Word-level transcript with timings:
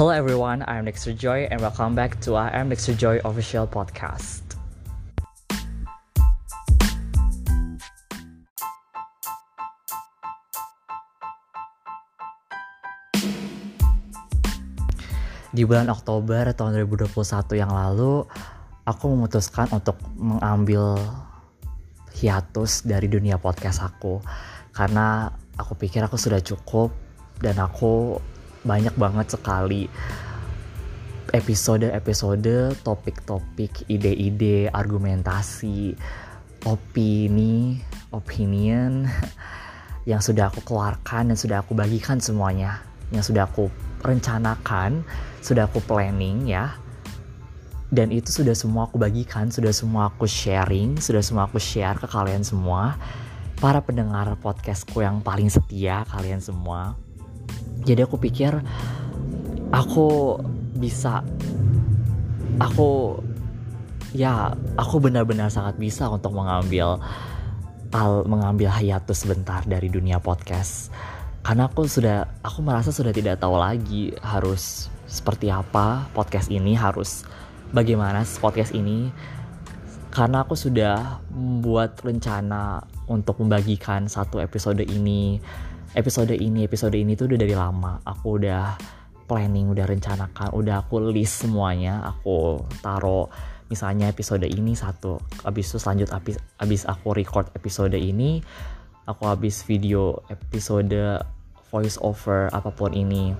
Hello 0.00 0.16
everyone, 0.16 0.64
I'm 0.64 0.88
Dexter 0.88 1.12
Joy 1.12 1.44
and 1.52 1.60
welcome 1.60 1.92
back 1.92 2.16
to 2.24 2.32
our 2.32 2.48
I'm 2.56 2.72
Dexter 2.72 2.96
Joy 2.96 3.20
official 3.20 3.68
podcast. 3.68 4.40
Di 15.52 15.68
bulan 15.68 15.92
Oktober 15.92 16.48
tahun 16.56 16.80
2021 16.80 17.60
yang 17.60 17.68
lalu, 17.68 18.24
aku 18.88 19.04
memutuskan 19.04 19.68
untuk 19.68 20.00
mengambil 20.16 20.96
hiatus 22.16 22.88
dari 22.88 23.04
dunia 23.04 23.36
podcast 23.36 23.84
aku 23.84 24.24
karena 24.72 25.28
aku 25.60 25.76
pikir 25.76 26.00
aku 26.00 26.16
sudah 26.16 26.40
cukup 26.40 26.88
dan 27.44 27.60
aku 27.60 28.16
banyak 28.64 28.92
banget 28.96 29.36
sekali 29.36 29.88
episode-episode, 31.30 32.74
topik-topik, 32.82 33.86
ide-ide, 33.86 34.66
argumentasi, 34.70 35.94
opini, 36.66 37.78
opinion 38.10 39.06
yang 40.10 40.18
sudah 40.18 40.50
aku 40.50 40.60
keluarkan 40.66 41.30
dan 41.32 41.38
sudah 41.38 41.62
aku 41.62 41.72
bagikan 41.78 42.18
semuanya, 42.18 42.82
yang 43.14 43.22
sudah 43.22 43.46
aku 43.46 43.70
rencanakan, 44.02 45.06
sudah 45.40 45.70
aku 45.70 45.78
planning 45.86 46.50
ya. 46.50 46.74
Dan 47.90 48.14
itu 48.14 48.30
sudah 48.30 48.54
semua 48.54 48.86
aku 48.86 49.02
bagikan, 49.02 49.50
sudah 49.50 49.74
semua 49.74 50.14
aku 50.14 50.22
sharing, 50.22 51.02
sudah 51.02 51.26
semua 51.26 51.50
aku 51.50 51.58
share 51.58 51.98
ke 51.98 52.06
kalian 52.06 52.46
semua. 52.46 52.94
Para 53.58 53.82
pendengar 53.82 54.30
podcastku 54.38 55.02
yang 55.02 55.20
paling 55.20 55.50
setia 55.50 56.06
kalian 56.06 56.38
semua 56.38 56.94
jadi 57.84 58.04
aku 58.04 58.20
pikir 58.20 58.60
aku 59.70 60.38
bisa 60.76 61.22
aku 62.60 63.18
ya 64.10 64.54
aku 64.74 64.98
benar-benar 64.98 65.48
sangat 65.48 65.78
bisa 65.78 66.10
untuk 66.10 66.34
mengambil 66.34 66.98
al 67.90 68.22
mengambil 68.26 68.70
hiatus 68.70 69.26
sebentar 69.26 69.66
dari 69.66 69.90
dunia 69.90 70.22
podcast. 70.22 70.94
Karena 71.42 71.66
aku 71.66 71.88
sudah 71.88 72.28
aku 72.44 72.62
merasa 72.62 72.94
sudah 72.94 73.10
tidak 73.10 73.42
tahu 73.42 73.58
lagi 73.58 74.14
harus 74.22 74.92
seperti 75.10 75.50
apa 75.50 76.06
podcast 76.14 76.52
ini 76.52 76.78
harus 76.78 77.26
bagaimana 77.74 78.22
podcast 78.38 78.70
ini. 78.76 79.10
Karena 80.10 80.42
aku 80.42 80.58
sudah 80.58 81.22
membuat 81.30 81.98
rencana 82.02 82.82
untuk 83.06 83.38
membagikan 83.42 84.10
satu 84.10 84.42
episode 84.42 84.82
ini 84.82 85.38
episode 85.94 86.34
ini 86.34 86.66
episode 86.66 86.94
ini 86.94 87.18
tuh 87.18 87.30
udah 87.30 87.38
dari 87.40 87.54
lama. 87.54 87.98
Aku 88.06 88.38
udah 88.38 88.76
planning 89.30 89.70
udah 89.70 89.86
rencanakan 89.86 90.50
udah 90.54 90.86
aku 90.86 91.02
list 91.10 91.46
semuanya. 91.46 92.02
Aku 92.06 92.62
taruh 92.82 93.30
misalnya 93.70 94.10
episode 94.10 94.44
ini 94.50 94.74
satu 94.74 95.22
abis 95.46 95.70
itu 95.70 95.78
selanjut 95.78 96.10
abis, 96.10 96.42
abis 96.58 96.82
aku 96.90 97.14
record 97.14 97.46
episode 97.54 97.94
ini 97.94 98.42
aku 99.06 99.30
habis 99.30 99.62
video 99.62 100.18
episode 100.26 101.22
voice 101.70 101.94
over 102.02 102.50
apa 102.50 102.74
pun 102.74 102.90
ini 102.90 103.30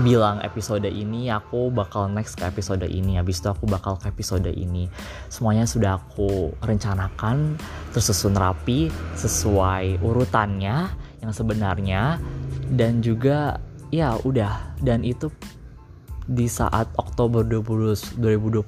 bilang 0.00 0.40
episode 0.40 0.88
ini 0.88 1.28
aku 1.28 1.68
bakal 1.68 2.08
next 2.08 2.40
ke 2.40 2.48
episode 2.48 2.88
ini. 2.88 3.20
Habis 3.20 3.44
itu 3.44 3.52
aku 3.52 3.68
bakal 3.68 4.00
ke 4.00 4.08
episode 4.08 4.48
ini. 4.48 4.88
Semuanya 5.28 5.68
sudah 5.68 6.00
aku 6.00 6.56
rencanakan 6.64 7.60
tersusun 7.92 8.32
rapi 8.32 8.88
sesuai 9.20 10.00
urutannya 10.00 10.88
yang 11.20 11.32
sebenarnya 11.36 12.16
dan 12.72 13.04
juga 13.04 13.60
ya 13.92 14.16
udah. 14.24 14.80
Dan 14.80 15.04
itu 15.04 15.28
di 16.24 16.48
saat 16.48 16.88
Oktober 16.96 17.44
20, 17.44 18.16
2021 18.16 18.64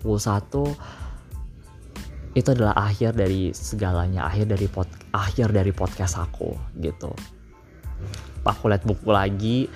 itu 2.35 2.51
adalah 2.51 2.75
akhir 2.75 3.15
dari 3.15 3.55
segalanya 3.55 4.27
akhir 4.27 4.51
dari 4.51 4.67
pod, 4.67 4.91
akhir 5.15 5.55
dari 5.55 5.71
podcast 5.73 6.21
aku 6.21 6.53
gitu. 6.83 7.15
Aku 8.45 8.69
lihat 8.69 8.85
buku 8.85 9.09
lagi 9.09 9.73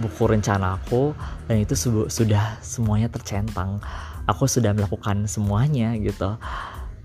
buku 0.00 0.24
rencana 0.24 0.80
aku 0.80 1.12
dan 1.48 1.60
itu 1.60 1.76
sudah 2.08 2.60
semuanya 2.64 3.12
tercentang. 3.12 3.82
Aku 4.28 4.46
sudah 4.46 4.72
melakukan 4.72 5.26
semuanya 5.26 5.92
gitu. 5.98 6.38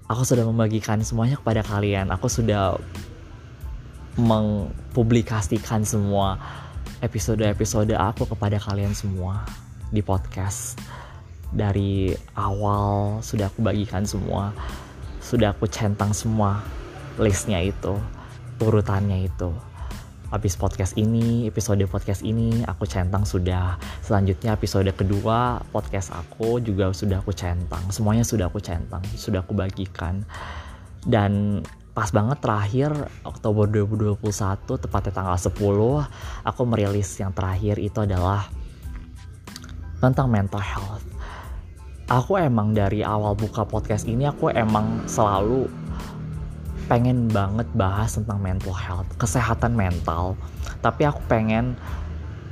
Aku 0.07 0.23
sudah 0.23 0.47
membagikan 0.47 1.03
semuanya 1.03 1.35
kepada 1.41 1.65
kalian. 1.65 2.13
Aku 2.15 2.31
sudah 2.31 2.79
mengpublikasikan 4.15 5.83
semua 5.83 6.39
episode-episode 7.03 7.93
aku 7.93 8.25
kepada 8.25 8.57
kalian 8.57 8.95
semua 8.95 9.43
di 9.91 9.99
podcast. 9.99 10.79
Dari 11.47 12.11
awal 12.35 13.19
sudah 13.23 13.47
aku 13.47 13.63
bagikan 13.63 14.03
semua 14.03 14.51
sudah 15.27 15.51
aku 15.51 15.67
centang 15.67 16.15
semua 16.15 16.63
listnya 17.19 17.59
itu 17.59 17.99
urutannya 18.63 19.27
itu 19.27 19.51
habis 20.27 20.59
podcast 20.59 20.99
ini 20.99 21.47
episode 21.47 21.79
podcast 21.87 22.19
ini 22.19 22.63
aku 22.67 22.83
centang 22.83 23.23
sudah. 23.23 23.79
Selanjutnya 24.03 24.59
episode 24.59 24.91
kedua 24.91 25.63
podcast 25.71 26.11
aku 26.11 26.59
juga 26.59 26.91
sudah 26.91 27.23
aku 27.23 27.31
centang. 27.31 27.83
Semuanya 27.93 28.27
sudah 28.27 28.51
aku 28.51 28.59
centang 28.59 29.03
sudah 29.15 29.39
aku 29.39 29.55
bagikan. 29.55 30.27
Dan 31.07 31.63
pas 31.95 32.11
banget 32.11 32.43
terakhir 32.43 32.91
Oktober 33.23 33.65
2021 33.71 34.21
tepatnya 34.67 35.13
tanggal 35.15 35.37
10 35.39 36.45
aku 36.45 36.61
merilis 36.67 37.09
yang 37.17 37.33
terakhir 37.33 37.81
itu 37.81 38.03
adalah 38.03 38.51
tentang 39.97 40.27
mental 40.29 40.61
health. 40.61 41.05
Aku 42.07 42.39
emang 42.39 42.71
dari 42.71 43.03
awal 43.03 43.35
buka 43.35 43.67
podcast 43.67 44.07
ini 44.07 44.27
aku 44.27 44.47
emang 44.51 45.03
selalu 45.09 45.86
pengen 46.87 47.27
banget 47.27 47.67
bahas 47.75 48.15
tentang 48.15 48.39
mental 48.39 48.71
health 48.73 49.07
kesehatan 49.19 49.75
mental. 49.75 50.39
Tapi 50.79 51.03
aku 51.03 51.19
pengen 51.27 51.75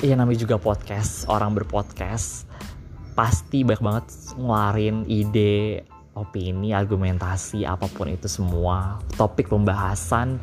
ya 0.03 0.19
namanya 0.19 0.43
juga 0.43 0.59
podcast 0.59 1.23
orang 1.31 1.55
berpodcast 1.55 2.45
pasti 3.15 3.63
banyak 3.63 3.79
banget 3.79 4.05
ngeluarin 4.35 5.07
ide 5.07 5.87
opini, 6.15 6.71
argumentasi, 6.71 7.67
apa 7.67 7.91
pun 7.91 8.07
itu 8.07 8.27
semua, 8.27 8.99
topik 9.19 9.51
pembahasan, 9.51 10.39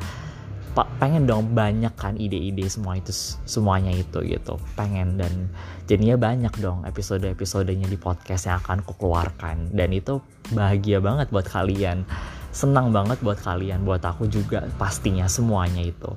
pengen 0.97 1.29
dong 1.29 1.53
banyak 1.53 1.93
kan 1.93 2.17
ide-ide 2.17 2.65
semua 2.65 2.97
itu 2.97 3.13
semuanya 3.45 3.93
itu 3.93 4.25
gitu. 4.25 4.57
Pengen 4.73 5.21
dan 5.21 5.49
jadinya 5.85 6.17
banyak 6.17 6.53
dong 6.57 6.81
episode-episodenya 6.89 7.85
di 7.85 7.97
podcast 7.97 8.49
yang 8.49 8.57
akan 8.61 8.81
aku 8.81 8.97
keluarkan. 8.97 9.69
Dan 9.69 9.93
itu 9.93 10.17
bahagia 10.53 10.97
banget 10.97 11.29
buat 11.29 11.45
kalian 11.45 12.05
senang 12.53 12.93
banget 12.93 13.17
buat 13.25 13.41
kalian 13.41 13.81
buat 13.81 14.05
aku 14.05 14.29
juga 14.29 14.69
pastinya 14.77 15.25
semuanya 15.25 15.81
itu. 15.81 16.13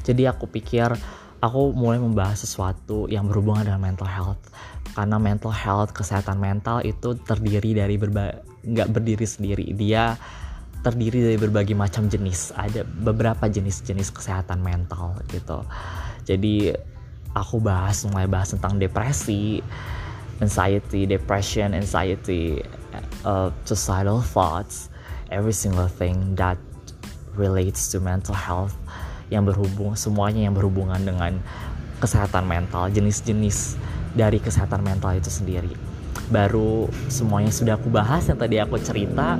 Jadi 0.00 0.24
aku 0.24 0.48
pikir 0.48 0.96
aku 1.44 1.76
mulai 1.76 2.00
membahas 2.00 2.40
sesuatu 2.40 3.04
yang 3.06 3.28
berhubungan 3.28 3.68
dengan 3.68 3.84
mental 3.84 4.08
health. 4.08 4.40
Karena 4.96 5.20
mental 5.20 5.52
health 5.54 5.92
kesehatan 5.94 6.40
mental 6.40 6.82
itu 6.82 7.14
terdiri 7.20 7.76
dari 7.76 8.00
nggak 8.00 8.88
berdiri 8.90 9.28
sendiri. 9.28 9.70
Dia 9.76 10.16
terdiri 10.80 11.30
dari 11.30 11.38
berbagai 11.38 11.76
macam 11.76 12.08
jenis. 12.08 12.56
Ada 12.56 12.82
beberapa 12.82 13.44
jenis-jenis 13.46 14.10
kesehatan 14.10 14.64
mental 14.64 15.20
gitu. 15.28 15.62
Jadi 16.24 16.72
aku 17.36 17.62
bahas 17.62 18.02
mulai 18.08 18.26
bahas 18.26 18.50
tentang 18.50 18.80
depresi 18.80 19.62
anxiety 20.42 21.06
depression 21.06 21.76
anxiety 21.76 22.58
uh, 23.22 23.52
suicidal 23.62 24.18
thoughts 24.24 24.89
every 25.30 25.54
single 25.54 25.88
thing 25.88 26.34
that 26.36 26.58
relates 27.38 27.88
to 27.94 28.02
mental 28.02 28.34
health 28.34 28.74
yang 29.30 29.46
berhubung 29.46 29.94
semuanya 29.94 30.50
yang 30.50 30.54
berhubungan 30.54 30.98
dengan 31.00 31.38
kesehatan 32.02 32.44
mental 32.44 32.90
jenis-jenis 32.90 33.78
dari 34.18 34.42
kesehatan 34.42 34.82
mental 34.82 35.14
itu 35.14 35.30
sendiri. 35.30 35.70
Baru 36.30 36.90
semuanya 37.06 37.54
sudah 37.54 37.78
aku 37.78 37.88
bahas 37.90 38.26
yang 38.26 38.38
tadi 38.38 38.58
aku 38.58 38.76
cerita. 38.82 39.38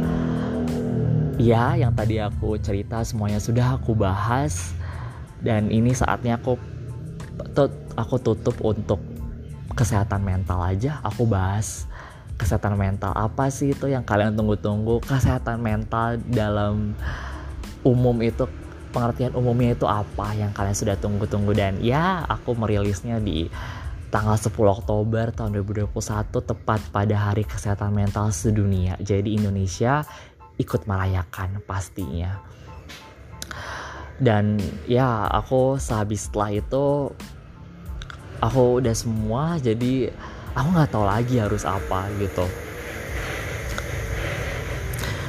Ya, 1.41 1.73
yang 1.75 1.97
tadi 1.97 2.21
aku 2.21 2.61
cerita 2.61 3.01
semuanya 3.03 3.41
sudah 3.41 3.81
aku 3.81 3.97
bahas 3.97 4.77
dan 5.41 5.73
ini 5.73 5.97
saatnya 5.97 6.37
aku 6.37 6.61
tut, 7.57 7.73
aku 7.97 8.21
tutup 8.21 8.57
untuk 8.61 9.01
kesehatan 9.73 10.21
mental 10.21 10.61
aja 10.61 11.01
aku 11.01 11.25
bahas 11.25 11.89
kesehatan 12.41 12.81
mental 12.81 13.13
apa 13.13 13.53
sih 13.53 13.77
itu 13.77 13.93
yang 13.93 14.01
kalian 14.01 14.33
tunggu-tunggu 14.33 15.05
kesehatan 15.05 15.61
mental 15.61 16.17
dalam 16.33 16.97
umum 17.85 18.17
itu 18.25 18.49
pengertian 18.91 19.37
umumnya 19.37 19.77
itu 19.77 19.87
apa 19.87 20.33
yang 20.35 20.51
kalian 20.57 20.75
sudah 20.75 20.97
tunggu-tunggu 20.97 21.53
dan 21.53 21.77
ya 21.85 22.25
aku 22.27 22.57
merilisnya 22.57 23.21
di 23.21 23.47
tanggal 24.11 24.35
10 24.35 24.51
Oktober 24.67 25.31
tahun 25.31 25.63
2021 25.63 25.95
tepat 26.43 26.81
pada 26.91 27.17
Hari 27.31 27.47
Kesehatan 27.47 27.95
Mental 27.95 28.27
Sedunia. 28.35 28.99
Jadi 28.99 29.39
Indonesia 29.39 30.03
ikut 30.59 30.91
merayakan 30.91 31.63
pastinya. 31.63 32.43
Dan 34.19 34.59
ya 34.91 35.31
aku 35.31 35.79
sehabis 35.79 36.29
setelah 36.29 36.59
itu 36.59 37.15
aku 38.43 38.83
udah 38.83 38.93
semua 38.93 39.57
jadi 39.63 40.11
aku 40.55 40.69
nggak 40.75 40.91
tahu 40.91 41.05
lagi 41.07 41.39
harus 41.39 41.63
apa 41.63 42.11
gitu. 42.19 42.47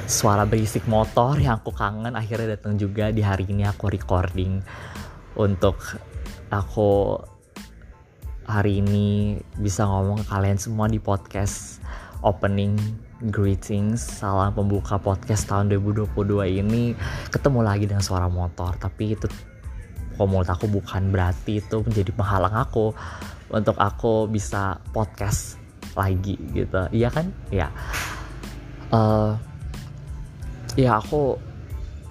Suara 0.10 0.44
berisik 0.44 0.84
motor 0.92 1.40
yang 1.40 1.64
aku 1.64 1.72
kangen 1.72 2.20
akhirnya 2.20 2.60
datang 2.60 2.76
juga 2.76 3.14
di 3.16 3.24
hari 3.24 3.48
ini 3.48 3.64
aku 3.64 3.88
recording. 3.88 4.60
Untuk 5.40 5.80
aku 6.52 7.16
hari 8.44 8.84
ini 8.84 9.40
bisa 9.56 9.88
ngomong 9.88 10.22
ke 10.22 10.26
kalian 10.28 10.60
semua 10.60 10.92
di 10.92 11.00
podcast 11.00 11.80
opening 12.22 12.76
greetings 13.32 14.04
salam 14.04 14.52
pembuka 14.52 15.00
podcast 15.00 15.48
tahun 15.48 15.72
2022 15.72 16.60
ini. 16.60 16.92
Ketemu 17.32 17.60
lagi 17.64 17.88
dengan 17.88 18.04
suara 18.04 18.28
motor 18.28 18.76
tapi 18.76 19.16
itu 19.16 19.32
kalau 20.20 20.44
aku 20.46 20.70
bukan 20.70 21.10
berarti 21.10 21.64
itu 21.64 21.82
menjadi 21.82 22.12
penghalang 22.14 22.54
aku 22.54 22.94
untuk 23.52 23.76
aku 23.78 24.32
bisa 24.32 24.80
podcast 24.96 25.60
lagi 25.94 26.40
gitu. 26.56 26.88
Iya 26.92 27.12
kan? 27.12 27.30
Ya 27.52 27.68
uh, 28.96 29.36
ya 30.80 31.00
aku 31.00 31.36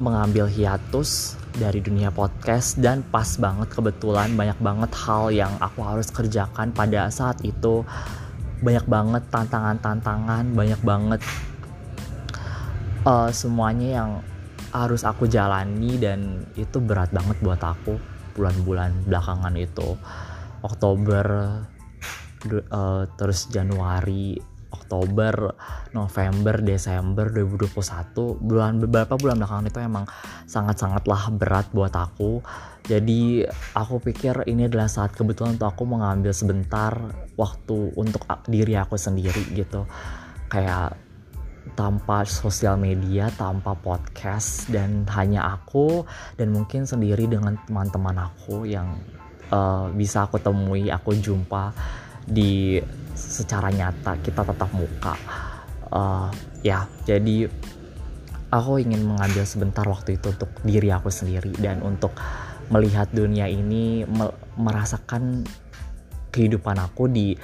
mengambil 0.01 0.49
hiatus 0.49 1.37
dari 1.57 1.83
dunia 1.85 2.09
podcast 2.09 2.79
dan 2.81 3.05
pas 3.05 3.37
banget 3.37 3.69
kebetulan 3.69 4.33
banyak 4.33 4.57
banget 4.63 4.91
hal 4.97 5.29
yang 5.29 5.53
aku 5.61 5.81
harus 5.85 6.09
kerjakan 6.09 6.73
pada 6.73 7.09
saat 7.13 7.41
itu. 7.45 7.85
Banyak 8.61 8.85
banget 8.85 9.25
tantangan-tantangan 9.33 10.53
banyak 10.53 10.81
banget 10.85 11.21
uh, 13.09 13.33
semuanya 13.33 13.89
yang 14.05 14.11
harus 14.71 15.03
aku 15.03 15.27
jalani 15.27 15.99
dan 15.99 16.45
itu 16.55 16.79
berat 16.79 17.11
banget 17.11 17.41
buat 17.43 17.59
aku 17.59 17.99
bulan-bulan 18.39 19.09
belakangan 19.09 19.55
itu 19.59 19.99
Oktober 20.63 21.27
uh, 22.73 23.05
terus 23.17 23.49
Januari 23.53 24.39
Oktober, 24.71 25.55
November, 25.95 26.63
Desember 26.63 27.27
2021 27.31 28.39
bulan 28.39 28.79
beberapa 28.79 29.19
bulan 29.19 29.43
belakangan 29.43 29.67
itu 29.67 29.79
emang 29.83 30.07
sangat-sangatlah 30.47 31.35
berat 31.35 31.67
buat 31.75 31.95
aku. 31.95 32.43
Jadi 32.87 33.47
aku 33.75 34.03
pikir 34.03 34.47
ini 34.47 34.67
adalah 34.67 34.91
saat 34.91 35.15
kebetulan 35.15 35.59
untuk 35.59 35.71
aku 35.75 35.85
mengambil 35.87 36.35
sebentar 36.35 36.95
waktu 37.35 37.95
untuk 37.99 38.27
diri 38.47 38.79
aku 38.79 38.95
sendiri 38.99 39.43
gitu. 39.55 39.87
Kayak 40.51 40.99
tanpa 41.79 42.27
sosial 42.27 42.75
media, 42.81 43.31
tanpa 43.37 43.77
podcast 43.79 44.67
dan 44.73 45.07
hanya 45.13 45.55
aku 45.55 46.03
dan 46.35 46.51
mungkin 46.51 46.83
sendiri 46.89 47.31
dengan 47.31 47.61
teman-teman 47.69 48.27
aku 48.27 48.67
yang 48.67 48.99
uh, 49.53 49.91
bisa 49.93 50.27
aku 50.27 50.39
temui, 50.41 50.89
aku 50.89 51.15
jumpa 51.19 51.75
di 52.25 52.81
secara 53.15 53.69
nyata 53.71 54.17
kita 54.23 54.47
tetap 54.47 54.71
muka. 54.73 55.15
Uh, 55.91 56.31
ya 56.63 56.87
jadi 57.03 57.51
aku 58.51 58.83
ingin 58.83 59.07
mengambil 59.07 59.43
sebentar 59.47 59.83
waktu 59.87 60.19
itu 60.19 60.31
untuk 60.31 60.51
diri 60.63 60.91
aku 60.91 61.11
sendiri 61.11 61.51
dan 61.59 61.83
untuk 61.83 62.15
melihat 62.71 63.11
dunia 63.11 63.51
ini 63.51 64.07
me 64.07 64.31
merasakan 64.55 65.43
kehidupan 66.31 66.79
aku 66.79 67.11
di 67.11 67.35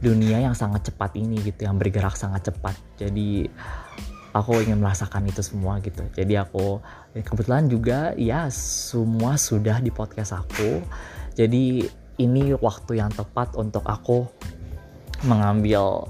dunia 0.00 0.38
yang 0.40 0.54
sangat 0.54 0.90
cepat 0.90 1.18
ini 1.18 1.42
gitu 1.42 1.66
yang 1.66 1.76
bergerak 1.76 2.14
sangat 2.14 2.50
cepat. 2.50 2.78
Jadi 2.96 3.50
aku 4.30 4.62
ingin 4.62 4.78
merasakan 4.78 5.26
itu 5.26 5.42
semua 5.42 5.82
gitu. 5.82 6.06
Jadi 6.14 6.38
aku 6.38 6.78
kebetulan 7.14 7.66
juga 7.66 8.14
ya 8.14 8.46
semua 8.54 9.34
sudah 9.34 9.82
di 9.82 9.90
podcast 9.90 10.38
aku 10.38 10.80
jadi 11.40 11.88
ini 12.20 12.52
waktu 12.52 13.00
yang 13.00 13.08
tepat 13.08 13.56
untuk 13.56 13.80
aku 13.88 14.28
mengambil 15.24 16.04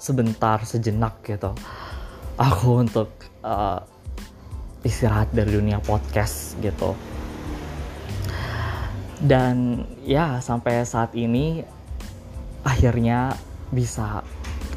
sebentar 0.00 0.64
sejenak 0.64 1.20
gitu. 1.20 1.52
Aku 2.40 2.80
untuk 2.80 3.12
uh, 3.44 3.84
istirahat 4.80 5.28
dari 5.36 5.52
dunia 5.52 5.84
podcast 5.84 6.56
gitu. 6.64 6.96
Dan 9.20 9.84
ya 10.00 10.40
sampai 10.40 10.80
saat 10.88 11.12
ini 11.12 11.60
akhirnya 12.64 13.36
bisa 13.68 14.24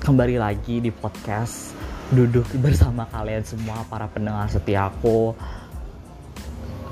kembali 0.04 0.36
lagi 0.36 0.84
di 0.84 0.92
podcast 0.92 1.72
duduk 2.12 2.44
bersama 2.60 3.08
kalian 3.08 3.44
semua 3.48 3.88
para 3.88 4.08
pendengar 4.08 4.48
setiaku 4.48 5.36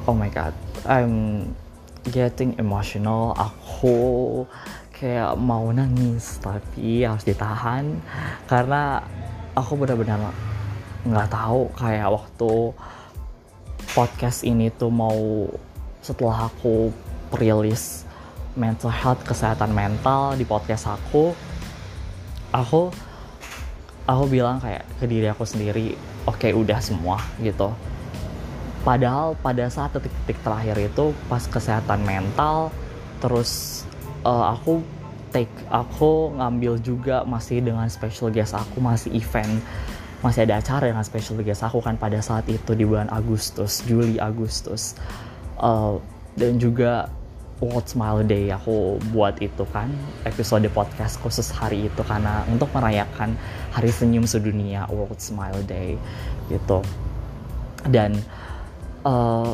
oh 0.03 0.15
my 0.15 0.27
god 0.27 0.51
I'm 0.83 1.47
getting 2.09 2.53
emotional 2.61 3.33
aku 3.33 3.95
kayak 4.95 5.35
mau 5.35 5.69
nangis 5.73 6.39
tapi 6.39 7.03
harus 7.03 7.25
ditahan. 7.25 7.99
Karena 8.47 9.01
aku 9.55 9.79
benar-benar 9.79 10.31
nggak 11.05 11.29
tahu 11.29 11.69
kayak 11.77 12.09
waktu 12.09 12.73
podcast 13.93 14.41
ini 14.41 14.73
tuh 14.73 14.89
mau 14.89 15.47
setelah 16.01 16.49
aku 16.49 16.89
rilis 17.37 18.05
mental 18.57 18.89
health 18.89 19.21
kesehatan 19.21 19.69
mental 19.75 20.33
di 20.33 20.47
podcast 20.47 20.89
aku 20.89 21.35
aku 22.55 22.89
aku 24.07 24.23
bilang 24.31 24.57
kayak 24.57 24.87
ke 24.97 25.05
diri 25.05 25.27
aku 25.29 25.45
sendiri 25.45 25.93
oke 26.25 26.41
okay, 26.41 26.51
udah 26.55 26.79
semua 26.81 27.21
gitu 27.37 27.69
Padahal 28.85 29.33
pada 29.41 29.65
saat 29.65 29.97
detik-detik 29.97 30.37
terakhir 30.45 30.77
itu 30.77 31.09
pas 31.25 31.41
kesehatan 31.41 32.05
mental 32.05 32.69
terus 33.17 33.81
uh, 34.21 34.53
aku 34.53 34.85
take 35.33 35.49
aku 35.73 36.37
ngambil 36.37 36.77
juga 36.77 37.25
masih 37.25 37.65
dengan 37.65 37.89
special 37.89 38.29
guest 38.29 38.53
aku 38.53 38.77
masih 38.77 39.09
event 39.17 39.57
masih 40.21 40.45
ada 40.45 40.61
acara 40.61 40.89
dengan 40.89 41.01
special 41.01 41.41
guest 41.41 41.65
aku 41.65 41.81
kan 41.81 41.97
pada 41.97 42.21
saat 42.21 42.45
itu 42.45 42.77
di 42.77 42.85
bulan 42.85 43.09
Agustus 43.09 43.81
Juli 43.85 44.21
Agustus. 44.21 44.93
Uh, 45.57 45.97
dan 46.35 46.59
juga 46.59 47.07
World 47.63 47.87
Smile 47.87 48.27
Day 48.27 48.51
aku 48.51 48.99
buat 49.15 49.39
itu 49.39 49.63
kan 49.71 49.87
episode 50.27 50.67
podcast 50.75 51.15
khusus 51.23 51.47
hari 51.55 51.87
itu 51.87 52.01
karena 52.03 52.43
untuk 52.51 52.67
merayakan 52.75 53.39
Hari 53.71 53.87
Senyum 53.87 54.27
Sedunia 54.27 54.83
World 54.91 55.21
Smile 55.23 55.63
Day 55.63 55.95
gitu. 56.51 56.83
Dan 57.87 58.19
uh, 59.05 59.53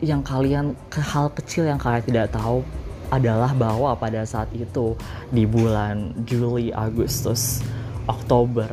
yang 0.00 0.24
kalian 0.24 0.74
hal 0.90 1.30
kecil 1.36 1.68
yang 1.68 1.78
kalian 1.78 2.02
tidak 2.02 2.34
tahu 2.34 2.64
adalah 3.08 3.56
bahwa 3.56 3.96
pada 3.96 4.24
saat 4.24 4.48
itu 4.52 4.92
di 5.32 5.48
bulan 5.48 6.12
Juli, 6.28 6.68
Agustus, 6.72 7.64
Oktober 8.04 8.68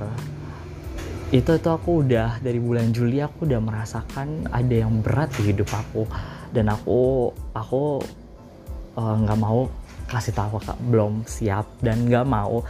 itu 1.33 1.57
tuh 1.57 1.73
aku 1.73 2.05
udah 2.05 2.37
dari 2.37 2.61
bulan 2.61 2.93
Juli 2.93 3.17
aku 3.17 3.49
udah 3.49 3.57
merasakan 3.57 4.45
ada 4.53 4.75
yang 4.75 5.01
berat 5.01 5.33
di 5.35 5.49
hidup 5.49 5.67
aku. 5.73 6.05
Dan 6.53 6.69
aku 6.71 7.33
aku 7.51 7.99
eh, 8.95 9.15
nggak 9.25 9.39
uh, 9.39 9.41
mau 9.41 9.65
kasih 10.05 10.37
tahu 10.37 10.61
kak 10.61 10.77
belum 10.85 11.25
siap 11.25 11.65
dan 11.81 12.05
nggak 12.05 12.29
mau 12.29 12.61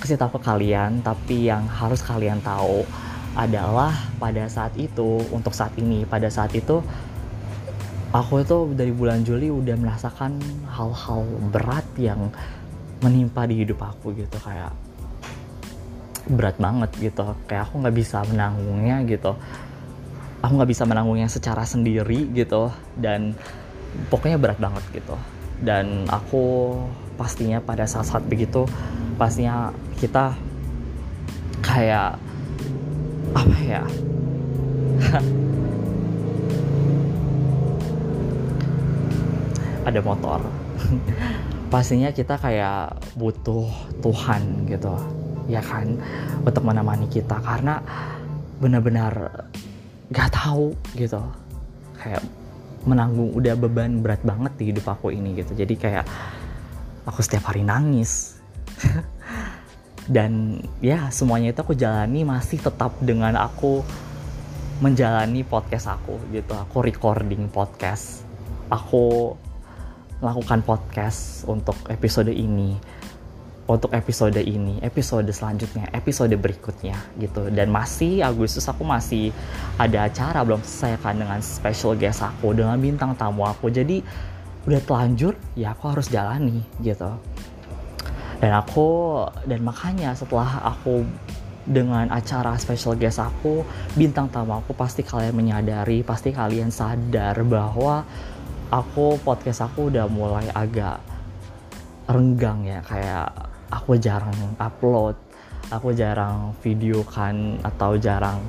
kasih 0.00 0.16
tahu 0.16 0.40
ke 0.40 0.48
kalian. 0.48 1.04
Tapi 1.04 1.52
yang 1.52 1.68
harus 1.68 2.00
kalian 2.00 2.40
tahu 2.40 2.82
adalah 3.38 3.94
pada 4.18 4.50
saat 4.50 4.74
itu 4.74 5.22
untuk 5.30 5.54
saat 5.54 5.70
ini 5.78 6.02
pada 6.02 6.26
saat 6.26 6.50
itu 6.54 6.82
aku 8.10 8.42
itu 8.42 8.74
dari 8.74 8.90
bulan 8.90 9.22
Juli 9.22 9.54
udah 9.54 9.78
merasakan 9.78 10.42
hal-hal 10.66 11.22
berat 11.54 11.86
yang 11.94 12.34
menimpa 13.00 13.46
di 13.46 13.62
hidup 13.62 13.80
aku 13.80 14.12
gitu 14.18 14.36
kayak 14.42 14.74
berat 16.28 16.56
banget 16.60 16.90
gitu. 17.00 17.24
Kayak 17.48 17.70
aku 17.70 17.74
nggak 17.80 17.96
bisa 17.96 18.18
menanggungnya 18.28 19.02
gitu. 19.08 19.32
Aku 20.40 20.52
nggak 20.56 20.70
bisa 20.70 20.84
menanggungnya 20.84 21.28
secara 21.30 21.64
sendiri 21.64 22.28
gitu. 22.36 22.68
Dan 22.98 23.32
pokoknya 24.12 24.36
berat 24.36 24.58
banget 24.60 24.84
gitu. 24.92 25.16
Dan 25.60 26.04
aku 26.08 26.76
pastinya 27.16 27.60
pada 27.60 27.84
saat-saat 27.84 28.24
begitu 28.24 28.64
pastinya 29.20 29.68
kita 30.00 30.32
kayak 31.60 32.16
apa 33.34 33.58
ya? 33.62 33.82
Ada 39.88 40.00
motor. 40.04 40.40
Pastinya 41.72 42.10
kita 42.10 42.34
kayak 42.36 42.98
butuh 43.14 43.70
Tuhan 44.02 44.66
gitu. 44.66 44.98
Ya 45.46 45.62
kan? 45.62 46.02
Untuk 46.42 46.66
menemani 46.66 47.06
kita. 47.06 47.38
Karena 47.40 47.78
benar-benar 48.58 49.46
gak 50.10 50.34
tahu 50.34 50.74
gitu. 50.98 51.22
Kayak 51.96 52.26
menanggung 52.88 53.36
udah 53.36 53.54
beban 53.60 54.00
berat 54.00 54.24
banget 54.24 54.52
di 54.56 54.64
hidup 54.72 54.88
aku 54.88 55.12
ini 55.12 55.36
gitu. 55.38 55.52
Jadi 55.54 55.74
kayak 55.76 56.04
aku 57.04 57.20
setiap 57.24 57.52
hari 57.52 57.64
nangis 57.64 58.40
dan 60.10 60.58
ya 60.82 61.06
semuanya 61.14 61.54
itu 61.54 61.62
aku 61.62 61.78
jalani 61.78 62.26
masih 62.26 62.58
tetap 62.58 62.98
dengan 62.98 63.38
aku 63.38 63.86
menjalani 64.82 65.46
podcast 65.46 65.86
aku 65.86 66.18
gitu 66.34 66.50
aku 66.50 66.82
recording 66.82 67.46
podcast 67.46 68.26
aku 68.66 69.38
melakukan 70.18 70.66
podcast 70.66 71.46
untuk 71.46 71.78
episode 71.86 72.34
ini 72.34 72.74
untuk 73.70 73.94
episode 73.94 74.42
ini, 74.42 74.82
episode 74.82 75.30
selanjutnya, 75.30 75.86
episode 75.94 76.34
berikutnya 76.34 76.98
gitu. 77.22 77.54
Dan 77.54 77.70
masih 77.70 78.18
Agustus 78.26 78.66
aku 78.66 78.82
masih 78.82 79.30
ada 79.78 80.10
acara 80.10 80.42
belum 80.42 80.58
selesai 80.58 80.98
kan 80.98 81.14
dengan 81.14 81.38
special 81.38 81.94
guest 81.94 82.26
aku, 82.26 82.50
dengan 82.50 82.74
bintang 82.82 83.14
tamu 83.14 83.46
aku. 83.46 83.70
Jadi 83.70 84.02
udah 84.66 84.82
telanjur, 84.82 85.38
ya 85.54 85.70
aku 85.70 85.86
harus 85.86 86.10
jalani 86.10 86.66
gitu. 86.82 87.14
Dan 88.40 88.52
aku 88.56 89.20
dan 89.44 89.60
makanya 89.60 90.16
setelah 90.16 90.64
aku 90.64 91.04
dengan 91.68 92.08
acara 92.08 92.56
special 92.56 92.96
guest 92.96 93.20
aku, 93.20 93.62
bintang 93.94 94.32
tamu 94.32 94.56
aku 94.56 94.72
pasti 94.72 95.04
kalian 95.04 95.36
menyadari, 95.36 96.00
pasti 96.00 96.32
kalian 96.32 96.72
sadar 96.72 97.36
bahwa 97.44 98.02
aku 98.72 99.20
podcast 99.20 99.68
aku 99.68 99.92
udah 99.92 100.08
mulai 100.08 100.48
agak 100.56 101.04
renggang 102.08 102.64
ya. 102.64 102.80
Kayak 102.80 103.28
aku 103.68 104.00
jarang 104.00 104.56
upload 104.56 105.14
aku 105.70 105.94
jarang 105.94 106.52
video 106.60 107.06
kan 107.06 107.62
atau 107.62 107.94
jarang 107.94 108.42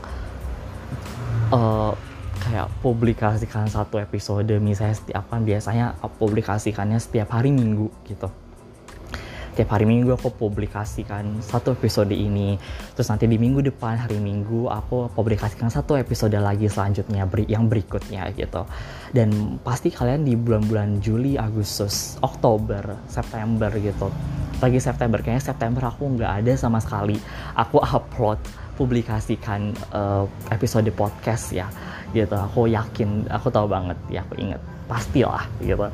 uh, 1.53 1.93
kayak 2.41 2.67
publikasikan 2.81 3.69
satu 3.69 4.01
episode. 4.01 4.49
Misalnya 4.57 4.97
setiap 4.97 5.29
kan 5.29 5.45
biasanya 5.45 5.93
publikasikannya 6.17 6.97
setiap 6.97 7.37
hari 7.37 7.53
minggu 7.53 7.93
gitu 8.09 8.27
tiap 9.51 9.75
hari 9.75 9.83
minggu 9.83 10.15
aku 10.15 10.31
publikasikan 10.31 11.43
satu 11.43 11.75
episode 11.75 12.15
ini. 12.15 12.55
Terus 12.95 13.07
nanti 13.11 13.27
di 13.27 13.35
minggu 13.35 13.59
depan 13.59 13.99
hari 13.99 14.17
minggu 14.17 14.71
aku 14.71 15.11
publikasikan 15.11 15.67
satu 15.67 15.99
episode 15.99 16.35
lagi 16.39 16.71
selanjutnya 16.71 17.27
yang 17.47 17.67
berikutnya 17.67 18.31
gitu. 18.35 18.63
Dan 19.11 19.59
pasti 19.59 19.91
kalian 19.91 20.23
di 20.23 20.39
bulan-bulan 20.39 21.03
Juli 21.03 21.35
Agustus 21.35 22.15
Oktober 22.23 22.95
September 23.11 23.69
gitu. 23.75 24.07
Lagi 24.61 24.79
September 24.79 25.19
kayaknya 25.19 25.43
September 25.51 25.83
aku 25.91 26.15
nggak 26.15 26.31
ada 26.45 26.53
sama 26.55 26.79
sekali. 26.79 27.19
Aku 27.59 27.83
upload 27.83 28.39
publikasikan 28.79 29.75
uh, 29.91 30.23
episode 30.49 30.87
podcast 30.95 31.51
ya 31.51 31.67
gitu. 32.15 32.39
Aku 32.39 32.71
yakin 32.71 33.27
aku 33.27 33.51
tahu 33.51 33.67
banget 33.67 33.99
ya 34.07 34.23
aku 34.23 34.39
inget 34.39 34.63
pastilah 34.91 35.47
gitu 35.63 35.87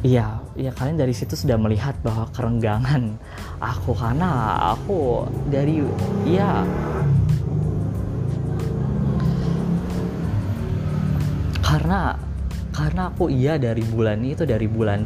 Iya, 0.00 0.40
ya 0.56 0.72
kalian 0.72 0.96
dari 0.96 1.12
situ 1.12 1.36
sudah 1.36 1.60
melihat 1.60 1.92
bahwa 2.00 2.24
kerenggangan 2.32 3.20
aku 3.60 3.92
karena 3.92 4.56
aku 4.72 5.28
dari 5.52 5.84
ya 6.24 6.64
karena 11.60 12.16
karena 12.72 13.12
aku 13.12 13.28
iya 13.28 13.60
dari 13.60 13.84
bulan 13.84 14.24
itu 14.24 14.48
dari 14.48 14.64
bulan 14.64 15.04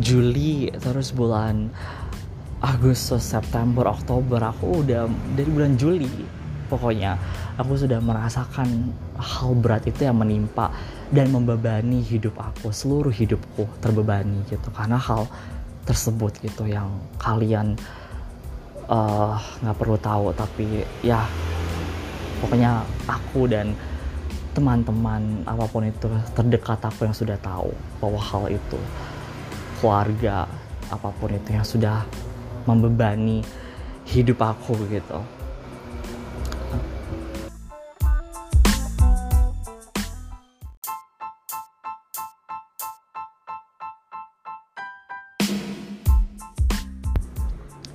Juli 0.00 0.72
terus 0.72 1.12
bulan 1.12 1.68
Agustus, 2.64 3.20
September, 3.20 3.92
Oktober 3.92 4.40
aku 4.40 4.84
udah 4.84 5.04
dari 5.36 5.50
bulan 5.52 5.76
Juli 5.76 6.40
pokoknya. 6.72 7.20
Aku 7.60 7.76
sudah 7.76 8.00
merasakan 8.00 8.88
hal 9.20 9.52
berat 9.58 9.84
itu 9.84 10.08
yang 10.08 10.16
menimpa 10.16 10.72
dan 11.10 11.26
membebani 11.34 12.02
hidup 12.06 12.38
aku 12.38 12.70
seluruh 12.70 13.10
hidupku 13.10 13.66
terbebani 13.82 14.46
gitu. 14.46 14.70
Karena 14.70 14.98
hal 14.98 15.26
tersebut 15.84 16.38
gitu 16.38 16.70
yang 16.70 16.86
kalian 17.18 17.74
eh, 18.86 19.34
nggak 19.62 19.76
uh, 19.76 19.78
perlu 19.78 19.98
tahu 19.98 20.30
tapi 20.38 20.86
ya 21.02 21.26
pokoknya 22.38 22.86
aku 23.10 23.50
dan 23.50 23.74
teman-teman 24.54 25.46
apa 25.46 25.64
pun 25.70 25.86
itu 25.86 26.10
terdekat 26.34 26.78
aku 26.82 27.06
yang 27.06 27.14
sudah 27.14 27.38
tahu 27.38 27.70
bahwa 28.02 28.18
hal 28.18 28.44
itu 28.50 28.78
keluarga 29.78 30.46
apa 30.90 31.08
pun 31.22 31.30
itu 31.30 31.48
yang 31.54 31.66
sudah 31.66 32.02
membebani 32.66 33.46
hidup 34.10 34.42
aku 34.42 34.74
gitu 34.90 35.22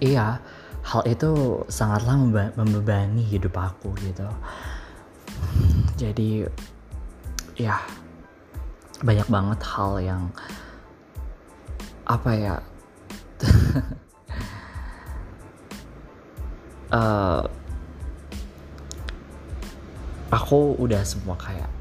iya 0.05 0.37
hal 0.85 1.01
itu 1.09 1.65
sangatlah 1.65 2.13
membebani 2.53 3.25
hidup 3.25 3.57
aku 3.57 3.89
gitu. 4.05 4.29
Jadi 5.97 6.45
ya 7.57 7.81
banyak 9.01 9.25
banget 9.25 9.59
hal 9.65 9.97
yang 9.97 10.23
apa 12.05 12.31
ya 12.37 12.55
uh, 16.93 17.41
aku 20.37 20.77
udah 20.77 21.01
semua 21.01 21.33
kayak 21.33 21.71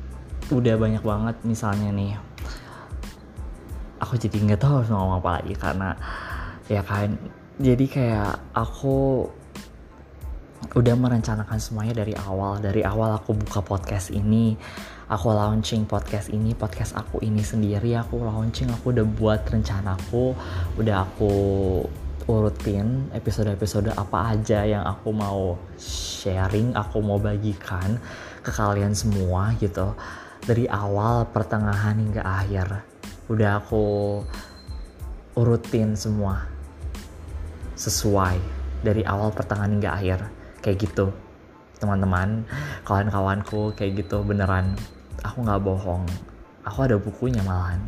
udah 0.49 0.75
banyak 0.81 1.05
banget 1.05 1.37
misalnya 1.45 1.93
nih 1.93 2.17
aku 4.01 4.17
jadi 4.17 4.37
nggak 4.49 4.61
tahu 4.61 4.81
harus 4.81 4.91
ngomong 4.93 5.21
apa 5.21 5.41
lagi 5.41 5.55
karena 5.57 5.91
ya 6.69 6.81
kan 6.85 7.17
jadi 7.55 7.87
kayak 7.87 8.51
aku 8.51 9.31
udah 10.75 10.95
merencanakan 10.97 11.59
semuanya 11.61 12.03
dari 12.03 12.17
awal. 12.19 12.59
Dari 12.59 12.83
awal 12.83 13.15
aku 13.15 13.37
buka 13.37 13.63
podcast 13.63 14.11
ini 14.11 14.59
aku 15.07 15.31
launching 15.31 15.85
podcast 15.85 16.33
ini 16.33 16.57
podcast 16.57 16.97
aku 16.97 17.21
ini 17.21 17.45
sendiri 17.45 17.93
aku 17.95 18.25
launching 18.25 18.73
aku 18.73 18.97
udah 18.97 19.05
buat 19.05 19.45
rencanaku 19.45 20.33
udah 20.81 21.05
aku 21.05 21.33
urutin 22.25 23.13
episode-episode 23.13 23.93
apa 23.93 24.33
aja 24.33 24.65
yang 24.65 24.81
aku 24.81 25.13
mau 25.13 25.61
sharing 25.77 26.73
aku 26.73 27.05
mau 27.05 27.21
bagikan 27.21 28.01
ke 28.41 28.51
kalian 28.51 28.97
semua 28.97 29.53
gitu. 29.61 29.93
Dari 30.45 30.65
awal 30.69 31.29
pertengahan 31.31 32.01
hingga 32.01 32.25
akhir 32.25 32.83
udah 33.29 33.61
aku 33.61 33.85
urutin 35.37 35.97
semua 35.97 36.54
sesuai 37.75 38.37
dari 38.83 39.03
awal 39.07 39.31
pertengahan 39.31 39.75
hingga 39.75 39.91
akhir. 39.95 40.21
Kayak 40.65 40.79
gitu 40.91 41.07
teman-teman 41.83 42.49
kawan-kawanku 42.87 43.77
kayak 43.77 44.07
gitu 44.07 44.25
beneran. 44.25 44.79
Aku 45.21 45.45
nggak 45.45 45.61
bohong. 45.61 46.07
Aku 46.65 46.79
ada 46.89 46.97
bukunya 46.97 47.45
malahan 47.45 47.83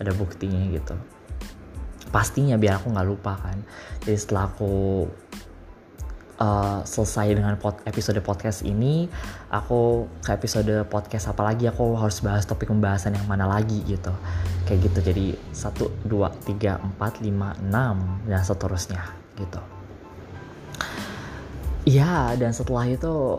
ada 0.00 0.12
buktinya 0.12 0.60
gitu. 0.72 0.96
Pastinya 2.12 2.56
biar 2.56 2.80
aku 2.80 2.92
nggak 2.92 3.08
lupa 3.08 3.36
kan. 3.36 3.58
Jadi 4.04 4.16
setelah 4.16 4.48
aku 4.48 5.04
uh, 6.40 6.80
selesai 6.84 7.36
dengan 7.36 7.56
pod, 7.56 7.80
episode 7.88 8.20
podcast 8.20 8.64
ini 8.64 9.08
aku 9.52 10.08
ke 10.20 10.30
episode 10.36 10.72
podcast 10.88 11.32
apa 11.32 11.42
lagi 11.52 11.68
aku 11.68 11.96
harus 11.96 12.20
bahas 12.20 12.44
topik 12.44 12.68
pembahasan 12.68 13.16
yang 13.16 13.26
mana 13.28 13.48
lagi 13.48 13.82
gitu. 13.84 14.12
Kayak 14.68 14.90
gitu 14.90 14.98
jadi 15.12 15.26
satu 15.52 15.84
dua 16.04 16.32
tiga 16.44 16.80
empat 16.80 17.20
lima 17.24 17.56
enam 17.60 18.20
dan 18.28 18.42
seterusnya 18.44 19.02
gitu. 19.40 19.60
Iya 21.86 22.34
dan 22.34 22.50
setelah 22.50 22.90
itu 22.90 23.38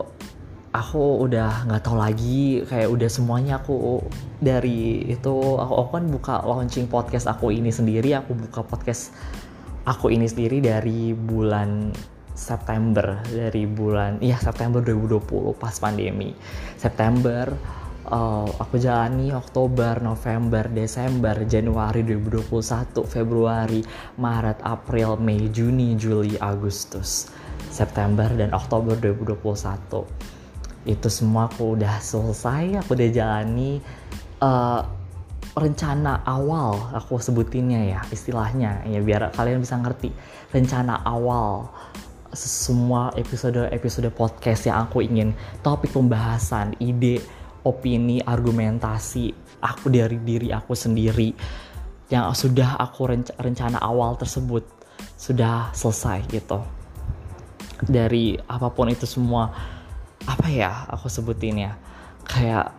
aku 0.72 1.24
udah 1.24 1.68
nggak 1.68 1.82
tahu 1.84 1.96
lagi 1.96 2.64
kayak 2.68 2.88
udah 2.88 3.08
semuanya 3.08 3.60
aku 3.60 4.04
dari 4.40 5.04
itu 5.08 5.34
aku, 5.56 5.74
aku 5.84 5.90
kan 5.96 6.04
buka 6.08 6.34
launching 6.44 6.86
podcast 6.88 7.28
aku 7.28 7.52
ini 7.52 7.72
sendiri 7.72 8.12
aku 8.16 8.36
buka 8.36 8.60
podcast 8.64 9.12
aku 9.88 10.12
ini 10.12 10.28
sendiri 10.28 10.60
dari 10.60 11.16
bulan 11.16 11.92
September 12.38 13.18
dari 13.26 13.66
bulan 13.66 14.22
iya 14.22 14.38
September 14.38 14.78
2020 14.78 15.58
pas 15.58 15.74
pandemi 15.82 16.30
September 16.78 17.50
uh, 18.08 18.48
aku 18.58 18.80
jalani 18.80 19.30
Oktober, 19.32 20.00
November, 20.00 20.66
Desember, 20.72 21.44
Januari 21.44 22.02
2021, 22.04 23.04
Februari, 23.04 23.80
Maret, 24.16 24.64
April, 24.64 25.20
Mei, 25.20 25.52
Juni, 25.52 25.94
Juli, 25.94 26.34
Agustus, 26.40 27.28
September 27.68 28.28
dan 28.32 28.52
Oktober 28.56 28.96
2021. 28.96 30.88
Itu 30.88 31.08
semua 31.12 31.52
aku 31.52 31.76
udah 31.76 32.00
selesai, 32.00 32.80
aku 32.80 32.96
udah 32.96 33.10
jalani 33.12 33.82
uh, 34.40 34.82
rencana 35.58 36.22
awal 36.22 36.94
aku 36.94 37.18
sebutinnya 37.18 37.90
ya 37.90 38.00
istilahnya 38.14 38.86
ya 38.86 39.02
biar 39.02 39.34
kalian 39.34 39.58
bisa 39.58 39.74
ngerti 39.74 40.14
rencana 40.54 41.02
awal 41.02 41.66
semua 42.32 43.10
episode 43.16 43.68
episode 43.72 44.08
podcast 44.12 44.68
yang 44.68 44.84
aku 44.84 45.00
ingin 45.00 45.32
topik 45.64 45.92
pembahasan 45.92 46.76
ide 46.78 47.20
opini, 47.64 48.22
argumentasi 48.22 49.32
aku 49.60 49.90
dari 49.90 50.20
diri 50.22 50.54
aku 50.54 50.72
sendiri 50.72 51.34
yang 52.08 52.32
sudah 52.32 52.80
aku 52.80 53.10
rencana 53.36 53.76
awal 53.80 54.16
tersebut 54.16 54.64
sudah 55.18 55.68
selesai 55.76 56.24
gitu. 56.30 56.64
Dari 57.84 58.38
apa 58.48 58.72
pun 58.72 58.88
itu 58.88 59.04
semua 59.04 59.52
apa 60.24 60.46
ya 60.50 60.88
aku 60.90 61.06
sebutin 61.06 61.68
ya 61.68 61.72
kayak 62.28 62.77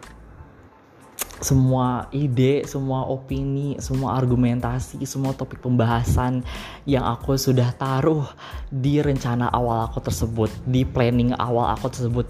semua 1.40 2.12
ide, 2.12 2.68
semua 2.68 3.08
opini, 3.08 3.80
semua 3.80 4.20
argumentasi, 4.20 5.04
semua 5.08 5.32
topik 5.32 5.64
pembahasan 5.64 6.44
yang 6.84 7.08
aku 7.08 7.40
sudah 7.40 7.72
taruh 7.80 8.28
di 8.68 9.00
rencana 9.00 9.48
awal 9.52 9.88
aku 9.88 10.04
tersebut, 10.04 10.52
di 10.68 10.84
planning 10.84 11.32
awal 11.40 11.72
aku 11.72 11.88
tersebut 11.88 12.28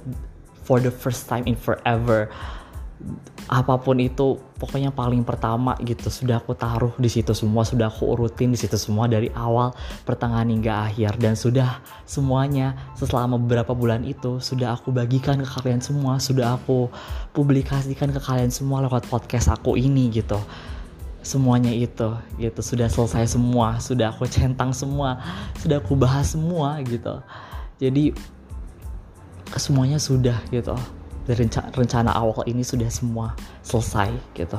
for 0.62 0.78
the 0.78 0.94
first 0.94 1.25
time 1.25 1.46
in 1.50 1.58
forever 1.58 2.30
apa 3.50 3.82
pun 3.82 3.98
itu 3.98 4.38
pokoknya 4.62 4.94
paling 4.94 5.25
pertama 5.25 5.74
gitu 5.82 6.13
sudah 6.13 6.38
aku 6.38 6.53
taruh 6.53 6.94
di 7.01 7.10
situ 7.10 7.34
semua 7.34 7.65
sudah 7.65 7.89
aku 7.89 8.06
urutin 8.06 8.53
di 8.53 8.60
situ 8.62 8.77
semua 8.77 9.10
dari 9.10 9.34
awal 9.34 9.74
pertengahan 10.06 10.46
hingga 10.53 10.86
akhir. 10.86 11.18
Dan 11.18 11.34
sudah 11.34 11.82
semuanya 12.06 12.77
selama 12.94 13.41
beberapa 13.41 13.74
bulan 13.74 14.06
itu 14.06 14.38
sudah 14.38 14.77
aku 14.77 14.94
bagikan 14.94 15.41
ke 15.41 15.50
kalian 15.50 15.82
semua 15.82 16.22
sudah 16.22 16.62
aku 16.62 16.94
publikasikan 17.34 18.13
ke 18.13 18.22
kalian 18.22 18.53
semua 18.53 18.86
lewat 18.86 19.10
podcast 19.10 19.50
aku 19.50 19.74
ini 19.82 20.13
gitu. 20.13 20.38
Semuanya 21.25 21.74
itu 21.74 22.13
gitu. 22.38 22.62
Sudah 22.62 22.86
selesai 22.86 23.34
semua 23.34 23.82
sudah 23.82 24.13
aku 24.13 24.29
centang 24.29 24.77
semua 24.77 25.18
sudah 25.58 25.82
aku 25.82 25.98
bahas 25.98 26.38
semua 26.38 26.77
gitu. 26.86 27.18
Jadi 27.82 28.13
semuanya 29.58 29.98
sudah 29.98 30.38
gitu 30.53 30.77
rencana, 31.38 31.70
rencana 31.74 32.12
awal 32.16 32.42
ini 32.50 32.66
sudah 32.66 32.90
semua 32.90 33.38
selesai 33.62 34.10
gitu. 34.34 34.58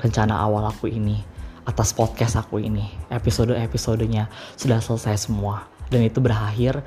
Rencana 0.00 0.40
awal 0.40 0.70
aku 0.70 0.88
ini 0.88 1.20
atas 1.68 1.92
podcast 1.92 2.40
aku 2.40 2.62
ini 2.62 2.88
episode-episodenya 3.12 4.30
sudah 4.56 4.80
selesai 4.80 5.28
semua. 5.28 5.68
Dan 5.90 6.06
itu 6.06 6.22
berakhir 6.22 6.80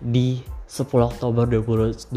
di 0.00 0.42
10 0.66 0.88
Oktober 1.00 1.44
2021 1.44 2.12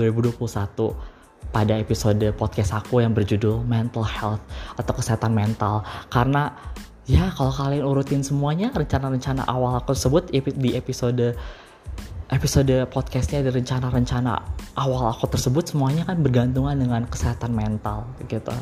pada 1.51 1.73
episode 1.75 2.23
podcast 2.37 2.71
aku 2.77 3.03
yang 3.03 3.11
berjudul 3.11 3.63
mental 3.67 4.07
health 4.07 4.41
atau 4.79 4.93
kesehatan 4.95 5.35
mental. 5.35 5.83
Karena 6.07 6.51
ya 7.09 7.33
kalau 7.33 7.51
kalian 7.51 7.83
urutin 7.83 8.21
semuanya 8.23 8.71
rencana-rencana 8.71 9.43
awal 9.49 9.81
aku 9.81 9.91
sebut 9.91 10.31
di 10.31 10.77
episode 10.77 11.35
episode 12.31 12.71
podcastnya 12.87 13.43
ada 13.43 13.51
rencana-rencana 13.51 14.39
awal 14.79 15.11
aku 15.11 15.27
tersebut 15.27 15.67
semuanya 15.75 16.07
kan 16.07 16.23
bergantungan 16.23 16.79
dengan 16.79 17.03
kesehatan 17.03 17.51
mental 17.51 18.07
gitu. 18.31 18.55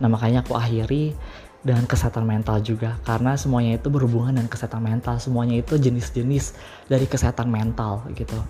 Nah 0.00 0.08
makanya 0.08 0.40
aku 0.40 0.56
akhiri 0.56 1.12
dengan 1.60 1.84
kesehatan 1.84 2.24
mental 2.24 2.64
juga 2.64 2.96
karena 3.04 3.36
semuanya 3.36 3.76
itu 3.76 3.92
berhubungan 3.92 4.40
dengan 4.40 4.48
kesehatan 4.48 4.80
mental. 4.80 5.20
Semuanya 5.20 5.60
itu 5.60 5.76
jenis-jenis 5.76 6.56
dari 6.88 7.04
kesehatan 7.04 7.52
mental 7.52 8.00
gitu. 8.16 8.40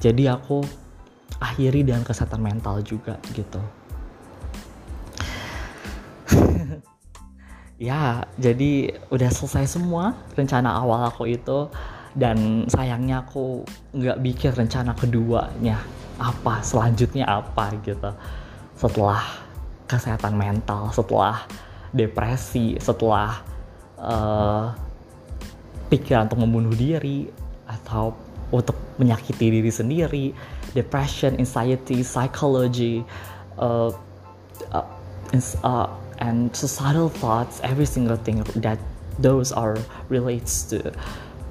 Jadi 0.00 0.32
aku 0.32 0.64
akhiri 1.36 1.84
dengan 1.84 2.00
kesehatan 2.00 2.40
mental 2.40 2.80
juga 2.80 3.20
gitu. 3.36 3.60
Ya 7.80 8.28
jadi 8.36 9.00
udah 9.08 9.32
selesai 9.32 9.80
semua 9.80 10.12
rencana 10.36 10.68
awal 10.68 11.08
aku 11.08 11.24
itu 11.24 11.72
dan 12.14 12.66
sayangnya 12.66 13.22
aku 13.22 13.62
nggak 13.94 14.18
bikin 14.22 14.50
rencana 14.54 14.92
keduanya 14.98 15.78
apa 16.18 16.60
selanjutnya 16.60 17.26
apa 17.26 17.70
gitu. 17.82 18.10
Setelah 18.76 19.22
kesehatan 19.90 20.38
mental 20.38 20.94
setelah 20.94 21.42
depresi 21.90 22.78
setelah 22.78 23.42
uh, 23.98 24.70
pikiran 25.90 26.30
untuk 26.30 26.40
membunuh 26.46 26.74
diri 26.78 27.26
atau 27.66 28.14
untuk 28.54 28.78
menyakiti 29.02 29.50
diri 29.50 29.70
sendiri 29.70 30.30
depression 30.74 31.34
anxiety 31.42 32.06
psychology 32.06 33.02
uh, 33.58 33.90
uh, 34.70 35.90
and 36.22 36.54
societal 36.54 37.10
thoughts 37.10 37.58
every 37.66 37.86
single 37.86 38.18
thing 38.22 38.42
that 38.62 38.78
those 39.18 39.50
are 39.50 39.74
relates 40.06 40.62
to 40.62 40.78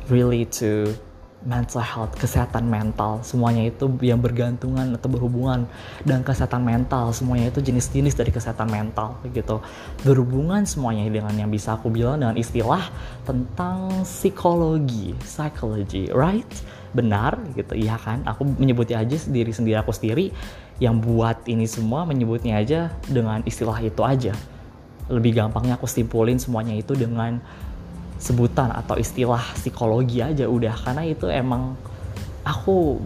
really 0.10 0.46
to 0.60 0.94
mental 1.40 1.80
health, 1.80 2.12
kesehatan 2.20 2.68
mental, 2.68 3.24
semuanya 3.24 3.72
itu 3.72 3.88
yang 4.04 4.20
bergantungan 4.20 4.92
atau 5.00 5.08
berhubungan 5.08 5.64
dengan 6.04 6.20
kesehatan 6.28 6.68
mental, 6.68 7.16
semuanya 7.16 7.48
itu 7.48 7.64
jenis-jenis 7.64 8.12
dari 8.20 8.32
kesehatan 8.36 8.68
mental 8.68 9.16
gitu. 9.32 9.64
Berhubungan 10.04 10.68
semuanya 10.68 11.08
dengan 11.08 11.32
yang 11.40 11.48
bisa 11.48 11.80
aku 11.80 11.88
bilang 11.88 12.20
dengan 12.20 12.36
istilah 12.36 12.84
tentang 13.24 14.04
psikologi, 14.04 15.16
psychology, 15.24 16.12
right? 16.12 16.50
Benar 16.92 17.40
gitu, 17.56 17.72
iya 17.72 17.96
kan? 17.96 18.20
Aku 18.28 18.44
menyebutnya 18.44 19.00
aja 19.00 19.16
diri 19.32 19.56
sendiri 19.56 19.80
aku 19.80 19.96
sendiri 19.96 20.36
yang 20.84 21.00
buat 21.00 21.48
ini 21.48 21.68
semua 21.68 22.04
menyebutnya 22.04 22.60
aja 22.60 22.92
dengan 23.08 23.44
istilah 23.48 23.80
itu 23.80 24.04
aja. 24.04 24.36
Lebih 25.08 25.40
gampangnya 25.40 25.80
aku 25.80 25.88
simpulin 25.88 26.36
semuanya 26.36 26.76
itu 26.76 27.00
dengan 27.00 27.40
sebutan 28.20 28.70
atau 28.76 29.00
istilah 29.00 29.42
psikologi 29.56 30.20
aja 30.20 30.46
udah. 30.46 30.76
Karena 30.76 31.08
itu 31.08 31.26
emang 31.32 31.80
aku 32.44 33.00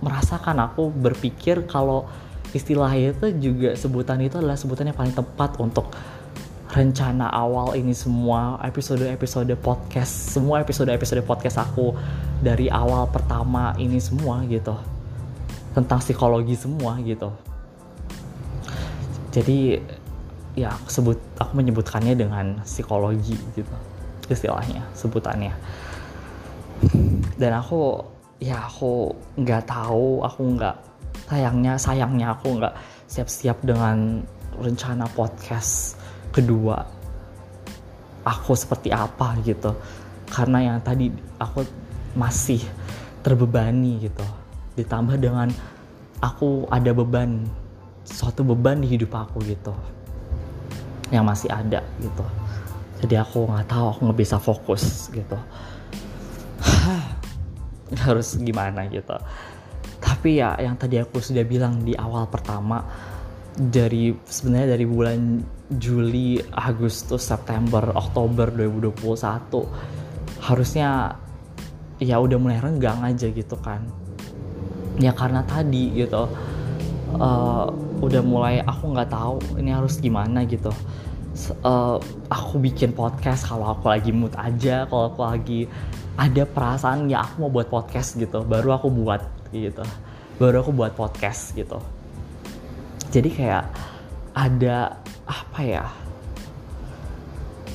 merasakan 0.00 0.64
aku 0.64 0.88
berpikir 0.90 1.68
kalau 1.68 2.08
istilah 2.56 2.90
itu 2.96 3.30
juga 3.36 3.76
sebutan 3.76 4.16
itu 4.24 4.40
adalah 4.40 4.56
sebutan 4.56 4.88
yang 4.88 4.96
paling 4.96 5.12
tepat 5.12 5.60
untuk 5.60 5.92
rencana 6.72 7.30
awal 7.30 7.72
ini 7.72 7.96
semua 7.96 8.60
episode-episode 8.60 9.54
podcast 9.60 10.36
semua 10.36 10.60
episode-episode 10.60 11.24
podcast 11.24 11.62
aku 11.62 11.96
dari 12.44 12.68
awal 12.68 13.08
pertama 13.12 13.76
ini 13.76 14.00
semua 14.00 14.44
gitu. 14.48 14.76
Tentang 15.76 16.00
psikologi 16.00 16.56
semua 16.56 16.96
gitu. 17.04 17.32
Jadi 19.32 19.76
ya 20.56 20.72
aku 20.72 20.88
sebut 20.88 21.18
aku 21.36 21.52
menyebutkannya 21.52 22.16
dengan 22.16 22.64
psikologi 22.64 23.36
gitu 23.52 23.95
istilahnya 24.30 24.82
sebutannya. 24.96 25.54
Dan 27.36 27.52
aku 27.56 28.02
ya 28.42 28.68
aku 28.68 29.14
nggak 29.40 29.64
tahu 29.64 30.20
aku 30.20 30.40
nggak 30.56 30.76
sayangnya 31.26 31.80
sayangnya 31.80 32.36
aku 32.36 32.60
nggak 32.60 32.74
siap-siap 33.08 33.64
dengan 33.64 34.20
rencana 34.60 35.08
podcast 35.16 35.96
kedua 36.32 36.84
aku 38.26 38.52
seperti 38.58 38.90
apa 38.90 39.38
gitu. 39.46 39.72
Karena 40.26 40.74
yang 40.74 40.78
tadi 40.82 41.08
aku 41.38 41.62
masih 42.18 42.58
terbebani 43.22 44.02
gitu. 44.10 44.26
Ditambah 44.74 45.16
dengan 45.16 45.48
aku 46.18 46.66
ada 46.68 46.90
beban 46.90 47.46
suatu 48.02 48.42
beban 48.42 48.82
di 48.82 48.90
hidup 48.90 49.14
aku 49.14 49.38
gitu. 49.46 49.72
Yang 51.14 51.24
masih 51.24 51.48
ada 51.54 51.80
gitu 52.02 52.26
jadi 53.02 53.20
aku 53.20 53.44
nggak 53.44 53.68
tahu 53.68 53.84
aku 53.92 54.00
nggak 54.08 54.20
bisa 54.20 54.36
fokus 54.40 55.12
gitu. 55.12 55.36
Harus 58.06 58.40
gimana 58.40 58.88
gitu. 58.88 59.16
Tapi 60.00 60.40
ya 60.40 60.56
yang 60.56 60.80
tadi 60.80 60.96
aku 61.00 61.20
sudah 61.20 61.44
bilang 61.44 61.84
di 61.84 61.92
awal 61.92 62.24
pertama 62.30 62.80
dari 63.56 64.12
sebenarnya 64.24 64.76
dari 64.76 64.86
bulan 64.88 65.40
Juli, 65.76 66.38
Agustus, 66.52 67.26
September, 67.26 67.90
Oktober 67.96 68.52
2021 68.52 70.44
harusnya 70.46 71.16
ya 71.98 72.20
udah 72.20 72.38
mulai 72.38 72.60
renggang 72.60 73.02
aja 73.02 73.28
gitu 73.28 73.56
kan. 73.60 73.84
Ya 74.96 75.12
karena 75.12 75.44
tadi 75.44 75.92
gitu 75.92 76.24
uh, 77.16 77.66
udah 78.00 78.22
mulai 78.24 78.60
aku 78.64 78.92
nggak 78.92 79.10
tahu 79.12 79.36
ini 79.60 79.72
harus 79.72 80.00
gimana 80.00 80.44
gitu 80.44 80.72
uh, 81.62 81.96
aku 82.32 82.54
bikin 82.60 82.96
podcast 82.96 83.46
kalau 83.46 83.76
aku 83.76 83.92
lagi 83.92 84.10
mood 84.10 84.32
aja 84.36 84.88
kalau 84.88 85.12
aku 85.12 85.20
lagi 85.22 85.60
ada 86.16 86.48
perasaan 86.48 87.12
ya 87.12 87.22
aku 87.22 87.46
mau 87.46 87.52
buat 87.52 87.68
podcast 87.68 88.16
gitu. 88.16 88.40
Baru 88.42 88.72
aku 88.72 88.88
buat 88.88 89.20
gitu. 89.52 89.84
Baru 90.40 90.64
aku 90.64 90.72
buat 90.72 90.96
podcast 90.96 91.52
gitu. 91.52 91.76
Jadi 93.12 93.28
kayak 93.32 93.64
ada 94.36 94.96
apa 95.28 95.60
ya 95.64 95.84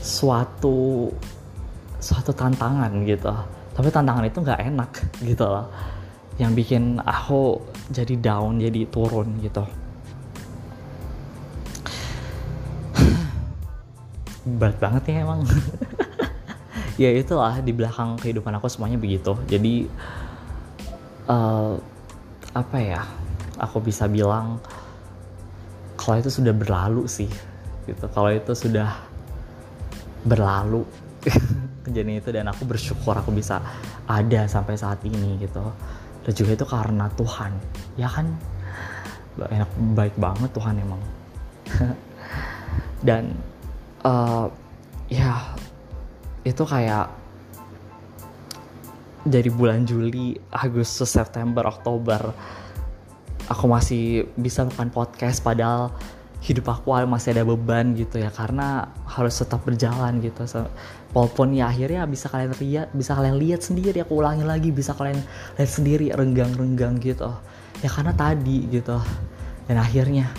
suatu 0.01 1.09
suatu 2.01 2.33
tantangan 2.33 2.91
gitu. 3.05 3.33
Tapi 3.71 3.87
tantangan 3.93 4.25
itu 4.25 4.37
nggak 4.41 4.61
enak 4.73 4.91
gitu 5.21 5.45
loh. 5.45 5.69
Yang 6.41 6.51
bikin 6.65 6.83
aku 6.97 7.61
jadi 7.93 8.17
down 8.17 8.57
jadi 8.57 8.89
turun 8.89 9.37
gitu 9.45 9.80
berat 14.57 14.77
banget 14.81 15.03
ya 15.11 15.27
emang. 15.27 15.43
Ya 16.99 17.09
itulah 17.17 17.57
di 17.65 17.73
belakang 17.73 18.13
kehidupan 18.21 18.53
aku 18.61 18.69
semuanya 18.69 18.99
begitu. 18.99 19.33
Jadi 19.49 19.89
uh, 21.25 21.73
apa 22.53 22.77
ya 22.77 23.01
aku 23.57 23.81
bisa 23.81 24.05
bilang 24.05 24.61
kalau 25.97 26.21
itu 26.21 26.29
sudah 26.29 26.53
berlalu 26.53 27.09
sih 27.09 27.31
gitu. 27.89 28.05
Kalau 28.05 28.29
itu 28.29 28.53
sudah 28.53 29.01
berlalu 30.29 30.85
kejadian 31.89 32.21
itu 32.21 32.29
dan 32.29 32.45
aku 32.53 32.69
bersyukur 32.69 33.17
aku 33.17 33.33
bisa 33.33 33.65
ada 34.05 34.45
sampai 34.45 34.77
saat 34.77 35.01
ini 35.01 35.41
gitu. 35.41 35.73
Dan 36.21 36.33
juga 36.37 36.51
itu 36.53 36.65
karena 36.69 37.09
Tuhan 37.17 37.51
ya 37.97 38.13
kan? 38.13 38.29
Enak 39.41 39.71
baik 39.97 40.15
banget 40.21 40.53
Tuhan 40.53 40.75
emang. 40.77 41.01
Dan 43.07 43.33
uh, 44.05 44.47
ya 45.11 45.55
itu 46.41 46.63
kayak 46.65 47.11
dari 49.21 49.53
bulan 49.53 49.85
Juli, 49.85 50.33
Agustus, 50.49 51.13
September, 51.13 51.69
Oktober 51.69 52.33
aku 53.51 53.65
masih 53.67 54.25
bisa 54.39 54.63
makan 54.63 54.89
podcast 54.89 55.43
padahal 55.43 55.91
hidup 56.41 56.73
aku 56.73 56.89
masih 57.05 57.37
ada 57.37 57.45
beban 57.45 57.93
gitu 57.93 58.17
ya 58.17 58.33
karena 58.33 58.89
harus 59.05 59.37
tetap 59.37 59.61
berjalan 59.61 60.17
gitu. 60.23 60.41
Walaupun 61.11 61.53
ya 61.53 61.69
akhirnya 61.69 62.07
bisa 62.09 62.31
kalian 62.31 62.55
lihat 62.57 62.87
bisa 62.95 63.13
kalian 63.13 63.37
lihat 63.37 63.61
sendiri 63.61 64.01
aku 64.01 64.23
ulangi 64.23 64.47
lagi 64.47 64.73
bisa 64.73 64.95
kalian 64.97 65.21
lihat 65.59 65.69
sendiri 65.69 66.09
renggang-renggang 66.15 66.97
gitu. 66.97 67.29
Ya 67.85 67.89
karena 67.93 68.15
tadi 68.15 68.65
gitu 68.73 68.97
dan 69.69 69.77
akhirnya 69.77 70.33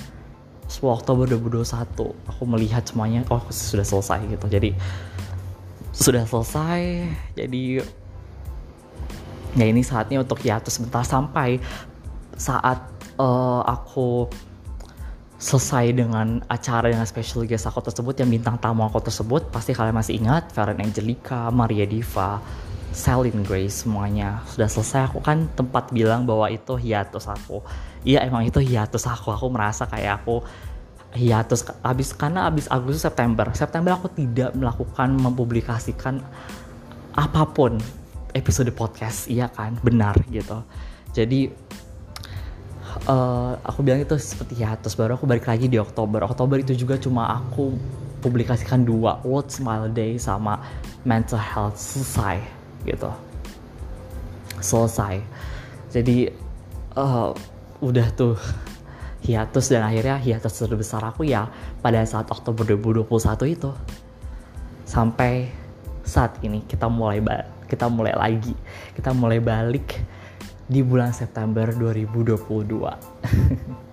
10 0.73 0.89
Oktober 0.89 1.29
2021 1.29 2.33
aku 2.33 2.43
melihat 2.49 2.81
semuanya 2.89 3.21
oh 3.29 3.45
sudah 3.53 3.85
selesai 3.85 4.25
gitu. 4.25 4.47
Jadi 4.49 4.73
sudah 5.93 6.25
selesai. 6.25 7.05
Jadi 7.37 7.85
ya 9.53 9.65
ini 9.69 9.85
saatnya 9.85 10.25
untuk 10.25 10.41
hiatus 10.41 10.81
sebentar 10.81 11.05
sampai 11.05 11.61
saat 12.41 12.81
uh, 13.21 13.61
aku 13.69 14.25
selesai 15.37 15.93
dengan 15.93 16.41
acara 16.47 16.89
dengan 16.89 17.05
special 17.05 17.45
guest 17.45 17.67
aku 17.67 17.83
tersebut 17.83 18.15
yang 18.23 18.31
bintang 18.31 18.57
tamu 18.63 18.87
aku 18.87 19.03
tersebut 19.03 19.51
pasti 19.51 19.75
kalian 19.75 19.99
masih 19.99 20.23
ingat 20.23 20.55
Feren 20.55 20.79
Angelica, 20.79 21.51
Maria 21.51 21.83
Diva, 21.83 22.39
Celine 22.93 23.43
Grace 23.43 23.83
semuanya 23.83 24.45
sudah 24.47 24.69
selesai. 24.69 25.11
Aku 25.11 25.19
kan 25.19 25.49
tempat 25.57 25.91
bilang 25.91 26.29
bahwa 26.29 26.47
itu 26.53 26.79
hiatus 26.79 27.27
aku. 27.27 27.65
Iya 28.07 28.23
emang 28.29 28.47
itu 28.47 28.61
hiatus 28.63 29.09
aku. 29.09 29.33
Aku 29.33 29.49
merasa 29.51 29.89
kayak 29.89 30.23
aku 30.23 30.45
hiatus. 31.17 31.67
Habis 31.83 32.15
karena 32.15 32.47
habis 32.47 32.71
Agustus 32.71 33.03
September. 33.03 33.49
September 33.57 33.97
aku 33.97 34.13
tidak 34.13 34.53
melakukan 34.55 35.17
mempublikasikan 35.17 36.21
apa 37.17 37.43
pun 37.51 37.81
episode 38.37 38.71
podcast. 38.77 39.27
Iya 39.27 39.49
kan? 39.49 39.81
Benar 39.81 40.17
gitu. 40.29 40.63
Jadi 41.13 41.53
uh, 43.09 43.59
aku 43.65 43.81
bilang 43.83 44.01
itu 44.05 44.15
seperti 44.21 44.63
hiatus. 44.63 44.95
Baru 44.95 45.17
aku 45.17 45.27
balik 45.27 45.49
lagi 45.49 45.67
di 45.67 45.81
Oktober. 45.81 46.23
Oktober 46.25 46.61
itu 46.61 46.77
juga 46.79 47.01
cuma 47.01 47.29
aku 47.29 47.75
publikasikan 48.23 48.87
dua 48.87 49.19
World 49.27 49.51
Smile 49.51 49.91
Day 49.91 50.15
sama 50.15 50.63
Mental 51.03 51.43
Health 51.43 51.75
selesai 51.75 52.62
gitu. 52.87 53.11
Selesai. 54.63 55.23
Jadi 55.93 56.31
uh, 56.97 57.35
udah 57.83 58.07
tuh 58.15 58.39
hiatus 59.23 59.71
dan 59.71 59.87
akhirnya 59.87 60.19
hiatus 60.19 60.67
terbesar 60.67 61.03
aku 61.07 61.23
ya 61.27 61.47
pada 61.79 62.03
saat 62.07 62.31
Oktober 62.31 62.67
2021 62.67 63.55
itu. 63.55 63.71
Sampai 64.87 65.51
saat 66.03 66.39
ini 66.43 66.67
kita 66.67 66.91
mulai 66.91 67.23
kita 67.71 67.87
mulai 67.89 68.15
lagi. 68.15 68.55
Kita 68.95 69.15
mulai 69.15 69.39
balik 69.39 69.99
di 70.67 70.81
bulan 70.81 71.13
September 71.13 71.71
2022. 71.71 72.33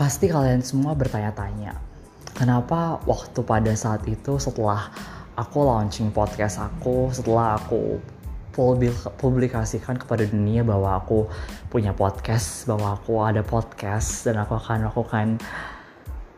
Pasti 0.00 0.32
kalian 0.32 0.64
semua 0.64 0.96
bertanya-tanya, 0.96 1.76
kenapa 2.32 3.04
waktu 3.04 3.44
pada 3.44 3.68
saat 3.76 4.00
itu 4.08 4.40
setelah 4.40 4.88
aku 5.36 5.60
launching 5.60 6.08
podcast 6.08 6.56
aku, 6.56 7.12
setelah 7.12 7.60
aku 7.60 8.00
publikasikan 9.20 10.00
kepada 10.00 10.24
dunia 10.24 10.64
bahwa 10.64 10.96
aku 10.96 11.28
punya 11.68 11.92
podcast, 11.92 12.64
bahwa 12.64 12.96
aku 12.96 13.20
ada 13.20 13.44
podcast 13.44 14.24
dan 14.24 14.40
aku 14.40 14.56
akan 14.56 14.88
lakukan 14.88 15.36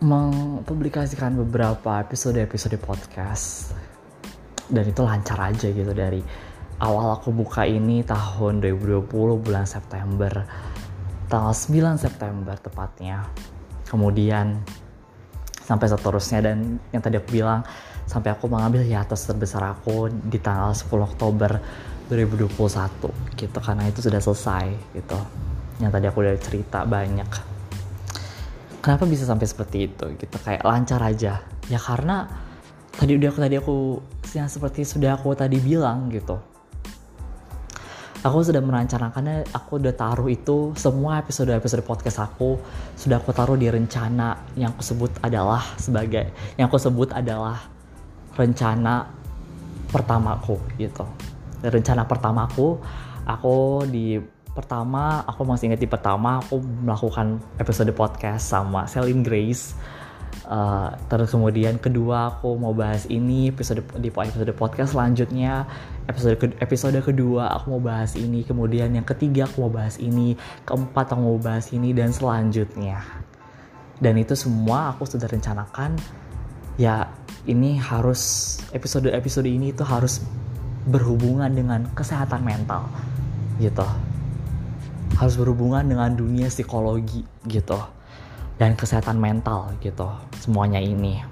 mempublikasikan 0.02 1.38
beberapa 1.38 2.02
episode-episode 2.02 2.82
podcast. 2.82 3.78
Dan 4.66 4.90
itu 4.90 5.06
lancar 5.06 5.38
aja 5.38 5.70
gitu 5.70 5.94
dari 5.94 6.18
awal 6.82 7.14
aku 7.14 7.30
buka 7.30 7.62
ini 7.62 8.02
tahun 8.02 8.58
2020 8.58 9.06
bulan 9.38 9.70
September 9.70 10.42
tanggal 11.32 11.56
9 11.56 11.96
September 11.96 12.52
tepatnya. 12.60 13.24
Kemudian 13.88 14.60
sampai 15.64 15.88
seterusnya 15.88 16.44
dan 16.44 16.76
yang 16.92 17.00
tadi 17.00 17.16
aku 17.16 17.32
bilang 17.32 17.64
sampai 18.04 18.36
aku 18.36 18.52
mengambil 18.52 18.84
hiatus 18.84 19.24
terbesar 19.24 19.64
aku 19.72 20.12
di 20.12 20.36
tanggal 20.36 20.76
10 20.76 20.92
Oktober 21.00 21.56
2021 22.12 23.40
gitu. 23.40 23.58
Karena 23.64 23.88
itu 23.88 24.04
sudah 24.04 24.20
selesai 24.20 24.68
gitu. 24.92 25.16
Yang 25.80 25.90
tadi 25.96 26.04
aku 26.12 26.18
udah 26.20 26.36
cerita 26.36 26.84
banyak. 26.84 27.30
Kenapa 28.84 29.08
bisa 29.08 29.24
sampai 29.24 29.48
seperti 29.48 29.88
itu 29.88 30.04
gitu? 30.20 30.36
Kayak 30.36 30.68
lancar 30.68 31.00
aja. 31.00 31.40
Ya 31.72 31.80
karena 31.80 32.28
tadi 32.92 33.16
udah 33.16 33.32
tadi 33.32 33.56
aku 33.56 34.04
yang 34.36 34.52
seperti 34.52 34.84
sudah 34.84 35.16
aku 35.16 35.32
tadi 35.32 35.56
bilang 35.56 36.12
gitu 36.12 36.51
aku 38.22 38.38
sudah 38.46 38.62
merencanakannya. 38.62 39.50
Aku 39.50 39.82
udah 39.82 39.94
taruh 39.94 40.30
itu 40.30 40.72
semua 40.78 41.18
episode-episode 41.18 41.82
podcast 41.82 42.22
aku 42.22 42.56
sudah 42.94 43.18
aku 43.18 43.34
taruh 43.34 43.58
di 43.58 43.66
rencana 43.66 44.38
yang 44.54 44.72
aku 44.74 44.82
sebut 44.82 45.10
adalah 45.20 45.62
sebagai 45.76 46.30
yang 46.54 46.70
aku 46.70 46.78
sebut 46.78 47.10
adalah 47.10 47.58
rencana 48.38 49.10
pertamaku 49.90 50.56
gitu. 50.78 51.04
Rencana 51.62 52.06
pertamaku 52.06 52.78
aku 53.26 53.86
di 53.90 54.18
pertama 54.52 55.24
aku 55.24 55.42
masih 55.48 55.72
ingat 55.72 55.80
di 55.80 55.88
pertama 55.90 56.38
aku 56.38 56.60
melakukan 56.60 57.40
episode 57.58 57.90
podcast 57.92 58.46
sama 58.46 58.86
Celine 58.86 59.26
Grace. 59.26 59.74
Uh, 60.42 60.90
terus 61.06 61.30
kemudian 61.32 61.78
kedua 61.78 62.34
aku 62.34 62.56
mau 62.58 62.74
bahas 62.74 63.06
ini 63.06 63.52
episode 63.52 63.84
di 64.00 64.10
episode 64.10 64.52
podcast 64.56 64.96
selanjutnya 64.96 65.68
episode 66.10 66.36
ke, 66.38 66.46
episode 66.58 66.98
kedua 66.98 67.54
aku 67.54 67.78
mau 67.78 67.82
bahas 67.82 68.18
ini 68.18 68.42
kemudian 68.42 68.90
yang 68.90 69.06
ketiga 69.06 69.46
aku 69.46 69.66
mau 69.66 69.72
bahas 69.72 70.02
ini 70.02 70.34
keempat 70.66 71.14
aku 71.14 71.20
mau 71.22 71.38
bahas 71.38 71.70
ini 71.70 71.94
dan 71.94 72.10
selanjutnya. 72.10 73.02
Dan 74.02 74.18
itu 74.18 74.34
semua 74.34 74.90
aku 74.90 75.06
sudah 75.06 75.30
rencanakan. 75.30 75.94
Ya 76.74 77.06
ini 77.46 77.78
harus 77.78 78.58
episode 78.74 79.06
episode 79.14 79.46
ini 79.46 79.70
itu 79.70 79.86
harus 79.86 80.24
berhubungan 80.90 81.52
dengan 81.54 81.86
kesehatan 81.94 82.42
mental 82.42 82.90
gitu. 83.62 83.86
Harus 85.14 85.38
berhubungan 85.38 85.86
dengan 85.86 86.18
dunia 86.18 86.50
psikologi 86.50 87.22
gitu. 87.46 87.78
Dan 88.58 88.74
kesehatan 88.74 89.22
mental 89.22 89.78
gitu 89.78 90.10
semuanya 90.42 90.82
ini. 90.82 91.22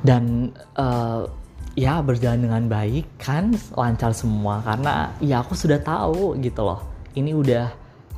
Dan 0.00 0.54
uh, 0.78 1.39
ya 1.78 2.02
berjalan 2.02 2.42
dengan 2.42 2.62
baik 2.66 3.18
kan 3.20 3.54
lancar 3.74 4.14
semua. 4.14 4.62
Karena 4.62 5.14
ya 5.22 5.42
aku 5.42 5.54
sudah 5.54 5.78
tahu 5.82 6.38
gitu 6.42 6.62
loh. 6.64 6.82
Ini 7.14 7.34
udah 7.34 7.66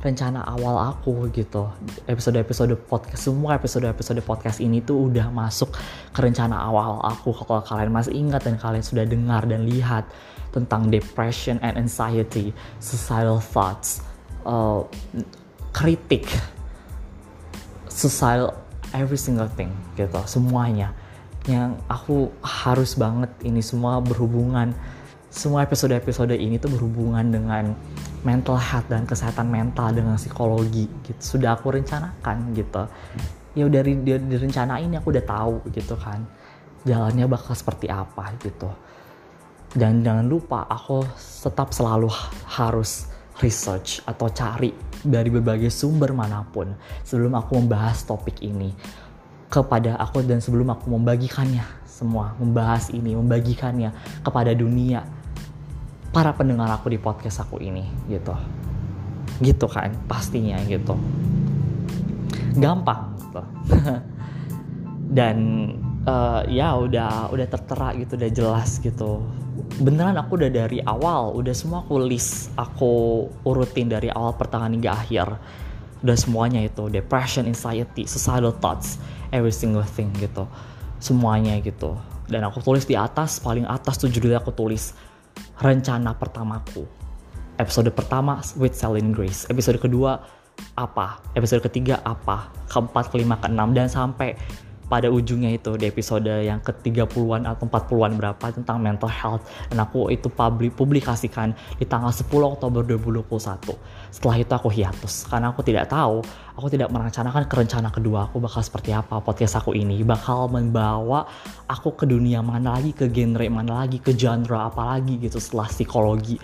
rencana 0.03 0.43
awal 0.43 0.93
aku 0.93 1.31
gitu. 1.31 1.69
Episode-episode 2.09 2.75
podcast 2.85 3.23
semua 3.23 3.55
episode-episode 3.55 4.19
podcast 4.25 4.59
ini 4.59 4.83
tuh 4.83 5.11
udah 5.11 5.31
masuk 5.31 5.71
ke 6.11 6.19
rencana 6.19 6.59
awal 6.59 6.99
aku. 7.01 7.31
Kalau 7.33 7.63
kalian 7.63 7.91
masih 7.93 8.13
ingat 8.13 8.43
dan 8.43 8.59
kalian 8.59 8.83
sudah 8.83 9.05
dengar 9.07 9.47
dan 9.47 9.63
lihat 9.63 10.05
tentang 10.53 10.93
depression 10.93 11.57
and 11.65 11.75
anxiety 11.75 12.53
societal 12.77 13.41
thoughts 13.41 14.05
uh, 14.45 14.85
kritik 15.73 16.29
societal 17.89 18.53
every 18.93 19.17
single 19.17 19.49
thing 19.49 19.73
gitu 19.97 20.21
semuanya 20.29 20.93
yang 21.47 21.75
aku 21.91 22.31
harus 22.39 22.95
banget 22.95 23.31
ini 23.43 23.59
semua 23.59 23.99
berhubungan. 23.99 24.71
Semua 25.33 25.65
episode-episode 25.65 26.37
ini 26.37 26.61
tuh 26.61 26.69
berhubungan 26.77 27.25
dengan 27.25 27.73
mental 28.21 28.55
health 28.55 28.85
dan 28.87 29.03
kesehatan 29.03 29.49
mental 29.49 29.89
dengan 29.91 30.15
psikologi 30.15 30.85
gitu. 31.03 31.19
Sudah 31.19 31.57
aku 31.57 31.73
rencanakan 31.73 32.53
gitu. 32.53 32.85
Ya 33.57 33.65
dari 33.67 33.97
rencana 34.37 34.77
ini 34.77 34.97
aku 34.97 35.13
udah 35.13 35.25
tahu 35.25 35.55
gitu 35.73 35.93
kan 35.97 36.25
jalannya 36.83 37.25
bakal 37.27 37.55
seperti 37.55 37.89
apa 37.89 38.35
gitu. 38.39 38.69
Dan 39.73 40.05
jangan 40.05 40.29
lupa 40.29 40.69
aku 40.69 41.01
tetap 41.17 41.73
selalu 41.73 42.13
harus 42.45 43.09
research 43.41 44.05
atau 44.05 44.29
cari 44.29 44.69
dari 45.01 45.33
berbagai 45.33 45.73
sumber 45.73 46.13
mana 46.13 46.45
pun 46.45 46.69
sebelum 47.01 47.33
aku 47.33 47.57
membahas 47.57 48.05
topik 48.05 48.45
ini 48.45 48.69
kepada 49.53 50.01
aku 50.01 50.25
dan 50.25 50.41
sebelum 50.41 50.73
aku 50.73 50.89
membagikannya 50.97 51.61
semua 51.85 52.33
membahas 52.41 52.89
ini 52.89 53.13
membagikannya 53.13 53.93
kepada 54.25 54.49
dunia 54.57 55.05
para 56.09 56.33
pendengar 56.33 56.73
aku 56.73 56.89
di 56.89 56.97
podcast 56.97 57.45
aku 57.45 57.61
ini 57.61 57.85
gitu. 58.09 58.33
Gitu 59.45 59.69
kan 59.69 59.93
pastinya 60.09 60.57
gitu. 60.65 60.97
Gampang 62.57 63.13
gitu. 63.21 63.41
Dan 65.17 65.37
uh, 66.09 66.41
ya 66.49 66.73
udah 66.73 67.29
udah 67.29 67.45
tertera 67.45 67.93
gitu 67.93 68.17
udah 68.17 68.31
jelas 68.33 68.81
gitu. 68.81 69.21
Beneran 69.77 70.17
aku 70.17 70.41
udah 70.41 70.49
dari 70.49 70.81
awal 70.81 71.37
udah 71.37 71.53
semua 71.53 71.85
aku 71.85 72.01
list 72.01 72.49
aku 72.57 73.25
urutin 73.45 73.85
dari 73.85 74.09
awal 74.09 74.33
pertengahan 74.33 74.73
hingga 74.73 74.97
akhir 74.97 75.27
udah 76.03 76.17
semuanya 76.19 76.59
itu 76.59 76.91
depression 76.91 77.47
anxiety 77.47 78.03
suicidal 78.03 78.51
thoughts 78.59 78.99
every 79.31 79.55
single 79.55 79.83
thing 79.83 80.11
gitu. 80.19 80.45
Semuanya 80.99 81.57
gitu. 81.63 81.95
Dan 82.27 82.43
aku 82.47 82.59
tulis 82.63 82.83
di 82.83 82.95
atas 82.95 83.39
paling 83.39 83.63
atas 83.67 83.99
tuh 83.99 84.11
judulnya 84.11 84.43
aku 84.43 84.51
tulis 84.51 84.95
rencana 85.59 86.15
pertamaku. 86.15 86.83
Episode 87.55 87.89
pertama 87.95 88.43
with 88.59 88.75
Celine 88.75 89.15
Grace. 89.15 89.47
Episode 89.47 89.79
kedua 89.79 90.19
apa? 90.75 91.23
Episode 91.33 91.63
ketiga 91.65 92.03
apa? 92.03 92.51
Keempat 92.67 93.09
kelima 93.09 93.39
keenam 93.39 93.71
dan 93.71 93.87
sampai 93.87 94.35
pada 94.87 95.07
ujungnya 95.09 95.53
itu 95.55 95.75
di 95.79 95.87
episode 95.89 96.27
yang 96.29 96.59
ke-30-an 96.63 97.47
atau 97.49 97.65
40-an 97.67 98.13
berapa 98.19 98.45
tentang 98.51 98.77
mental 98.79 99.09
health. 99.09 99.43
Dan 99.71 99.81
aku 99.81 100.11
itu 100.11 100.27
publik 100.27 100.75
publikasikan 100.75 101.55
di 101.79 101.85
tanggal 101.85 102.11
10 102.11 102.27
Oktober 102.29 102.81
2021 102.85 104.03
setelah 104.13 104.37
itu 104.37 104.53
aku 104.53 104.69
hiatus 104.69 105.25
karena 105.25 105.49
aku 105.49 105.65
tidak 105.65 105.89
tahu 105.89 106.21
aku 106.53 106.69
tidak 106.69 106.93
merencanakan 106.93 107.49
ke 107.49 107.55
rencana 107.65 107.89
kedua 107.89 108.29
aku 108.29 108.37
bakal 108.37 108.61
seperti 108.61 108.93
apa 108.93 109.17
podcast 109.25 109.57
aku 109.57 109.73
ini 109.73 110.05
bakal 110.05 110.45
membawa 110.45 111.25
aku 111.65 111.97
ke 111.97 112.05
dunia 112.05 112.45
mana 112.45 112.77
lagi 112.77 112.93
ke 112.93 113.09
genre 113.09 113.41
mana 113.49 113.81
lagi 113.81 113.97
ke 113.97 114.13
genre 114.13 114.69
apa 114.69 114.85
lagi 114.85 115.17
gitu 115.17 115.41
setelah 115.41 115.65
psikologi 115.65 116.37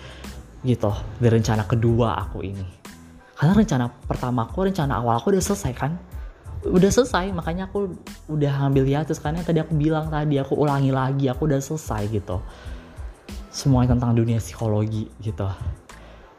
gitu 0.66 0.90
di 1.16 1.28
rencana 1.30 1.64
kedua 1.64 2.18
aku 2.26 2.44
ini. 2.44 2.66
Karena 3.38 3.56
rencana 3.56 3.84
pertama 3.88 4.44
aku 4.44 4.68
rencana 4.68 5.00
awal 5.00 5.16
aku 5.16 5.32
udah 5.32 5.40
selesai 5.40 5.72
kan 5.72 5.96
udah 6.60 6.90
selesai 6.92 7.32
makanya 7.32 7.72
aku 7.72 7.96
udah 8.28 8.52
ngambil 8.64 8.84
hiatus 8.84 9.16
karena 9.16 9.40
tadi 9.40 9.64
aku 9.64 9.72
bilang 9.72 10.12
tadi 10.12 10.36
aku 10.36 10.52
ulangi 10.52 10.92
lagi 10.92 11.26
aku 11.32 11.48
udah 11.48 11.60
selesai 11.60 12.08
gitu. 12.12 12.40
Semuanya 13.48 13.96
tentang 13.96 14.12
dunia 14.12 14.38
psikologi 14.38 15.08
gitu. 15.24 15.48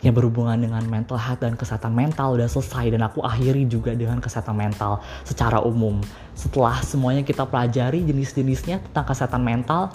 Yang 0.01 0.13
berhubungan 0.17 0.57
dengan 0.57 0.81
mental 0.89 1.17
health 1.17 1.41
dan 1.45 1.53
kesehatan 1.53 1.93
mental 1.93 2.38
udah 2.38 2.49
selesai 2.49 2.93
dan 2.93 3.05
aku 3.05 3.21
akhiri 3.21 3.65
juga 3.69 3.93
dengan 3.97 4.21
kesehatan 4.21 4.57
mental 4.57 5.01
secara 5.25 5.62
umum. 5.62 6.01
Setelah 6.38 6.81
semuanya 6.81 7.21
kita 7.25 7.45
pelajari 7.45 8.05
jenis-jenisnya 8.05 8.81
tentang 8.89 9.05
kesehatan 9.10 9.41
mental 9.41 9.89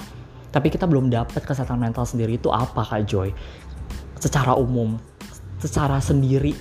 tapi 0.50 0.70
kita 0.70 0.86
belum 0.86 1.10
dapat 1.10 1.42
kesehatan 1.42 1.78
mental 1.78 2.06
sendiri 2.06 2.38
itu 2.38 2.50
apa 2.50 2.82
kak 2.82 3.06
Joy? 3.06 3.30
Secara 4.18 4.58
umum 4.58 4.98
secara 5.56 5.98
sendiri 6.04 6.52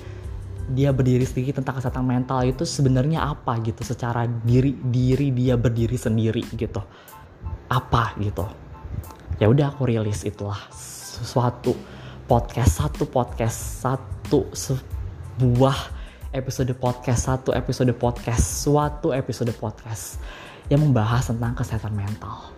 dia 0.72 0.90
berdiri 0.90 1.22
sendiri 1.22 1.54
tentang 1.54 1.78
kesehatan 1.78 2.02
mental 2.02 2.42
itu 2.42 2.66
sebenarnya 2.66 3.22
apa 3.22 3.62
gitu? 3.62 3.86
Secara 3.86 4.26
diri 4.26 4.74
diri 4.74 5.30
dia 5.30 5.54
berdiri 5.54 5.94
sendiri 5.94 6.42
gitu. 6.58 6.82
Apa 7.70 8.18
gitu? 8.18 8.46
Ya 9.38 9.52
udah 9.52 9.70
aku 9.70 9.86
rilis 9.86 10.26
itulah 10.26 10.58
sesuatu 10.74 11.78
podcast 12.26 12.82
satu 12.82 13.06
podcast 13.06 13.86
satu 13.86 14.50
sebuah 14.56 15.78
episode 16.34 16.74
podcast 16.74 17.30
satu 17.30 17.54
episode 17.54 17.94
podcast 17.94 18.66
suatu 18.66 19.14
episode 19.14 19.54
podcast 19.54 20.18
yang 20.72 20.82
membahas 20.82 21.30
tentang 21.30 21.54
kesehatan 21.54 21.94
mental 21.94 22.50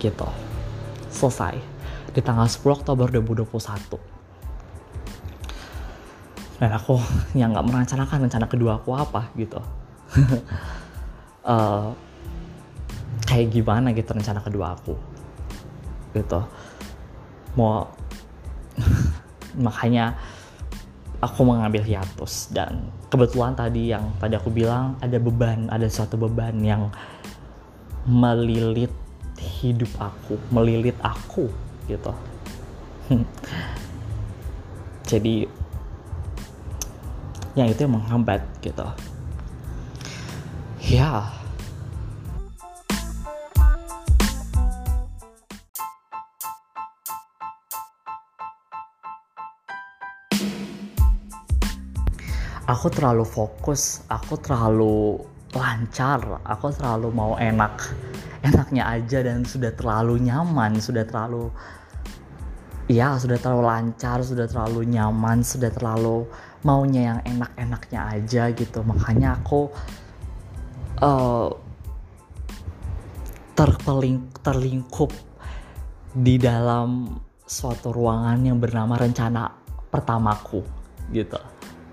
gitu. 0.00 0.26
Selesai. 1.12 1.60
Di 2.12 2.20
tanggal 2.20 2.44
10 2.44 2.60
Oktober 2.84 3.08
2021 3.08 4.11
dan 6.62 6.70
aku 6.78 6.94
yang 7.40 7.50
nggak 7.50 7.66
merencanakan 7.66 8.30
rencana 8.30 8.46
kedua 8.46 8.78
aku 8.78 8.94
apa 8.94 9.26
gitu. 9.34 9.58
Uh, 11.42 11.90
kayak 13.28 13.50
gimana 13.50 13.90
gitu 13.90 14.14
rencana 14.14 14.38
kedua 14.38 14.78
aku 14.78 14.94
gitu. 16.14 16.38
Mau 17.58 17.90
makanya 19.66 20.14
aku 21.18 21.42
mengambil 21.42 21.82
hiatus 21.82 22.54
dan 22.54 22.94
kebetulan 23.10 23.58
tadi 23.58 23.90
yang 23.90 24.14
tadi 24.22 24.38
aku 24.38 24.54
bilang 24.54 24.94
ada 25.02 25.18
beban 25.18 25.66
ada 25.66 25.90
suatu 25.90 26.14
beban 26.14 26.62
yang 26.62 26.94
melilit 28.06 28.90
hidup 29.38 29.90
aku 29.98 30.38
melilit 30.54 30.94
aku 31.02 31.50
gitu. 31.90 32.14
Jadi 35.10 35.61
yang 37.52 37.68
itu 37.68 37.84
yang 37.84 38.00
menghambat 38.00 38.40
gitu. 38.64 38.86
Ya. 40.88 41.28
Aku 52.70 52.88
terlalu 52.88 53.26
fokus 53.26 54.00
aku 54.08 54.38
terlalu 54.40 55.20
lancar 55.52 56.40
aku 56.48 56.72
terlalu 56.72 57.12
mau 57.12 57.36
enak 57.36 57.92
enaknya 58.40 58.88
aja 58.88 59.20
dan 59.20 59.44
sudah 59.44 59.68
terlalu 59.76 60.16
nyaman 60.24 60.80
sudah 60.80 61.04
terlalu 61.04 61.52
ya 62.88 63.20
sudah 63.20 63.36
terlalu 63.36 63.62
lancar 63.68 64.24
sudah 64.24 64.48
terlalu 64.48 64.88
nyaman 64.88 65.44
sudah 65.44 65.68
terlalu 65.68 66.24
maunya 66.62 67.14
yang 67.14 67.20
enak-enaknya 67.26 68.00
aja 68.18 68.42
gitu. 68.54 68.82
Makanya 68.86 69.38
aku 69.42 69.70
uh, 71.02 71.50
terpeling 73.52 74.32
terlingkup 74.40 75.12
di 76.12 76.40
dalam 76.40 77.20
suatu 77.44 77.92
ruangan 77.92 78.40
yang 78.40 78.58
bernama 78.58 78.96
rencana 78.96 79.52
pertamaku 79.92 80.64
gitu. 81.12 81.38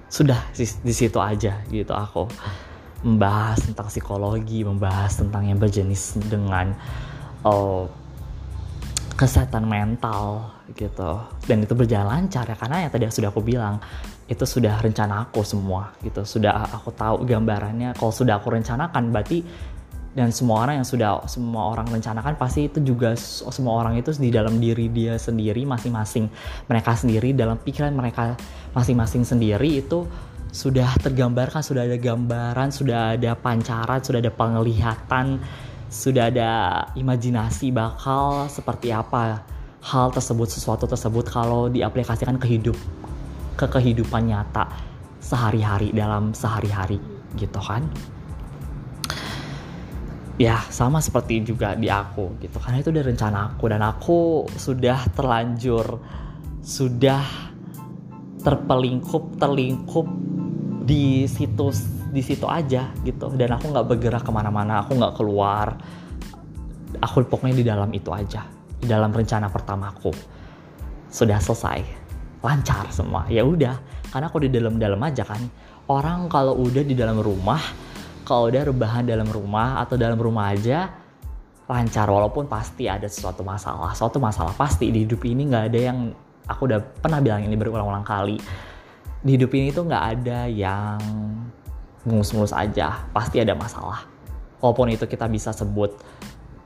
Sudah 0.10 0.40
di 0.56 0.94
situ 0.94 1.20
aja 1.22 1.62
gitu 1.70 1.94
aku 1.94 2.26
membahas 3.06 3.64
tentang 3.64 3.88
psikologi 3.88 4.68
membahas 4.68 5.24
tentang 5.24 5.48
yang 5.48 5.60
berjenis 5.60 6.20
dengan 6.28 6.76
uh, 7.44 7.88
kesehatan 9.20 9.68
mental 9.68 10.56
gitu. 10.74 11.20
Dan 11.44 11.68
itu 11.68 11.76
berjalan 11.76 12.24
lancar 12.24 12.48
ya 12.48 12.56
karena 12.56 12.88
yang 12.88 12.92
tadi 12.92 13.04
sudah 13.12 13.30
aku 13.32 13.44
bilang 13.44 13.84
itu 14.30 14.46
sudah 14.46 14.78
rencana 14.78 15.26
aku 15.26 15.42
semua 15.42 15.90
gitu. 16.06 16.22
Sudah 16.22 16.70
aku 16.70 16.94
tahu 16.94 17.26
gambarannya. 17.26 17.98
Kalau 17.98 18.14
sudah 18.14 18.38
aku 18.38 18.54
rencanakan 18.54 19.10
berarti 19.10 19.42
dan 20.14 20.30
semua 20.30 20.66
orang 20.66 20.82
yang 20.82 20.88
sudah 20.88 21.26
semua 21.26 21.74
orang 21.74 21.90
rencanakan 21.90 22.38
pasti 22.38 22.70
itu 22.70 22.82
juga 22.82 23.14
semua 23.50 23.82
orang 23.82 23.98
itu 23.98 24.14
di 24.18 24.30
dalam 24.30 24.62
diri 24.62 24.86
dia 24.94 25.18
sendiri 25.18 25.66
masing-masing. 25.66 26.30
Mereka 26.70 26.94
sendiri 26.94 27.34
dalam 27.34 27.58
pikiran 27.58 27.90
mereka 27.98 28.38
masing-masing 28.78 29.26
sendiri 29.26 29.82
itu 29.82 30.06
sudah 30.50 30.98
tergambarkan 30.98 31.62
sudah 31.62 31.86
ada 31.86 31.98
gambaran 31.98 32.74
sudah 32.74 33.14
ada 33.14 33.38
pancaran 33.38 34.02
sudah 34.02 34.18
ada 34.18 34.34
penglihatan 34.34 35.38
sudah 35.90 36.34
ada 36.34 36.50
imajinasi 36.98 37.70
bakal 37.70 38.50
seperti 38.50 38.90
apa 38.90 39.46
hal 39.86 40.10
tersebut 40.10 40.50
sesuatu 40.50 40.90
tersebut 40.90 41.30
kalau 41.30 41.70
diaplikasikan 41.70 42.42
ke 42.42 42.50
hidup 42.50 42.78
ke 43.60 43.68
kehidupan 43.68 44.32
nyata 44.32 44.72
sehari-hari 45.20 45.92
dalam 45.92 46.32
sehari-hari 46.32 46.96
gitu 47.36 47.60
kan? 47.60 47.84
Ya 50.40 50.64
sama 50.72 51.04
seperti 51.04 51.44
juga 51.44 51.76
di 51.76 51.92
aku 51.92 52.40
gitu. 52.40 52.56
Karena 52.64 52.80
itu 52.80 52.96
udah 52.96 53.04
rencana 53.04 53.38
aku 53.52 53.64
dan 53.68 53.84
aku 53.84 54.48
sudah 54.56 55.04
terlanjur 55.12 56.00
sudah 56.64 57.24
terpelingkup 58.40 59.36
terlingkup 59.36 60.08
di 60.88 61.28
situ 61.28 61.76
di 62.16 62.24
situ 62.24 62.48
aja 62.48 62.96
gitu. 63.04 63.36
Dan 63.36 63.60
aku 63.60 63.76
nggak 63.76 63.88
bergerak 63.92 64.24
ke 64.24 64.32
mana-mana 64.32 64.80
aku 64.88 64.96
nggak 64.96 65.14
keluar. 65.20 65.76
Aku 67.04 67.28
pokoknya 67.28 67.60
di 67.60 67.68
dalam 67.68 67.92
itu 67.92 68.08
aja 68.16 68.48
di 68.80 68.88
dalam 68.88 69.12
rencana 69.12 69.52
pertamaku. 69.52 70.16
Sudah 71.12 71.44
selesai 71.44 71.99
lancar 72.40 72.88
semua. 72.92 73.28
Ya 73.28 73.44
udah 73.44 73.80
karena 74.10 74.26
aku 74.32 74.44
di 74.44 74.50
dalam-dalam 74.50 75.00
aja 75.06 75.24
kan 75.28 75.42
orang 75.90 76.30
kalau 76.30 76.58
udah 76.58 76.82
di 76.82 76.98
dalam 76.98 77.22
rumah 77.22 77.62
kalau 78.30 78.46
udah 78.54 78.62
rebahan 78.62 79.10
dalam 79.10 79.26
rumah 79.26 79.82
atau 79.82 79.98
dalam 79.98 80.22
rumah 80.22 80.54
aja 80.54 80.90
lancar. 81.66 82.06
Walaupun 82.06 82.46
pasti 82.46 82.86
ada 82.86 83.10
sesuatu 83.10 83.42
masalah. 83.42 83.98
Suatu 83.98 84.22
masalah 84.22 84.54
pasti 84.54 84.94
di 84.94 85.06
hidup 85.06 85.26
ini 85.26 85.50
nggak 85.50 85.66
ada 85.74 85.80
yang 85.80 86.14
aku 86.46 86.70
udah 86.70 86.78
pernah 86.82 87.18
bilang 87.22 87.42
ini 87.42 87.58
berulang-ulang 87.58 88.06
kali. 88.06 88.38
Di 89.20 89.36
hidup 89.36 89.52
ini 89.58 89.74
tuh 89.74 89.90
nggak 89.90 90.06
ada 90.14 90.46
yang 90.46 91.02
mulus-mulus 92.06 92.54
aja. 92.54 93.10
Pasti 93.10 93.42
ada 93.42 93.58
masalah. 93.58 94.06
Walaupun 94.62 94.94
itu 94.94 95.10
kita 95.10 95.26
bisa 95.26 95.50
sebut 95.50 95.98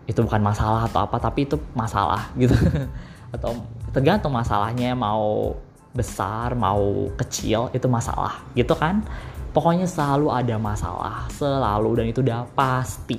itu 0.03 0.19
bukan 0.19 0.43
masalah 0.43 0.83
atau 0.91 1.07
apa 1.07 1.15
tapi 1.15 1.47
itu 1.47 1.55
masalah 1.71 2.27
gitu 2.36 2.51
atau 3.34 3.58
tergantung 3.89 4.32
masalahnya 4.38 4.93
mau 4.93 5.58
besar 5.93 6.54
mau 6.54 7.10
kecil 7.17 7.74
itu 7.74 7.86
masalah 7.89 8.46
gitu 8.54 8.78
kan? 8.78 9.02
Pokoknya 9.54 9.86
selalu 9.86 10.34
ada 10.34 10.58
masalah 10.58 11.30
selalu 11.30 12.02
dan 12.02 12.06
itu 12.10 12.22
udah 12.26 12.50
pasti 12.58 13.17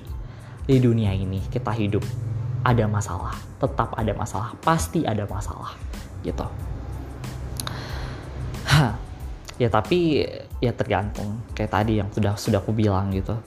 di 0.65 0.81
dunia 0.81 1.13
ini 1.15 1.39
kita 1.51 1.71
hidup 1.71 2.03
ada 2.65 2.89
masalah 2.89 3.37
tetap 3.61 3.93
ada 3.95 4.11
masalah 4.17 4.57
pasti 4.65 5.05
ada 5.05 5.27
masalah 5.29 5.75
gitu. 6.25 6.47
Ya 9.55 9.71
tapi 9.71 10.27
ya 10.59 10.75
tergantung 10.75 11.39
kayak 11.55 11.71
tadi 11.71 12.03
yang 12.03 12.11
sudah 12.11 12.35
sudah 12.35 12.59
aku 12.59 12.75
bilang 12.75 13.15
gitu. 13.15 13.39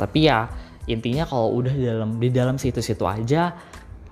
Tapi 0.00 0.24
ya 0.24 0.48
intinya 0.88 1.28
kalau 1.28 1.52
udah 1.52 1.74
di 1.76 1.84
dalam 1.84 2.16
di 2.16 2.32
dalam 2.32 2.56
situ-situ 2.56 3.04
aja 3.04 3.52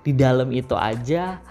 di 0.05 0.13
dalam 0.13 0.53
itu 0.53 0.77
aja 0.77 1.41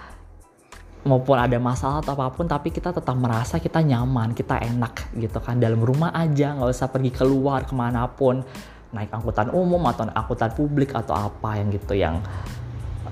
maupun 1.06 1.38
ada 1.38 1.56
masalah 1.62 2.02
atau 2.02 2.18
apa 2.18 2.34
pun 2.34 2.50
tapi 2.50 2.74
kita 2.74 2.90
tetap 2.90 3.14
merasa 3.14 3.62
kita 3.62 3.82
nyaman 3.82 4.34
kita 4.34 4.58
enak 4.58 5.14
gitu 5.14 5.38
kan. 5.38 5.58
Dalam 5.58 5.82
rumah 5.82 6.11
aja 6.14 6.58
nggak 6.58 6.70
usah 6.70 6.88
pergi 6.90 7.11
keluar 7.14 7.66
ke 7.66 7.74
mana 7.74 8.06
pun. 8.11 8.42
Naik 8.88 9.12
angkutan 9.12 9.52
umum 9.52 9.84
atau 9.84 10.08
angkutan 10.08 10.50
publik 10.56 10.96
atau 10.96 11.12
apa 11.12 11.61
yang 11.61 11.68
gitu 11.68 11.92
yang 11.92 12.24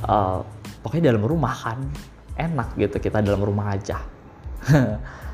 uh, 0.08 0.40
pokoknya 0.80 1.12
dalam 1.12 1.24
rumah 1.28 1.52
kan 1.52 1.84
enak 2.36 2.76
gitu 2.80 2.96
kita 2.96 3.20
dalam 3.24 3.44
rumah 3.44 3.76
aja 3.76 4.00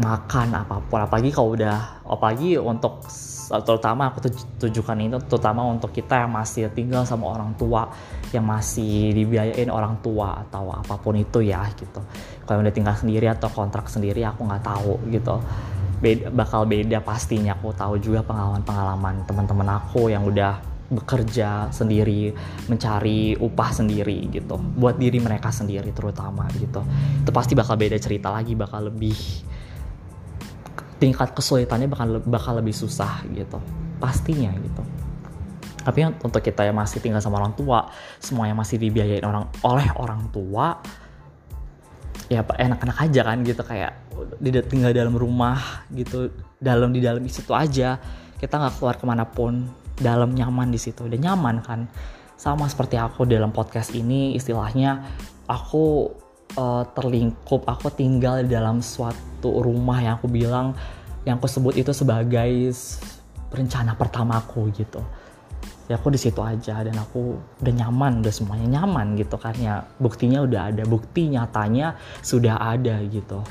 makan 0.00 0.56
apa 0.56 0.80
pun 0.88 1.04
apalagi 1.04 1.28
kalau 1.28 1.52
udah 1.52 2.02
apalagi 2.08 2.56
untuk 2.56 3.04
terutama 3.50 4.08
aku 4.08 4.30
tujukan 4.62 4.98
itu 5.02 5.18
terutama 5.26 5.66
untuk 5.66 5.90
kita 5.90 6.24
yang 6.24 6.30
masih 6.30 6.70
tinggal 6.70 7.02
sama 7.02 7.34
orang 7.34 7.52
tua 7.58 7.90
yang 8.30 8.46
masih 8.46 9.10
dibiayain 9.10 9.66
orang 9.68 9.98
tua 10.00 10.46
atau 10.46 10.70
apa 10.70 10.94
pun 11.02 11.18
itu 11.18 11.42
ya 11.42 11.66
gitu. 11.74 11.98
Kalau 12.46 12.62
udah 12.62 12.70
tinggal 12.70 12.94
sendiri 12.94 13.26
atau 13.26 13.50
kontrak 13.50 13.90
sendiri 13.90 14.22
aku 14.22 14.46
nggak 14.46 14.62
tahu 14.62 14.94
gitu. 15.10 15.42
Beda, 16.00 16.32
bakal 16.32 16.64
beda 16.64 17.02
pastinya 17.04 17.58
aku 17.58 17.74
tahu 17.76 18.00
juga 18.00 18.24
pengalaman-pengalaman 18.24 19.26
teman-teman 19.28 19.68
aku 19.82 20.08
yang 20.08 20.24
udah 20.24 20.62
bekerja 20.90 21.70
sendiri, 21.70 22.34
mencari 22.66 23.38
upah 23.38 23.70
sendiri 23.70 24.26
gitu, 24.26 24.58
buat 24.74 24.98
diri 24.98 25.22
mereka 25.22 25.54
sendiri 25.54 25.94
terutama 25.94 26.50
gitu. 26.58 26.82
Itu 27.22 27.30
pasti 27.30 27.54
bakal 27.54 27.78
beda 27.78 27.94
cerita 28.02 28.32
lagi, 28.32 28.58
bakal 28.58 28.90
lebih 28.90 29.14
tingkat 31.00 31.32
kesulitannya 31.32 31.88
bakal 31.88 32.20
bakal 32.28 32.52
lebih 32.60 32.76
susah 32.76 33.24
gitu, 33.32 33.56
pastinya 33.96 34.52
gitu. 34.60 34.84
Tapi 35.80 36.04
untuk 36.20 36.44
kita 36.44 36.68
yang 36.68 36.76
masih 36.76 37.00
tinggal 37.00 37.24
sama 37.24 37.40
orang 37.40 37.56
tua, 37.56 37.88
semua 38.20 38.44
yang 38.44 38.60
masih 38.60 38.76
dibiayain 38.76 39.24
orang 39.24 39.48
oleh 39.64 39.88
orang 39.96 40.28
tua, 40.28 40.76
ya 42.28 42.44
enak-enak 42.44 42.98
aja 43.00 43.20
kan 43.24 43.40
gitu 43.40 43.64
kayak 43.64 43.96
tinggal 44.68 44.92
dalam 44.92 45.16
rumah 45.16 45.88
gitu, 45.88 46.28
dalam 46.60 46.92
di 46.92 47.00
dalam 47.00 47.24
situ 47.24 47.56
aja, 47.56 47.96
kita 48.36 48.60
nggak 48.60 48.76
keluar 48.76 49.00
ke 49.00 49.04
mana 49.08 49.24
pun, 49.24 49.72
dalam 49.96 50.36
nyaman 50.36 50.68
di 50.68 50.76
situ 50.76 51.08
udah 51.08 51.16
nyaman 51.16 51.64
kan. 51.64 51.88
Sama 52.36 52.68
seperti 52.68 53.00
aku 53.00 53.24
dalam 53.24 53.48
podcast 53.48 53.96
ini 53.96 54.36
istilahnya 54.36 55.00
aku 55.48 56.12
uh, 56.56 56.82
terlingkup 56.96 57.66
aku 57.68 57.92
tinggal 57.94 58.42
di 58.42 58.50
dalam 58.50 58.82
suatu 58.82 59.62
rumah 59.62 60.00
yang 60.02 60.14
aku 60.18 60.26
bilang 60.30 60.74
yang 61.28 61.36
aku 61.36 61.46
sebut 61.46 61.76
itu 61.76 61.92
sebagai 61.92 62.72
rencana 63.52 63.94
pertamaku 63.98 64.72
gitu. 64.72 65.02
Ya 65.90 65.98
aku 65.98 66.14
di 66.14 66.22
situ 66.22 66.38
aja 66.38 66.86
dan 66.86 66.94
aku 66.94 67.34
udah 67.60 67.74
nyaman 67.74 68.22
udah 68.22 68.30
semuanya 68.30 68.80
nyaman 68.80 69.18
gitu 69.18 69.34
kan. 69.36 69.58
Ya 69.58 69.82
buktinya 69.98 70.46
udah 70.46 70.70
ada 70.70 70.86
bukti 70.86 71.26
nyatanya 71.28 71.98
sudah 72.22 72.56
ada 72.62 73.02
gitu. 73.10 73.42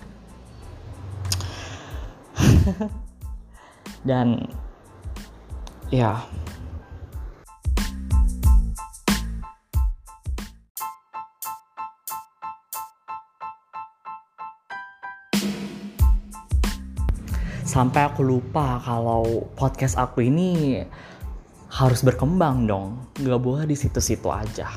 Dan 4.08 4.48
ya 5.92 6.24
sampai 17.70 18.10
aku 18.10 18.26
lupa 18.26 18.82
kalau 18.82 19.46
podcast 19.54 19.94
aku 20.02 20.26
ini 20.26 20.82
harus 21.70 22.02
berkembang 22.02 22.66
dong. 22.66 22.98
Nggak 23.22 23.42
boleh 23.46 23.64
di 23.70 23.78
situ-situ 23.78 24.26
aja. 24.26 24.74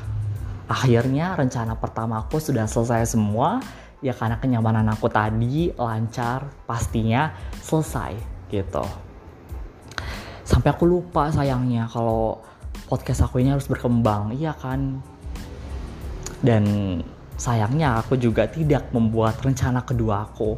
Akhirnya 0.69 1.33
rencana 1.33 1.73
pertama 1.73 2.21
aku 2.21 2.37
sudah 2.37 2.69
selesai 2.69 3.17
semua. 3.17 3.57
Ya 4.05 4.13
karena 4.13 4.37
kenyamanan 4.37 4.85
aku 4.93 5.09
tadi 5.09 5.73
lancar 5.73 6.53
pastinya 6.69 7.33
selesai 7.65 8.13
gitu. 8.53 8.85
Sampai 10.45 10.69
aku 10.69 10.85
lupa 10.85 11.33
sayangnya 11.33 11.89
kalau 11.89 12.45
podcast 12.85 13.25
aku 13.25 13.41
ini 13.41 13.57
harus 13.57 13.65
berkembang 13.65 14.37
iya 14.37 14.53
kan? 14.53 15.01
Dan 16.45 16.99
sayangnya 17.41 18.05
aku 18.05 18.21
juga 18.21 18.45
tidak 18.45 18.93
membuat 18.93 19.41
rencana 19.41 19.81
kedua 19.81 20.29
aku 20.29 20.53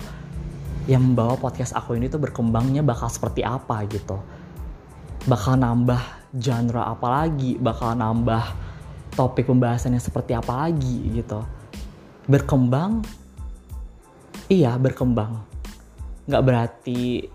yang 0.85 1.01
membawa 1.01 1.33
podcast 1.37 1.73
aku 1.73 1.97
ini 1.97 2.09
tuh 2.09 2.21
berkembangnya 2.21 2.85
bakal 2.85 3.09
seperti 3.09 3.41
apa 3.41 3.81
gitu. 3.89 4.21
Bakal 5.25 5.57
nambah 5.57 6.01
genre 6.37 6.85
apa 6.85 7.07
lagi? 7.09 7.57
Bakal 7.57 7.97
nambah 7.97 8.43
topik 9.17 9.49
pembahasannya 9.49 9.97
seperti 9.97 10.37
apa 10.37 10.69
lagi 10.69 11.09
gitu. 11.09 11.41
Berkembang? 12.29 13.01
Iya 14.45 14.77
berkembang. 14.77 15.41
Nggak 16.29 16.43
berarti 16.45 17.25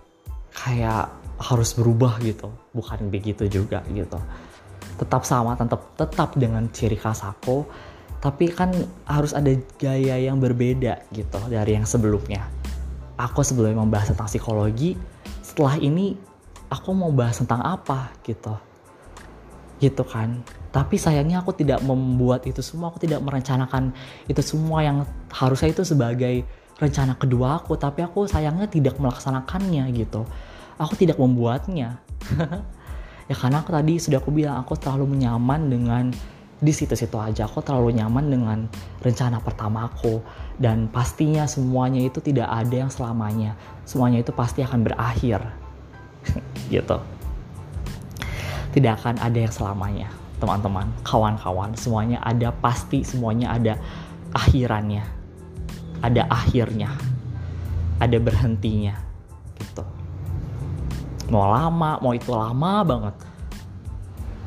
kayak 0.54 1.10
harus 1.42 1.74
berubah 1.74 2.22
gitu. 2.22 2.54
Bukan 2.70 3.10
begitu 3.10 3.50
juga 3.50 3.82
gitu. 3.90 4.18
Tetap 4.94 5.26
sama 5.26 5.58
tetap 5.58 5.98
tetap 5.98 6.38
dengan 6.38 6.70
ciri 6.70 6.94
khas 6.94 7.26
aku. 7.26 7.66
Tapi 8.20 8.52
kan 8.52 8.70
harus 9.08 9.34
ada 9.34 9.50
gaya 9.80 10.20
yang 10.20 10.38
berbeda 10.38 11.08
gitu 11.10 11.40
dari 11.48 11.72
yang 11.72 11.88
sebelumnya 11.88 12.59
aku 13.20 13.44
sebelumnya 13.44 13.76
membahas 13.76 14.16
tentang 14.16 14.28
psikologi 14.30 14.96
setelah 15.44 15.76
ini 15.76 16.16
aku 16.72 16.94
mau 16.96 17.12
bahas 17.12 17.36
tentang 17.36 17.60
apa 17.60 18.14
gitu. 18.24 18.56
Gitu 19.80 20.02
kan. 20.06 20.40
Tapi 20.70 20.96
sayangnya 20.96 21.42
aku 21.42 21.52
tidak 21.52 21.82
membuat 21.82 22.46
itu 22.46 22.62
semua 22.62 22.94
aku 22.94 23.02
tidak 23.02 23.20
merencanakan 23.20 23.92
itu 24.30 24.40
semua 24.40 24.86
yang 24.86 25.04
harusnya 25.28 25.74
itu 25.74 25.82
sebagai 25.82 26.46
rencana 26.80 27.12
kedua 27.18 27.60
aku 27.60 27.76
tapi 27.76 28.00
aku 28.00 28.24
sayangnya 28.24 28.70
tidak 28.70 28.96
melaksanakannya 28.96 29.84
gitu. 29.92 30.24
Aku 30.80 30.96
tidak 30.96 31.20
membuatnya. 31.20 32.00
Ya 33.30 33.38
karena 33.38 33.62
aku 33.62 33.70
tadi 33.70 33.94
sudah 33.94 34.18
aku 34.18 34.34
bilang 34.34 34.58
aku 34.58 34.74
terlalu 34.74 35.22
nyaman 35.22 35.70
dengan 35.70 36.10
di 36.60 36.72
situ-situ 36.74 37.16
aja 37.16 37.48
aku 37.48 37.64
terlalu 37.64 37.96
nyaman 37.96 38.26
dengan 38.26 38.58
rencana 39.00 39.40
pertama 39.40 39.88
aku 39.88 40.20
dan 40.60 40.92
pastinya 40.92 41.48
semuanya 41.48 42.04
itu 42.04 42.20
tidak 42.20 42.44
ada 42.44 42.84
yang 42.84 42.92
selamanya. 42.92 43.56
Semuanya 43.88 44.20
itu 44.20 44.28
pasti 44.28 44.60
akan 44.60 44.84
berakhir. 44.84 45.40
Gitu. 46.68 47.00
Tidak 48.76 48.92
akan 48.92 49.24
ada 49.24 49.38
yang 49.40 49.50
selamanya 49.50 50.12
teman-teman. 50.36 50.92
Kawan-kawan 51.00 51.72
semuanya 51.80 52.20
ada 52.20 52.52
pasti 52.52 53.00
semuanya 53.00 53.56
ada 53.56 53.80
akhirannya. 54.36 55.00
Ada 56.04 56.28
akhirnya. 56.28 56.92
Ada 57.96 58.20
berhentinya. 58.20 59.00
Gitu. 59.56 59.84
Mau 61.32 61.48
lama 61.48 61.96
mau 62.04 62.12
itu 62.12 62.28
lama 62.36 62.84
banget. 62.84 63.16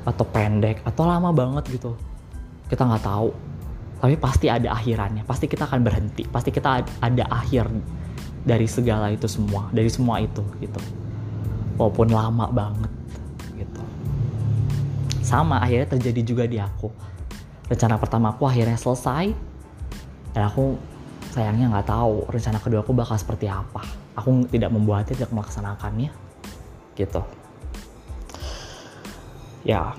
Atau 0.06 0.30
pendek 0.30 0.86
atau 0.86 1.10
lama 1.10 1.34
banget 1.34 1.74
gitu. 1.74 1.98
Kita 2.70 2.86
nggak 2.86 3.02
tahu 3.02 3.53
tapi 4.04 4.20
pasti 4.20 4.52
ada 4.52 4.76
akhirannya. 4.76 5.24
Pasti 5.24 5.48
kita 5.48 5.64
akan 5.64 5.80
berhenti. 5.80 6.28
Pasti 6.28 6.52
kita 6.52 6.84
ada 7.00 7.24
akhir 7.32 7.72
dari 8.44 8.68
segala 8.68 9.08
itu 9.08 9.32
semua. 9.32 9.72
Dari 9.72 9.88
semua 9.88 10.20
itu 10.20 10.44
gitu. 10.60 10.76
Walaupun 11.80 12.12
lama 12.12 12.52
banget 12.52 12.92
gitu. 13.56 13.80
Sama 15.24 15.64
akhirnya 15.64 15.88
terjadi 15.96 16.20
juga 16.20 16.44
di 16.44 16.60
aku. 16.60 16.92
Rencana 17.72 17.96
pertama 17.96 18.36
aku 18.36 18.44
akhirnya 18.44 18.76
selesai. 18.76 19.32
Dan 20.36 20.52
aku 20.52 20.76
sayangnya 21.32 21.72
nggak 21.72 21.88
tahu 21.88 22.28
rencana 22.28 22.60
kedua 22.60 22.84
aku 22.84 22.92
bakal 22.92 23.16
seperti 23.16 23.48
apa. 23.48 23.88
Aku 24.20 24.44
tidak 24.52 24.76
membuatnya 24.76 25.16
tidak 25.16 25.32
melaksanakannya 25.32 26.12
gitu. 27.00 27.24
Ya 29.64 29.96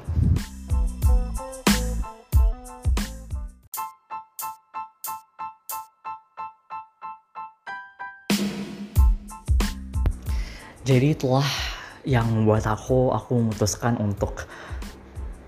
jadi 10.84 11.16
itulah 11.16 11.48
yang 12.04 12.28
membuat 12.28 12.68
aku 12.68 13.08
aku 13.16 13.40
memutuskan 13.40 13.96
untuk 13.96 14.44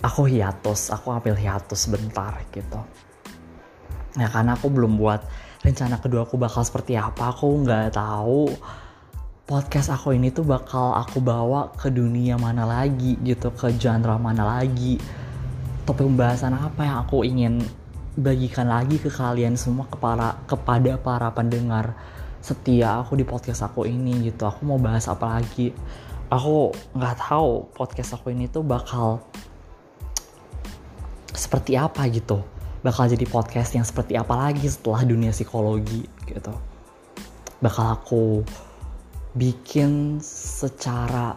aku 0.01 0.25
hiatus 0.25 0.89
aku 0.89 1.13
ambil 1.13 1.37
hiatus 1.37 1.85
sebentar 1.85 2.33
gitu. 2.57 2.81
Ya 4.17 4.33
karena 4.33 4.57
aku 4.57 4.73
belum 4.73 4.97
buat 4.97 5.21
rencana 5.61 6.01
kedua 6.01 6.25
aku 6.25 6.41
bakal 6.41 6.65
seperti 6.65 6.97
apa 6.97 7.37
aku 7.37 7.53
nggak 7.69 7.93
tahu 7.93 8.49
podcast 9.45 9.93
aku 9.93 10.17
ini 10.17 10.33
tuh 10.33 10.49
bakal 10.49 10.97
aku 10.97 11.21
bawa 11.21 11.69
ke 11.77 11.93
dunia 11.93 12.41
mana 12.41 12.65
lagi 12.65 13.21
gitu 13.21 13.53
ke 13.53 13.77
genre 13.77 14.17
mana 14.17 14.57
lagi. 14.57 14.97
Topik 15.85 16.03
pembahasan 16.03 16.57
apa 16.57 16.81
yang 16.83 16.97
aku 17.05 17.23
ingin 17.23 17.61
bagikan 18.17 18.73
lagi 18.73 18.97
ke 18.97 19.13
kalian 19.13 19.61
semua 19.61 19.85
kepada 19.85 20.41
kepada 20.49 20.97
para 20.97 21.29
pendengar 21.37 21.93
setia 22.47 23.03
aku 23.03 23.19
di 23.19 23.27
podcast 23.27 23.67
aku 23.67 23.91
ini 23.91 24.31
gitu. 24.31 24.47
Aku 24.47 24.63
mau 24.63 24.79
bahas 24.79 25.11
apa 25.11 25.27
lagi? 25.35 25.75
Aku 26.31 26.71
nggak 26.95 27.27
tahu 27.27 27.67
podcast 27.75 28.15
aku 28.15 28.31
ini 28.31 28.47
tuh 28.47 28.63
bakal 28.63 29.19
seperti 31.35 31.75
apa 31.75 32.07
gitu. 32.07 32.47
Bakal 32.87 33.11
jadi 33.11 33.27
podcast 33.27 33.75
yang 33.75 33.83
seperti 33.83 34.15
apa 34.15 34.39
lagi 34.39 34.63
setelah 34.71 35.03
dunia 35.03 35.35
psikologi 35.35 36.07
gitu. 36.31 36.55
Bakal 37.59 37.99
aku 37.99 38.47
bikin 39.35 40.23
secara 40.23 41.35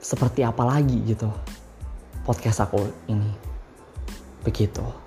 seperti 0.00 0.40
apa 0.40 0.64
lagi 0.64 1.04
gitu 1.04 1.28
podcast 2.24 2.64
aku 2.64 2.80
ini. 3.12 3.28
Begitu 4.40 5.03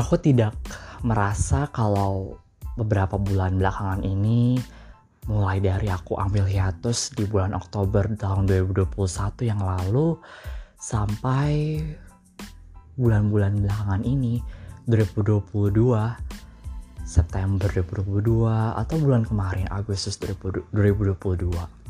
aku 0.00 0.16
tidak 0.16 0.56
merasa 1.04 1.68
kalau 1.68 2.40
beberapa 2.80 3.20
bulan 3.20 3.60
belakangan 3.60 4.00
ini 4.00 4.56
mulai 5.28 5.60
dari 5.60 5.92
aku 5.92 6.16
ambil 6.16 6.48
hiatus 6.48 7.12
di 7.12 7.28
bulan 7.28 7.52
Oktober 7.52 8.08
tahun 8.16 8.48
2021 8.48 8.88
yang 9.44 9.60
lalu 9.60 10.16
sampai 10.80 11.84
bulan-bulan 12.96 13.60
belakangan 13.60 14.02
ini 14.08 14.40
2022 14.88 15.68
September 17.04 17.68
2022 17.68 18.80
atau 18.80 18.96
bulan 18.96 19.22
kemarin 19.28 19.68
Agustus 19.68 20.16
2022 20.16 21.80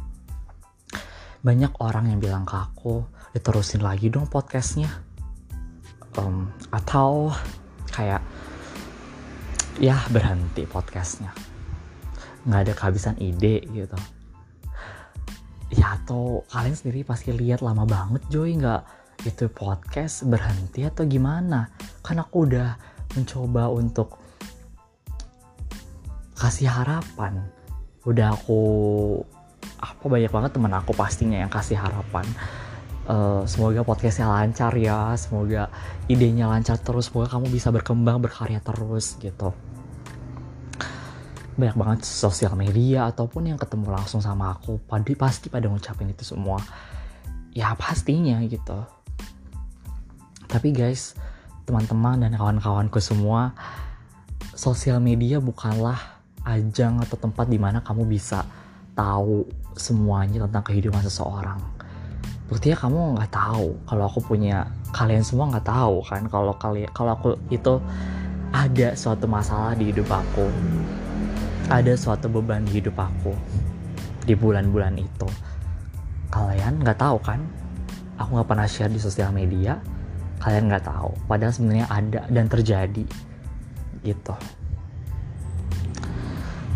banyak 1.41 1.73
orang 1.81 2.13
yang 2.13 2.21
bilang 2.21 2.45
ke 2.45 2.53
aku 2.53 3.01
diterusin 3.33 3.81
lagi 3.81 4.13
dong 4.13 4.29
podcastnya. 4.29 4.93
Um, 6.19 6.51
atau 6.75 7.31
kayak 8.01 8.25
ya 9.77 10.01
berhenti 10.09 10.65
podcastnya. 10.65 11.37
Nggak 12.49 12.61
ada 12.65 12.73
kehabisan 12.73 13.17
ide 13.21 13.61
gitu. 13.69 13.99
Ya 15.77 16.01
atau 16.01 16.49
kalian 16.49 16.73
sendiri 16.73 17.05
pasti 17.05 17.37
lihat 17.37 17.61
lama 17.61 17.85
banget 17.85 18.25
Joy 18.33 18.57
nggak 18.57 18.83
itu 19.29 19.53
podcast 19.53 20.25
berhenti 20.25 20.89
atau 20.89 21.05
gimana? 21.05 21.69
Kan 22.01 22.25
aku 22.25 22.49
udah 22.49 22.81
mencoba 23.13 23.69
untuk 23.69 24.17
kasih 26.41 26.73
harapan. 26.73 27.45
Udah 28.09 28.33
aku 28.33 28.61
apa 29.77 30.05
banyak 30.09 30.33
banget 30.33 30.51
teman 30.57 30.73
aku 30.73 30.97
pastinya 30.97 31.37
yang 31.37 31.53
kasih 31.53 31.77
harapan 31.77 32.25
uh, 33.07 33.43
semoga 33.49 33.87
podcastnya 33.87 34.29
lancar 34.29 34.75
ya 34.77 35.15
semoga 35.17 35.73
idenya 36.11 36.51
lancar 36.51 36.77
terus 36.77 37.09
semoga 37.09 37.33
kamu 37.33 37.47
bisa 37.49 37.73
berkembang 37.73 38.21
berkarya 38.21 38.61
terus 38.61 39.17
gitu. 39.23 39.55
Banyak 41.57 41.77
banget 41.77 42.01
sosial 42.09 42.57
media 42.57 43.09
ataupun 43.09 43.53
yang 43.53 43.59
ketemu 43.61 43.93
langsung 43.93 44.21
sama 44.21 44.53
aku 44.53 44.81
pasti 44.85 45.13
pasti 45.17 45.47
pada 45.49 45.69
ngucapin 45.69 46.13
itu 46.13 46.25
semua. 46.25 46.61
Ya 47.55 47.73
pastinya 47.79 48.41
gitu. 48.45 48.85
Tapi 50.51 50.75
guys 50.75 51.15
teman-teman 51.65 52.27
dan 52.27 52.35
kawan-kawanku 52.35 52.99
semua 52.99 53.55
sosial 54.59 54.99
media 54.99 55.39
bukanlah 55.39 56.19
ajang 56.43 56.99
atau 57.05 57.15
tempat 57.21 57.47
di 57.47 57.61
mana 57.61 57.85
kamu 57.85 58.09
bisa 58.09 58.43
tahu 58.97 59.47
semuanya 59.79 60.49
tentang 60.49 60.67
kehidupan 60.67 61.05
seseorang 61.07 61.61
buktinya 62.51 62.77
kamu 62.77 62.99
nggak 63.17 63.33
tahu. 63.33 63.79
Kalau 63.87 64.05
aku 64.11 64.21
punya 64.21 64.67
kalian 64.91 65.23
semua 65.23 65.47
nggak 65.55 65.71
tahu 65.71 66.03
kan 66.03 66.27
kalau 66.27 66.53
kalian 66.59 66.91
kalau 66.91 67.15
aku 67.15 67.39
itu 67.49 67.79
ada 68.51 68.93
suatu 68.99 69.31
masalah 69.31 69.79
di 69.79 69.95
hidup 69.95 70.11
aku. 70.11 70.51
Ada 71.71 71.95
suatu 71.95 72.27
beban 72.27 72.67
di 72.67 72.83
hidup 72.83 72.99
aku. 72.99 73.31
Di 74.27 74.35
bulan-bulan 74.35 74.99
itu. 74.99 75.29
Kalian 76.35 76.83
nggak 76.83 76.99
tahu 76.99 77.17
kan? 77.23 77.41
Aku 78.19 78.37
nggak 78.37 78.51
pernah 78.51 78.67
share 78.67 78.91
di 78.91 78.99
sosial 78.99 79.31
media. 79.31 79.79
Kalian 80.43 80.67
nggak 80.67 80.85
tahu. 80.85 81.15
Padahal 81.31 81.55
sebenarnya 81.55 81.87
ada 81.87 82.27
dan 82.27 82.51
terjadi. 82.51 83.07
Gitu 84.03 84.60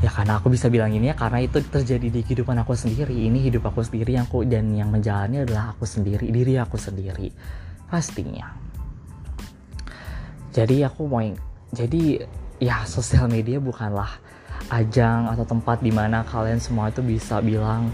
ya 0.05 0.13
karena 0.13 0.37
aku 0.37 0.53
bisa 0.53 0.69
bilang 0.69 0.93
ini 0.93 1.09
ya 1.09 1.17
karena 1.17 1.41
itu 1.41 1.65
terjadi 1.65 2.13
di 2.13 2.21
kehidupan 2.21 2.61
aku 2.61 2.77
sendiri. 2.77 3.17
Ini 3.17 3.49
hidup 3.49 3.73
aku 3.73 3.81
sendiri 3.81 4.21
yang 4.21 4.29
aku 4.29 4.45
dan 4.45 4.69
yang 4.77 4.93
menjalani 4.93 5.49
adalah 5.49 5.73
aku 5.73 5.89
sendiri 5.89 6.29
diri 6.29 6.61
aku 6.61 6.77
sendiri 6.77 7.33
pastinya. 7.89 8.53
Jadi 10.53 10.85
aku 10.85 11.09
mau 11.09 11.25
jadi 11.73 12.21
ya 12.61 12.85
sosial 12.85 13.33
media 13.33 13.59
bukanlah 13.59 14.21
ajang 14.71 15.33
atau 15.33 15.45
tempat 15.49 15.81
di 15.81 15.91
mana 15.91 16.23
kalian 16.23 16.61
semua 16.61 16.93
itu 16.93 17.01
bisa 17.01 17.41
bilang 17.41 17.89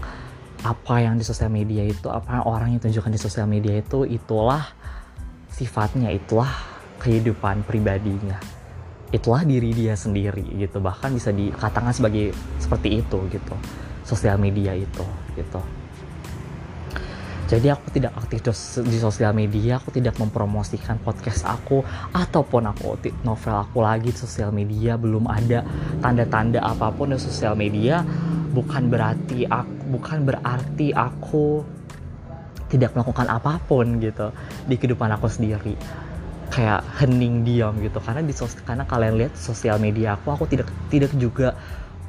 apa 0.61 1.01
yang 1.01 1.17
di 1.17 1.25
sosial 1.25 1.49
media 1.49 1.81
itu 1.81 2.05
apa 2.11 2.37
yang 2.37 2.45
orang 2.45 2.69
yang 2.75 2.81
tunjukkan 2.83 3.11
di 3.17 3.19
sosial 3.19 3.49
media 3.49 3.81
itu 3.81 4.05
itulah 4.05 4.61
sifatnya 5.49 6.13
itulah 6.13 6.53
kehidupan 7.01 7.65
pribadinya 7.65 8.37
itulah 9.11 9.43
diri 9.43 9.75
dia 9.75 9.93
sendiri 9.93 10.43
gitu. 10.57 10.79
Bahkan 10.79 11.11
bisa 11.15 11.29
dikatakan 11.35 11.91
sebagai 11.91 12.31
seperti 12.57 13.03
itu 13.03 13.19
gitu. 13.29 13.55
Sosial 14.07 14.39
media 14.39 14.73
itu 14.73 15.05
gitu. 15.35 15.61
Jadi 17.51 17.67
aku 17.67 17.91
tidak 17.91 18.15
aktif 18.15 18.47
di 18.87 18.95
sosial 18.95 19.35
media 19.35 19.75
aku 19.75 19.91
tidak 19.91 20.15
mempromosikan 20.15 20.95
podcast 21.03 21.43
aku 21.43 21.83
ataupun 22.15 22.63
aku 22.71 22.95
novel 23.27 23.55
aku 23.59 23.83
lagi 23.83 24.15
di 24.15 24.19
sosial 24.19 24.55
media. 24.55 24.95
Belum 24.95 25.27
ada 25.27 25.59
tanda-tanda 25.99 26.63
apa 26.63 26.87
pun 26.95 27.11
di 27.11 27.19
sosial 27.19 27.59
media. 27.59 28.07
Bukan 28.55 28.87
berarti 28.87 29.43
aku 29.43 29.83
bukan 29.91 30.23
berarti 30.23 30.95
aku 30.95 31.59
tidak 32.71 32.95
melakukan 32.95 33.27
apa 33.27 33.59
pun 33.67 33.99
gitu 33.99 34.31
di 34.63 34.79
kehidupan 34.79 35.11
aku 35.11 35.27
sendiri 35.27 35.75
kayak 36.51 36.83
hening 36.99 37.47
diam 37.47 37.73
gitu. 37.79 37.97
Karena 38.03 38.21
di 38.21 38.35
sos 38.35 38.53
karena 38.61 38.83
kalian 38.83 39.17
lihat 39.17 39.33
sosial 39.39 39.79
media 39.79 40.19
aku 40.19 40.35
aku 40.35 40.45
tidak 40.45 40.67
tidak 40.91 41.11
juga 41.15 41.55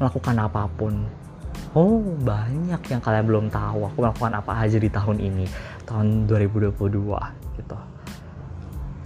melakukan 0.02 0.36
apa 0.42 0.66
pun. 0.74 1.06
Oh 1.72 2.04
banyak 2.20 2.82
yang 2.92 3.00
kalian 3.00 3.24
belum 3.24 3.46
tahu 3.48 3.88
aku 3.88 3.96
melakukan 4.04 4.34
apa 4.36 4.52
aja 4.60 4.76
di 4.76 4.92
tahun 4.92 5.16
ini 5.22 5.46
tahun 5.88 6.28
2022 6.28 6.76
gitu. 7.56 7.78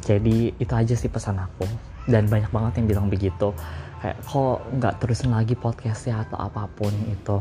Jadi 0.07 0.37
itu 0.57 0.72
aja 0.72 0.95
sih 0.97 1.12
pesan 1.12 1.39
aku. 1.39 1.68
Dan 2.07 2.26
banyak 2.26 2.51
banget 2.51 2.82
yang 2.82 2.87
bilang 2.87 3.07
begitu. 3.07 3.55
Kayak 4.03 4.18
kok 4.26 4.59
nggak 4.74 4.95
terusin 4.99 5.30
lagi 5.30 5.55
podcastnya 5.55 6.26
atau 6.26 6.39
apa 6.39 6.66
pun 6.70 6.95
itu 7.07 7.39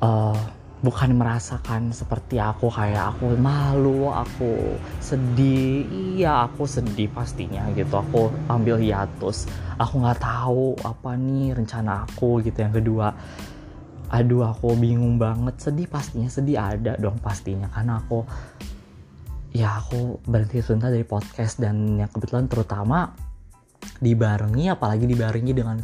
uh, 0.00 0.36
bukan 0.84 1.16
merasakan 1.16 1.88
seperti 1.88 2.36
aku 2.36 2.68
kayak 2.68 3.16
aku 3.16 3.32
malu 3.40 4.12
aku 4.12 4.76
sedih. 5.00 5.88
Iya 6.16 6.48
aku 6.50 6.68
sedih 6.68 7.08
pastinya 7.08 7.64
gitu. 7.72 7.96
Aku 7.96 8.28
ambil 8.52 8.76
hiatus. 8.76 9.48
Aku 9.80 10.04
nggak 10.04 10.20
tahu 10.20 10.76
apa 10.84 11.16
nih 11.16 11.56
rencana 11.56 12.04
aku 12.04 12.44
gitu. 12.44 12.60
Yang 12.60 12.84
kedua 12.84 13.08
aduh 14.12 14.52
aku 14.52 14.76
bingung 14.76 15.16
banget. 15.16 15.56
Sedih 15.56 15.88
pastinya 15.88 16.28
sedih 16.28 16.60
ada 16.60 16.92
dong 17.00 17.16
pastinya. 17.24 17.72
Karena 17.72 17.96
aku 17.96 18.28
ya 19.56 19.80
aku 19.80 20.20
berhenti 20.28 20.60
sebentar 20.60 20.92
dari 20.92 21.08
podcast. 21.08 21.56
Dan 21.56 22.04
yang 22.04 22.12
kebetulan 22.12 22.52
terutama 22.52 23.16
dibarengi 23.96 24.68
apalagi 24.68 25.08
dibarengi 25.08 25.52
dengan 25.56 25.80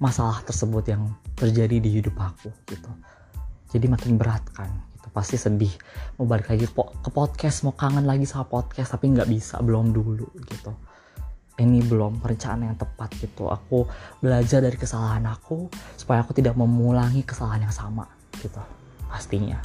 masalah 0.00 0.40
tersebut 0.48 0.84
yang 0.88 1.12
terjadi 1.36 1.76
di 1.76 2.00
hidup 2.00 2.16
aku 2.16 2.48
gitu 2.64 2.88
jadi 3.70 3.86
makin 3.86 4.18
berat 4.18 4.42
kan 4.52 4.70
gitu. 5.00 5.08
Pasti 5.10 5.36
sedih. 5.40 5.72
Mau 6.18 6.28
balik 6.28 6.52
lagi 6.52 6.66
po 6.68 6.92
ke 7.00 7.08
podcast 7.08 7.64
mau 7.64 7.74
kangen 7.74 8.04
lagi 8.04 8.28
sama 8.28 8.46
podcast 8.46 8.92
tapi 8.94 9.10
nggak 9.10 9.28
bisa 9.30 9.58
belum 9.62 9.90
dulu 9.90 10.28
gitu. 10.44 10.72
Ini 11.60 11.84
belum 11.84 12.24
perencanaan 12.24 12.72
yang 12.72 12.78
tepat 12.78 13.12
gitu. 13.20 13.48
Aku 13.48 13.84
belajar 14.20 14.64
dari 14.64 14.76
kesalahan 14.80 15.28
aku 15.28 15.68
supaya 15.96 16.24
aku 16.24 16.32
tidak 16.32 16.56
mengulangi 16.56 17.20
kesalahan 17.24 17.68
yang 17.68 17.74
sama 17.74 18.08
gitu. 18.40 18.60
Pastinya. 19.08 19.60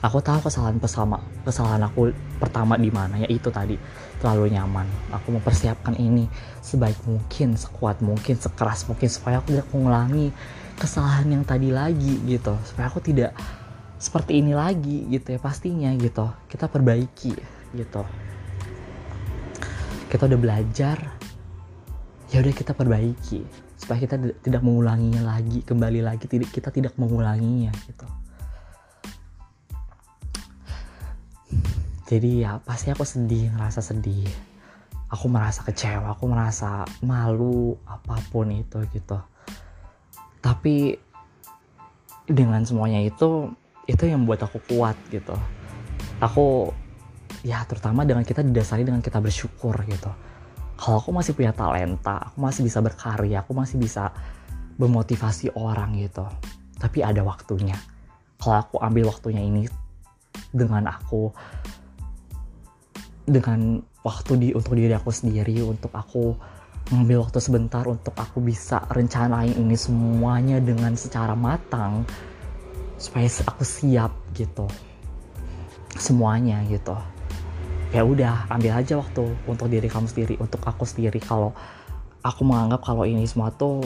Aku 0.00 0.24
tahu 0.24 0.48
kesalahan 0.48 0.80
bersama 0.80 1.20
kesalahan 1.44 1.84
aku 1.84 2.08
pertama 2.40 2.76
di 2.80 2.88
mana 2.88 3.20
ya 3.20 3.28
itu 3.28 3.48
tadi. 3.52 3.76
Terlalu 4.20 4.52
nyaman. 4.52 4.84
Aku 5.16 5.32
mempersiapkan 5.32 5.96
ini 5.96 6.28
sebaik 6.60 7.00
mungkin 7.08 7.56
sekuat 7.56 8.04
mungkin 8.04 8.36
sekeras 8.36 8.84
mungkin 8.84 9.08
supaya 9.08 9.40
aku 9.40 9.56
tidak 9.56 9.68
mengulangi 9.72 10.28
kesalahan 10.80 11.28
yang 11.28 11.44
tadi 11.44 11.68
lagi 11.68 12.24
gitu. 12.24 12.56
Supaya 12.64 12.88
aku 12.88 13.04
tidak 13.04 13.36
seperti 14.00 14.40
ini 14.40 14.56
lagi 14.56 15.04
gitu 15.12 15.36
ya 15.36 15.38
pastinya 15.38 15.92
gitu. 16.00 16.32
Kita 16.48 16.72
perbaiki 16.72 17.36
gitu. 17.76 18.02
Kita 20.08 20.22
udah 20.24 20.40
belajar 20.40 20.96
ya 22.32 22.40
udah 22.40 22.54
kita 22.56 22.72
perbaiki. 22.72 23.44
Supaya 23.76 24.00
kita 24.00 24.16
tidak 24.40 24.64
mengulanginya 24.64 25.36
lagi 25.36 25.60
kembali 25.60 26.00
lagi 26.00 26.24
kita 26.24 26.72
tidak 26.72 26.96
mengulanginya 26.96 27.76
gitu. 27.84 28.08
Jadi 32.10 32.42
ya 32.42 32.58
pasti 32.64 32.88
aku 32.88 33.04
sedih 33.04 33.52
ngerasa 33.52 33.84
sedih. 33.84 34.26
Aku 35.10 35.26
merasa 35.26 35.66
kecewa 35.66 36.14
aku 36.14 36.30
merasa 36.30 36.86
malu 37.02 37.74
apa 37.82 38.14
pun 38.30 38.46
itu 38.54 38.78
gitu 38.94 39.18
tapi 40.40 40.96
dengan 42.24 42.64
semuanya 42.64 43.00
itu 43.04 43.52
itu 43.88 44.02
yang 44.06 44.24
membuat 44.24 44.48
aku 44.48 44.60
kuat 44.70 44.96
gitu. 45.12 45.34
Aku 46.20 46.70
ya 47.40 47.64
terutama 47.64 48.04
dengan 48.04 48.24
kita 48.24 48.44
didasari 48.44 48.84
dengan 48.84 49.00
kita 49.00 49.20
bersyukur 49.20 49.76
gitu. 49.88 50.10
Kalau 50.80 50.96
aku 51.00 51.10
masih 51.12 51.36
punya 51.36 51.52
talenta 51.52 52.32
aku 52.32 52.40
masih 52.40 52.64
bisa 52.64 52.80
berkarya 52.80 53.44
aku 53.44 53.52
masih 53.52 53.76
bisa 53.76 54.12
memotivasi 54.80 55.52
orang 55.56 55.96
gitu. 56.00 56.24
Tapi 56.80 57.04
ada 57.04 57.20
waktunya. 57.20 57.76
Kalau 58.40 58.56
aku 58.56 58.76
ambil 58.80 59.12
waktunya 59.12 59.44
ini 59.44 59.68
dengan 60.54 60.88
aku 60.88 61.28
dengan 63.28 63.84
waktu 64.00 64.32
di 64.40 64.48
untuk 64.56 64.74
diri 64.74 64.96
aku 64.96 65.12
sendiri 65.12 65.60
untuk 65.60 65.92
aku 65.92 66.34
ngambil 66.88 67.28
waktu 67.28 67.38
sebentar 67.44 67.84
untuk 67.84 68.16
aku 68.16 68.40
bisa 68.40 68.80
rencanain 68.88 69.52
ini 69.52 69.76
semuanya 69.76 70.56
dengan 70.58 70.96
secara 70.96 71.36
matang. 71.36 72.08
Supaya 72.96 73.28
aku 73.28 73.62
siap 73.64 74.12
gitu. 74.32 74.64
Semuanya 76.00 76.64
gitu. 76.64 76.96
Ya 77.92 78.06
udah 78.06 78.48
ambil 78.48 78.80
aja 78.80 78.96
waktu 78.96 79.34
untuk 79.44 79.68
diri 79.68 79.90
kamu 79.90 80.08
sendiri 80.08 80.34
untuk 80.40 80.64
aku 80.64 80.88
sendiri. 80.88 81.18
Kalau 81.20 81.52
aku 82.24 82.40
menganggap 82.44 82.84
kalau 82.84 83.04
ini 83.04 83.24
semua 83.24 83.50
tuh 83.52 83.80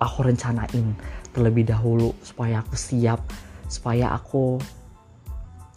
aku 0.00 0.28
rencanain 0.28 0.96
terlebih 1.32 1.68
dahulu 1.68 2.12
supaya 2.24 2.60
aku 2.64 2.76
siap 2.76 3.20
supaya 3.68 4.12
aku 4.12 4.60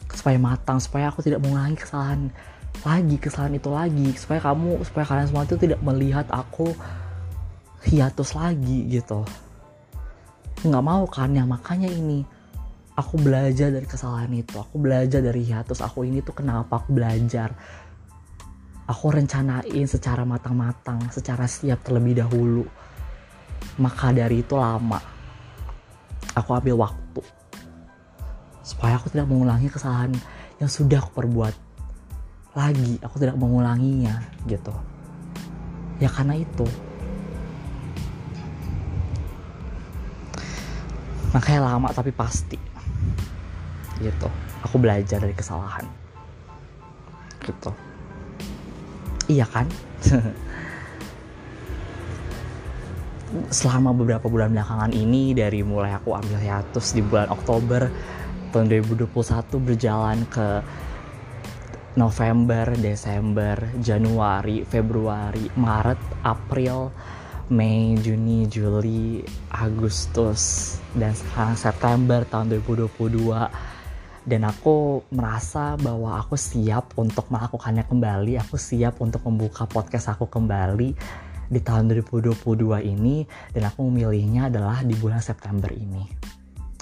supaya 0.09 0.37
matang 0.39 0.79
supaya 0.81 1.11
aku 1.11 1.23
tidak 1.23 1.43
mengulangi 1.43 1.77
kesalahan 1.79 2.31
lagi 2.87 3.19
kesalahan 3.19 3.59
itu 3.59 3.69
lagi 3.71 4.07
supaya 4.15 4.39
kamu 4.39 4.79
supaya 4.87 5.03
kalian 5.03 5.27
semua 5.27 5.43
itu 5.43 5.57
tidak 5.59 5.79
melihat 5.83 6.27
aku 6.31 6.71
hiatus 7.83 8.35
lagi 8.35 8.87
gitu. 8.87 9.27
Nggak 10.63 10.83
mau 10.83 11.03
kan 11.07 11.35
ya 11.35 11.43
makanya 11.43 11.91
ini 11.91 12.23
aku 12.95 13.15
belajar 13.19 13.71
dari 13.71 13.87
kesalahan 13.87 14.31
itu 14.35 14.59
aku 14.59 14.75
belajar 14.75 15.23
dari 15.23 15.43
hiatus 15.43 15.79
aku 15.79 16.07
ini 16.07 16.23
tuh 16.23 16.35
kenapa 16.35 16.79
aku 16.79 16.95
belajar. 16.95 17.51
Aku 18.89 19.13
rencanain 19.13 19.85
secara 19.85 20.25
matang-matang 20.25 21.13
secara 21.13 21.45
siap 21.45 21.85
terlebih 21.85 22.25
dahulu. 22.25 22.65
Maka 23.77 24.09
dari 24.09 24.41
itu 24.41 24.57
lama 24.57 24.97
aku 26.33 26.49
ambil 26.57 26.89
waktu. 26.89 27.21
Supaya 28.65 28.97
aku 28.97 29.13
tidak 29.13 29.29
mengulangi 29.29 29.69
kesalahan 29.69 30.15
yang 30.57 30.71
sudah 30.71 31.05
aku 31.05 31.21
perbuat 31.21 31.68
lagi 32.57 32.97
aku 33.05 33.21
tidak 33.21 33.37
mengulanginya 33.37 34.25
gitu. 34.49 34.73
Ya 36.01 36.09
karena 36.09 36.33
itu. 36.39 36.65
Makanya 41.29 41.61
lama 41.69 41.93
tapi 41.93 42.09
pasti 42.09 42.57
gitu. 44.01 44.27
Aku 44.65 44.81
belajar 44.81 45.21
dari 45.21 45.35
kesalahan 45.35 45.85
gitu. 47.45 47.71
Iya 49.29 49.45
kan? 49.45 49.69
Selama 53.53 53.93
beberapa 53.93 54.25
bulan 54.25 54.49
belakangan 54.57 54.89
ini 54.89 55.37
dari 55.37 55.61
mulai 55.61 55.93
aku 55.93 56.17
ambil 56.17 56.41
hiatus 56.41 56.97
di 56.97 57.05
bulan 57.05 57.29
Oktober 57.29 57.85
tahun 58.49 58.65
2021 58.73 59.05
berjalan 59.61 60.25
ke 60.33 60.65
November, 61.99 62.79
Desember, 62.79 63.59
Januari, 63.83 64.63
Februari, 64.63 65.51
Maret, 65.59 66.23
April, 66.23 66.95
Mei, 67.51 67.99
Juni, 67.99 68.47
Juli, 68.47 69.19
Agustus, 69.51 70.77
dan 70.95 71.11
sekarang 71.11 71.59
September 71.59 72.23
tahun 72.23 72.55
2022 72.63 74.29
dan 74.29 74.45
aku 74.45 75.03
merasa 75.11 75.75
bahwa 75.75 76.15
aku 76.21 76.37
siap 76.37 76.95
untuk 76.95 77.27
melakukannya 77.33 77.87
kembali 77.87 78.37
aku 78.37 78.61
siap 78.61 79.01
untuk 79.01 79.25
membuka 79.25 79.65
podcast 79.65 80.13
aku 80.13 80.29
kembali 80.29 80.93
di 81.49 81.59
tahun 81.65 81.89
2022 82.05 82.37
ini 82.85 83.25
dan 83.49 83.73
aku 83.73 83.89
memilihnya 83.89 84.53
adalah 84.53 84.85
di 84.85 84.93
bulan 84.93 85.19
September 85.19 85.73
ini. 85.73 86.05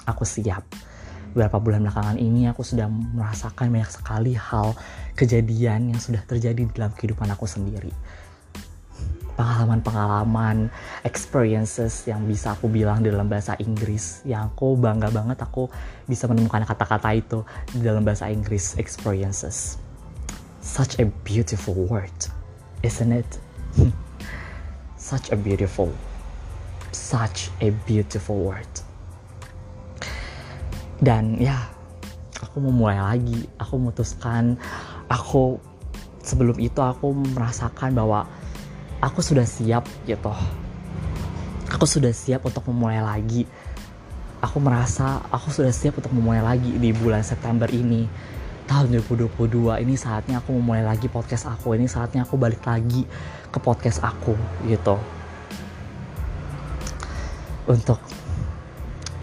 Aku 0.04 0.28
siap 0.28 0.87
beberapa 1.32 1.60
bulan 1.60 1.84
belakangan 1.84 2.18
ini 2.18 2.48
aku 2.48 2.64
sudah 2.64 2.88
merasakan 2.88 3.68
banyak 3.70 3.90
sekali 3.90 4.32
hal 4.34 4.72
kejadian 5.14 5.92
yang 5.92 6.00
sudah 6.00 6.22
terjadi 6.24 6.66
dalam 6.72 6.92
kehidupan 6.94 7.28
aku 7.30 7.44
sendiri 7.44 7.92
pengalaman-pengalaman, 9.38 10.66
experiences 11.06 12.02
yang 12.10 12.26
bisa 12.26 12.58
aku 12.58 12.66
bilang 12.66 13.06
dalam 13.06 13.30
bahasa 13.30 13.54
Inggris 13.62 14.26
yang 14.26 14.50
aku 14.50 14.74
bangga 14.74 15.14
banget 15.14 15.38
aku 15.38 15.70
bisa 16.10 16.26
menemukan 16.26 16.66
kata-kata 16.66 17.14
itu 17.14 17.46
di 17.70 17.86
dalam 17.86 18.02
bahasa 18.02 18.26
Inggris 18.26 18.74
experiences. 18.82 19.78
Such 20.58 20.98
a 20.98 21.06
beautiful 21.22 21.86
word, 21.86 22.18
isn't 22.82 23.14
it? 23.14 23.30
such 24.98 25.30
a 25.30 25.38
beautiful, 25.38 25.94
such 26.90 27.54
a 27.62 27.70
beautiful 27.86 28.42
word. 28.42 28.66
Dan 30.98 31.38
ya, 31.38 31.70
aku 32.42 32.58
mau 32.58 32.74
mulai 32.74 32.98
lagi. 32.98 33.46
Aku 33.58 33.78
memutuskan, 33.78 34.58
aku 35.06 35.62
sebelum 36.22 36.58
itu 36.58 36.78
aku 36.82 37.14
merasakan 37.14 37.94
bahwa 37.94 38.26
aku 38.98 39.22
sudah 39.22 39.46
siap 39.46 39.86
gitu. 40.04 40.34
Aku 41.70 41.84
sudah 41.86 42.10
siap 42.10 42.42
untuk 42.42 42.66
memulai 42.66 42.98
lagi. 42.98 43.46
Aku 44.42 44.62
merasa 44.62 45.22
aku 45.30 45.50
sudah 45.50 45.70
siap 45.74 45.98
untuk 45.98 46.14
memulai 46.14 46.42
lagi 46.42 46.74
di 46.74 46.90
bulan 46.94 47.22
September 47.22 47.66
ini. 47.70 48.06
Tahun 48.68 48.84
2022 48.90 49.80
ini 49.80 49.96
saatnya 49.96 50.44
aku 50.44 50.52
memulai 50.52 50.84
lagi 50.84 51.08
podcast 51.08 51.48
aku. 51.48 51.72
Ini 51.78 51.88
saatnya 51.88 52.26
aku 52.26 52.36
balik 52.36 52.66
lagi 52.66 53.06
ke 53.48 53.58
podcast 53.62 54.04
aku 54.04 54.36
gitu. 54.68 54.98
Untuk 57.68 58.00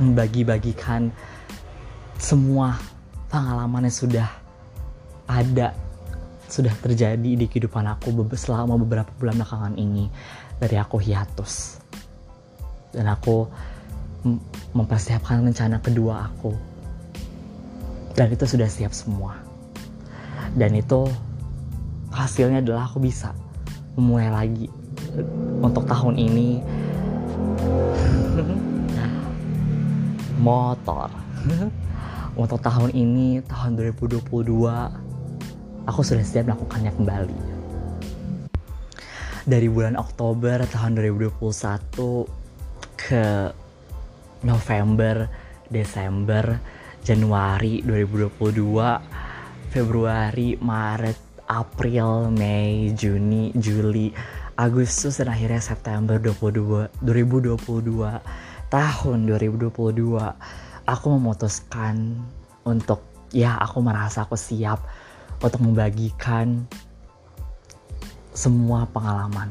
membagi-bagikan 0.01 1.09
semua 2.19 2.79
pengalaman 3.29 3.87
yang 3.87 3.95
sudah 3.95 4.29
ada 5.25 5.75
sudah 6.45 6.71
terjadi 6.77 7.35
di 7.35 7.45
kehidupan 7.49 7.83
aku 7.89 8.13
selama 8.37 8.77
beberapa 8.77 9.09
bulan 9.17 9.41
belakangan 9.41 9.75
ini 9.81 10.07
dari 10.61 10.77
aku 10.77 11.01
hiatus. 11.01 11.81
Dan 12.95 13.11
aku 13.11 13.49
mempersiapkan 14.71 15.43
rencana 15.43 15.81
kedua 15.83 16.31
aku. 16.31 16.55
Dan 18.15 18.31
itu 18.31 18.47
sudah 18.47 18.69
siap 18.71 18.95
semua. 18.95 19.35
Dan 20.55 20.79
itu 20.79 21.09
hasilnya 22.15 22.63
adalah 22.63 22.87
aku 22.87 23.03
bisa 23.03 23.35
memulai 23.99 24.31
lagi 24.31 24.71
untuk 25.59 25.83
tahun 25.83 26.15
ini. 26.15 26.63
Motor 30.45 31.09
untuk 32.35 32.59
tahun 32.59 32.91
ini 32.91 33.39
tahun 33.47 33.79
2022 33.79 34.27
aku 35.87 35.99
sudah 36.03 36.23
siap 36.23 36.51
melakukannya 36.51 36.91
kembali. 36.91 37.39
Dari 39.45 39.67
bulan 39.71 39.95
Oktober 39.95 40.67
tahun 40.67 40.99
2021 40.99 41.31
ke 42.99 43.53
November, 44.43 45.29
Desember, 45.71 46.59
Januari 47.05 47.85
2022, 47.85 49.71
Februari, 49.71 50.57
Maret, 50.57 51.45
April, 51.45 52.33
Mei, 52.33 52.91
Juni, 52.97 53.53
Juli, 53.53 54.09
Agustus 54.57 55.21
dan 55.21 55.29
akhirnya 55.29 55.61
September 55.61 56.17
2022, 56.17 57.05
2022 57.05 58.73
tahun 58.73 59.17
2022 59.29 60.64
aku 60.85 61.17
memutuskan 61.17 62.21
untuk 62.65 63.01
ya 63.33 63.57
aku 63.57 63.81
merasa 63.81 64.25
aku 64.25 64.37
siap 64.37 64.85
untuk 65.41 65.61
membagikan 65.65 66.65
semua 68.31 68.85
pengalaman. 68.89 69.49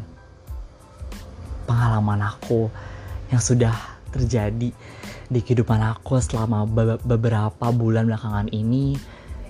Pengalaman 1.67 2.21
aku 2.23 2.71
yang 3.33 3.43
sudah 3.43 3.75
terjadi 4.15 4.71
di 5.25 5.41
kehidupan 5.41 5.81
aku 5.83 6.21
selama 6.23 6.69
be 6.69 7.01
beberapa 7.03 7.67
bulan 7.75 8.07
belakangan 8.07 8.49
ini. 8.55 8.95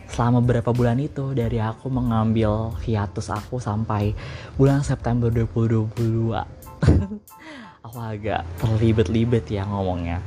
Selama 0.05 0.39
beberapa 0.47 0.71
bulan 0.71 1.03
itu 1.03 1.35
dari 1.35 1.59
aku 1.59 1.91
mengambil 1.91 2.71
hiatus 2.87 3.35
aku 3.35 3.59
sampai 3.59 4.15
bulan 4.55 4.87
September 4.87 5.27
2022 5.27 6.31
aku 7.85 7.99
agak 7.99 8.47
terlibet-libet 8.63 9.43
ya 9.51 9.67
ngomongnya 9.67 10.23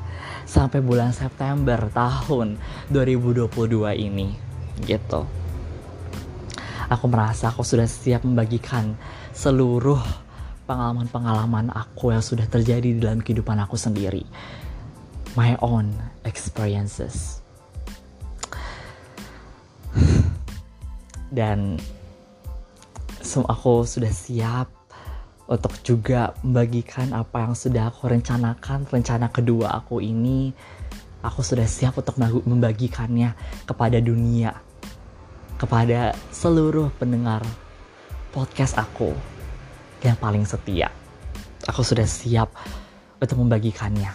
sampai 0.48 0.80
bulan 0.80 1.12
September 1.12 1.76
tahun 1.92 2.56
2022 2.88 3.52
ini 4.00 4.32
gitu. 4.88 5.28
Aku 6.88 7.06
merasa 7.12 7.52
aku 7.52 7.68
sudah 7.68 7.84
siap 7.84 8.24
membagikan 8.24 8.96
seluruh 9.36 10.00
pengalaman-pengalaman 10.64 11.68
aku 11.76 12.16
yang 12.16 12.24
sudah 12.24 12.48
terjadi 12.48 12.96
di 12.96 13.00
dalam 13.04 13.20
kehidupan 13.20 13.60
aku 13.60 13.76
sendiri. 13.76 14.24
My 15.36 15.60
own 15.60 15.92
experiences. 16.24 17.44
Dan 21.28 21.76
aku 23.36 23.84
sudah 23.84 24.10
siap 24.16 24.77
untuk 25.48 25.74
juga 25.84 26.36
membagikan 26.44 27.16
apa 27.16 27.48
yang 27.48 27.56
sudah 27.56 27.92
aku 27.92 28.12
rencanakan 28.12 28.88
rencana 28.88 29.32
kedua 29.32 29.80
aku 29.80 30.04
ini. 30.04 30.52
Aku 31.24 31.42
sudah 31.42 31.66
siap 31.66 31.98
untuk 31.98 32.16
membagikannya 32.46 33.34
kepada 33.66 33.98
dunia 34.00 34.68
kepada 35.58 36.14
seluruh 36.30 36.94
pendengar 37.02 37.42
podcast 38.30 38.78
aku 38.78 39.10
yang 40.06 40.14
paling 40.22 40.46
setia. 40.46 40.94
Aku 41.66 41.82
sudah 41.82 42.06
siap 42.06 42.54
untuk 43.18 43.42
membagikannya. 43.42 44.14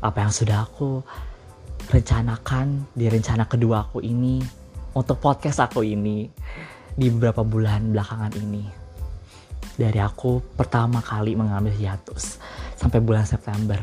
Apa 0.00 0.24
yang 0.24 0.32
sudah 0.32 0.64
aku 0.64 1.04
rencanakan 1.92 2.88
di 2.96 3.12
rencana 3.12 3.44
kedua 3.44 3.84
aku 3.84 4.00
ini 4.00 4.40
untuk 4.96 5.20
podcast 5.20 5.60
aku 5.60 5.84
ini 5.84 6.32
di 6.96 7.06
beberapa 7.12 7.44
bulan 7.44 7.92
belakangan 7.92 8.32
ini. 8.40 8.64
Dari 9.80 9.96
aku 9.96 10.44
pertama 10.60 11.00
kali 11.00 11.32
mengambil 11.32 11.72
hiatus 11.72 12.36
sampai 12.76 13.00
bulan 13.00 13.24
September 13.24 13.80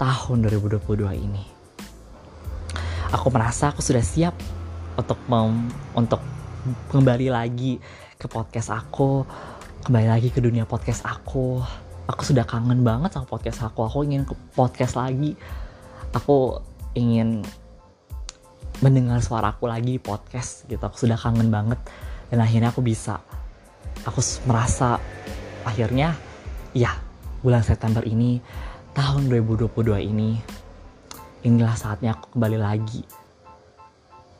tahun 0.00 0.40
2022 0.40 1.04
ini. 1.20 1.44
Aku 3.12 3.28
merasa 3.28 3.68
aku 3.68 3.84
sudah 3.84 4.00
siap 4.00 4.32
untuk 4.96 5.20
mem 5.28 5.68
untuk 5.92 6.24
kembali 6.88 7.28
lagi 7.28 7.76
ke 8.16 8.24
podcast 8.24 8.72
aku, 8.72 9.28
kembali 9.84 10.08
lagi 10.16 10.32
ke 10.32 10.40
dunia 10.40 10.64
podcast 10.64 11.04
aku. 11.04 11.60
Aku 12.08 12.24
sudah 12.24 12.48
kangen 12.48 12.80
banget 12.80 13.12
sama 13.12 13.28
podcast 13.28 13.68
aku. 13.68 13.84
Aku 13.84 14.00
ingin 14.00 14.24
ke 14.24 14.32
podcast 14.56 14.96
lagi. 14.96 15.36
Aku 16.16 16.56
ingin 16.96 17.44
mendengar 18.80 19.20
suaraku 19.20 19.68
lagi 19.68 20.00
di 20.00 20.00
podcast 20.00 20.64
gitu. 20.72 20.80
Aku 20.80 20.96
sudah 21.04 21.20
kangen 21.20 21.52
banget 21.52 21.84
dan 22.32 22.40
akhirnya 22.40 22.72
aku 22.72 22.80
bisa 22.80 23.20
aku 24.04 24.20
merasa 24.44 25.00
akhirnya 25.64 26.12
ya 26.76 26.92
bulan 27.40 27.64
September 27.64 28.04
ini 28.04 28.40
tahun 28.92 29.26
2022 29.32 29.72
ini 30.12 30.38
inilah 31.44 31.76
saatnya 31.76 32.16
aku 32.16 32.36
kembali 32.36 32.58
lagi 32.60 33.02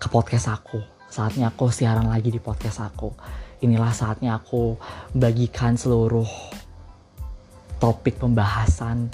ke 0.01 0.07
podcast 0.13 0.53
aku. 0.53 0.81
Saatnya 1.09 1.49
aku 1.49 1.71
siaran 1.71 2.11
lagi 2.11 2.29
di 2.29 2.41
podcast 2.43 2.85
aku. 2.85 3.13
Inilah 3.65 3.93
saatnya 3.95 4.37
aku 4.37 4.77
bagikan 5.17 5.79
seluruh 5.81 6.27
topik 7.81 8.21
pembahasan 8.21 9.09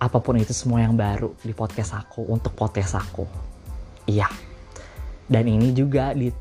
apa 0.00 0.16
pun 0.20 0.40
itu 0.40 0.56
semua 0.56 0.80
yang 0.80 0.96
baru 0.96 1.36
di 1.44 1.52
podcast 1.52 2.00
aku 2.00 2.24
untuk 2.32 2.56
podcast 2.56 2.96
aku. 2.96 3.28
Iya. 4.08 4.28
Dan 5.28 5.44
ini 5.46 5.76
juga 5.76 6.16
di 6.16 6.32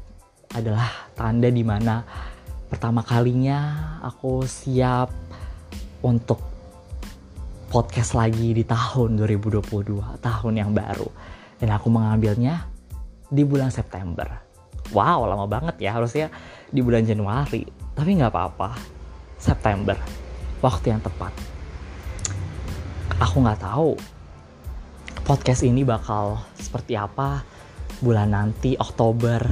adalah 0.55 1.11
tanda 1.13 1.51
di 1.51 1.61
mana 1.61 2.01
pertama 2.69 3.01
kalinya 3.01 3.97
aku 4.05 4.45
siap 4.45 5.09
untuk 6.05 6.39
podcast 7.69 8.13
lagi 8.17 8.53
di 8.53 8.63
tahun 8.63 9.17
2022, 9.17 10.21
tahun 10.21 10.53
yang 10.53 10.71
baru. 10.71 11.09
Dan 11.59 11.75
aku 11.75 11.91
mengambilnya 11.91 12.69
di 13.27 13.43
bulan 13.43 13.73
September. 13.73 14.25
Wow, 14.89 15.27
lama 15.27 15.45
banget 15.45 15.81
ya, 15.81 15.97
harusnya 15.97 16.31
di 16.69 16.81
bulan 16.81 17.05
Januari. 17.05 17.65
Tapi 17.93 18.09
nggak 18.15 18.31
apa-apa, 18.31 18.73
September, 19.37 19.97
waktu 20.63 20.95
yang 20.95 21.01
tepat. 21.03 21.33
Aku 23.19 23.43
nggak 23.43 23.59
tahu 23.59 23.99
podcast 25.27 25.61
ini 25.61 25.85
bakal 25.85 26.41
seperti 26.57 26.97
apa 26.97 27.43
bulan 28.01 28.33
nanti, 28.33 28.79
Oktober, 28.79 29.43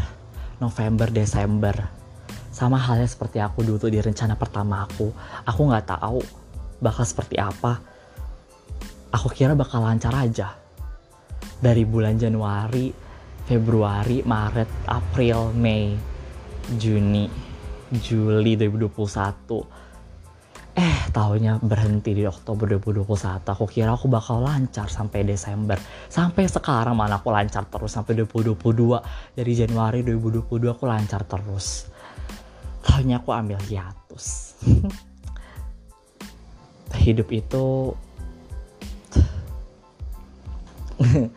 November, 0.58 1.12
Desember. 1.12 1.97
Sama 2.58 2.82
halnya 2.82 3.06
seperti 3.06 3.38
aku 3.38 3.62
dulu 3.62 3.86
di 3.86 4.02
rencana 4.02 4.34
pertama 4.34 4.82
aku. 4.82 5.14
Aku 5.46 5.62
nggak 5.70 5.94
tahu 5.94 6.26
bakal 6.82 7.06
seperti 7.06 7.38
apa. 7.38 7.78
Aku 9.14 9.30
kira 9.30 9.54
bakal 9.54 9.86
lancar 9.86 10.18
aja. 10.18 10.58
Dari 11.62 11.86
bulan 11.86 12.18
Januari, 12.18 12.90
Februari, 13.46 14.26
Maret, 14.26 14.90
April, 14.90 15.54
Mei, 15.54 15.94
Juni, 16.82 17.30
Juli 17.94 18.58
2021 18.58 19.78
Eh, 20.78 21.10
tahunya 21.10 21.58
berhenti 21.62 22.14
di 22.14 22.26
Oktober 22.26 22.70
2021. 22.70 23.54
Aku 23.54 23.66
kira 23.66 23.94
aku 23.94 24.06
bakal 24.10 24.46
lancar 24.46 24.90
sampai 24.90 25.26
Desember. 25.26 25.78
Sampai 26.06 26.46
sekarang 26.46 26.94
mana 26.94 27.18
aku 27.18 27.34
lancar 27.34 27.66
terus 27.66 27.94
sampai 27.98 28.14
2022. 28.14 29.02
Dari 29.34 29.54
Januari 29.58 30.06
2022 30.06 30.74
aku 30.74 30.86
lancar 30.86 31.26
terus. 31.26 31.97
Tahunya 32.86 33.18
aku 33.22 33.30
ambil 33.34 33.58
hiatus. 33.66 34.54
Hidup 37.08 37.32
itu 37.32 37.96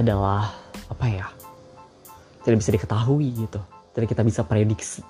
adalah 0.00 0.50
apa 0.88 1.06
ya? 1.06 1.26
Tidak 2.42 2.58
bisa 2.58 2.72
diketahui 2.72 3.28
gitu. 3.46 3.60
Tidak 3.92 4.08
kita 4.08 4.24
bisa 4.24 4.42
prediksi 4.44 5.02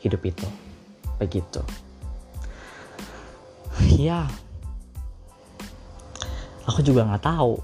hidup 0.00 0.22
itu 0.24 0.48
begitu 1.20 1.60
ya 4.00 4.24
aku 6.64 6.80
juga 6.80 7.04
nggak 7.04 7.24
tahu 7.24 7.60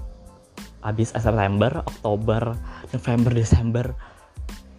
habis 0.85 1.09
September 1.09 1.81
Oktober 1.81 2.53
November 2.93 3.31
Desember 3.33 3.85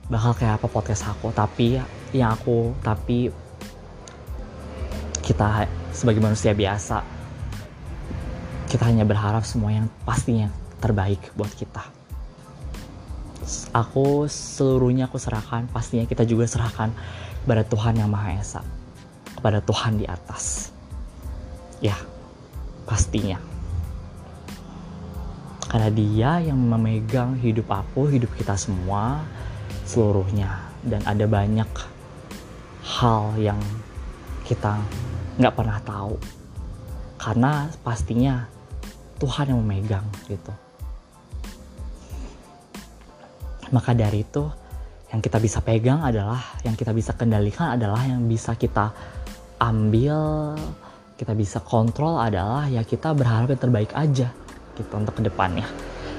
bakal 0.09 0.33
kayak 0.33 0.61
apa 0.61 0.67
podcast 0.69 1.05
aku 1.09 1.33
tapi 1.33 1.81
yang 2.17 2.33
aku 2.33 2.73
tapi 2.81 3.29
kita 5.21 5.69
sebagai 5.93 6.25
manusia 6.25 6.57
biasa 6.57 7.05
kita 8.69 8.89
hanya 8.89 9.05
berharap 9.05 9.45
semua 9.45 9.73
yang 9.73 9.87
pastinya 10.05 10.49
terbaik 10.81 11.21
buat 11.37 11.53
kita 11.53 11.85
aku 13.77 14.29
seluruhnya 14.29 15.09
aku 15.09 15.21
serahkan 15.21 15.69
pastinya 15.69 16.09
kita 16.09 16.25
juga 16.25 16.49
serahkan 16.49 16.93
kepada 17.49 17.65
Tuhan 17.65 17.97
yang 17.97 18.13
Maha 18.13 18.37
Esa, 18.37 18.61
kepada 19.33 19.65
Tuhan 19.65 19.97
di 19.97 20.05
atas. 20.05 20.69
Ya, 21.81 21.97
pastinya. 22.85 23.41
Karena 25.65 25.89
dia 25.89 26.45
yang 26.45 26.61
memegang 26.61 27.41
hidup 27.41 27.73
aku, 27.73 28.13
hidup 28.13 28.29
kita 28.37 28.53
semua, 28.53 29.25
seluruhnya. 29.89 30.69
Dan 30.85 31.01
ada 31.09 31.25
banyak 31.25 31.71
hal 32.85 33.33
yang 33.41 33.59
kita 34.45 34.77
nggak 35.41 35.57
pernah 35.57 35.81
tahu. 35.81 36.15
Karena 37.17 37.73
pastinya 37.81 38.45
Tuhan 39.17 39.51
yang 39.51 39.65
memegang 39.65 40.07
gitu. 40.29 40.53
Maka 43.73 43.93
dari 43.93 44.25
itu, 44.25 44.49
yang 45.09 45.25
kita 45.25 45.41
bisa 45.41 45.65
pegang 45.65 46.05
adalah 46.05 46.41
yang 46.65 46.77
kita 46.77 46.93
bisa 46.93 47.17
kendalikan 47.17 47.81
adalah 47.81 48.05
yang 48.05 48.21
bisa 48.29 48.53
kita 48.61 48.93
ambil 49.57 50.53
kita 51.19 51.33
bisa 51.35 51.59
kontrol 51.65 52.21
adalah 52.21 52.69
ya 52.69 52.85
kita 52.85 53.17
berharap 53.17 53.49
yang 53.51 53.59
terbaik 53.61 53.91
aja 53.97 54.29
gitu 54.77 54.93
untuk 54.95 55.17
ke 55.17 55.23
depannya 55.25 55.65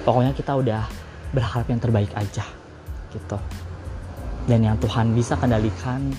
pokoknya 0.03 0.33
kita 0.33 0.57
udah 0.57 0.83
berharap 1.31 1.69
yang 1.69 1.79
terbaik 1.79 2.11
aja 2.17 2.43
gitu. 3.13 3.37
Dan 4.49 4.65
yang 4.65 4.77
Tuhan 4.81 5.13
bisa 5.13 5.37
kendalikan 5.37 6.09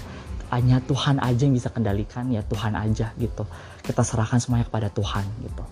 hanya 0.50 0.82
Tuhan 0.82 1.22
aja 1.22 1.42
yang 1.46 1.54
bisa 1.54 1.70
kendalikan 1.70 2.26
ya 2.30 2.42
Tuhan 2.46 2.74
aja 2.74 3.14
gitu. 3.18 3.46
Kita 3.82 4.02
serahkan 4.02 4.38
semuanya 4.42 4.66
kepada 4.66 4.90
Tuhan 4.90 5.24
gitu. 5.46 5.64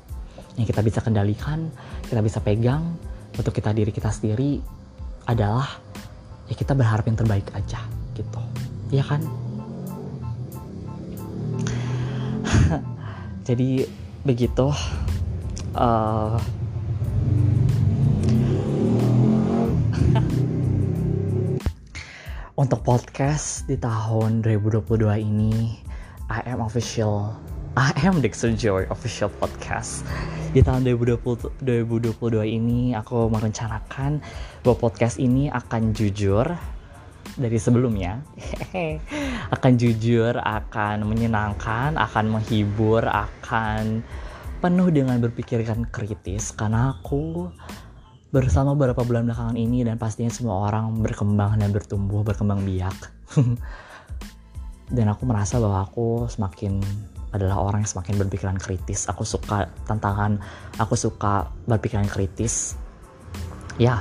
Yang 0.58 0.66
kita 0.74 0.80
bisa 0.82 1.00
kendalikan 1.02 1.70
kita 2.06 2.22
bisa 2.22 2.38
pegang 2.42 2.98
untuk 3.34 3.54
kita 3.54 3.70
diri 3.74 3.94
kita 3.94 4.10
sendiri 4.10 4.58
adalah 5.28 5.68
ya 6.50 6.54
kita 6.56 6.72
berharap 6.74 7.04
yang 7.06 7.18
terbaik 7.18 7.46
aja 7.54 7.82
gitu. 8.14 8.40
Ya 8.90 9.04
kan? 9.04 9.20
Jadi 13.48 13.86
begitu 14.26 14.72
uh, 15.78 16.38
untuk 22.58 22.82
podcast 22.82 23.70
di 23.70 23.78
tahun 23.78 24.42
2022 24.42 24.82
ini 25.22 25.78
I 26.26 26.42
am 26.50 26.58
official 26.58 27.30
I 27.78 27.94
am 28.02 28.18
Dixon 28.18 28.58
Joy 28.58 28.90
official 28.90 29.30
podcast. 29.30 30.02
Di 30.50 30.66
tahun 30.66 30.82
2020, 30.82 31.62
2022 31.62 32.18
ini 32.50 32.98
aku 32.98 33.30
merencanakan 33.30 34.18
bahwa 34.66 34.74
podcast 34.74 35.22
ini 35.22 35.46
akan 35.46 35.94
jujur 35.94 36.50
dari 37.38 37.58
sebelumnya. 37.62 38.26
Akan 39.54 39.78
jujur 39.78 40.34
akan 40.34 41.06
menyenangkan 41.06 41.94
akan 41.94 42.24
menghibur 42.26 43.06
akan 43.06 44.02
penuh 44.58 44.90
dengan 44.90 45.22
berpikirkan 45.22 45.86
kritis. 45.94 46.50
Karena 46.50 46.98
aku 46.98 47.54
bersama 48.28 48.76
beberapa 48.76 49.00
bulan 49.08 49.24
belakangan 49.24 49.56
ini 49.56 49.88
dan 49.88 49.96
pastinya 49.96 50.28
semua 50.28 50.68
orang 50.68 51.00
berkembang 51.00 51.56
dan 51.56 51.72
bertumbuh 51.72 52.20
berkembang 52.20 52.60
biak. 52.64 52.96
Dan 54.88 55.04
aku 55.12 55.28
merasa 55.28 55.60
bahwa 55.60 55.84
aku 55.84 56.32
semakin 56.32 56.80
adalah 57.28 57.60
orang 57.60 57.84
yang 57.84 57.92
semakin 57.92 58.24
berpikiran 58.24 58.56
kritis. 58.56 59.04
Aku 59.12 59.20
suka 59.20 59.68
tantangan 59.84 60.40
aku 60.80 60.96
suka 60.96 61.52
berpikiran 61.68 62.08
kritis. 62.08 62.72
Ya 63.76 64.00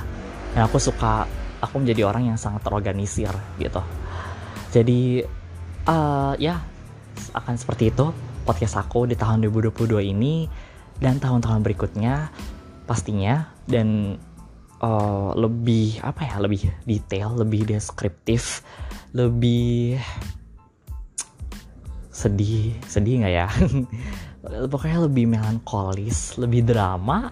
dan 0.56 0.64
aku 0.64 0.80
suka 0.80 1.28
aku 1.60 1.84
menjadi 1.84 2.08
orang 2.08 2.32
yang 2.32 2.40
sangat 2.40 2.64
terorganisir 2.64 3.28
gitu. 3.60 3.84
Jadi 4.72 5.28
uh, 5.84 6.32
ya 6.40 6.56
akan 7.36 7.54
seperti 7.60 7.92
itu 7.92 8.08
podcast 8.48 8.80
aku 8.80 9.04
di 9.04 9.12
tahun 9.12 9.44
2022 9.44 10.08
ini. 10.08 10.48
Dan 10.98 11.22
tahun-tahun 11.22 11.62
berikutnya 11.62 12.32
pastinya 12.88 13.57
dan 13.68 14.18
uh, 14.80 15.30
lebih 15.36 16.00
apa 16.00 16.24
ya 16.24 16.36
lebih 16.40 16.66
detail 16.88 17.36
lebih 17.36 17.68
deskriptif 17.68 18.64
lebih 19.12 20.00
sedih 22.10 22.74
sedih 22.90 23.22
nggak 23.22 23.34
ya? 23.34 23.46
Pokoknya 24.72 25.06
lebih 25.06 25.30
melankolis 25.30 26.34
lebih 26.40 26.66
drama 26.66 27.30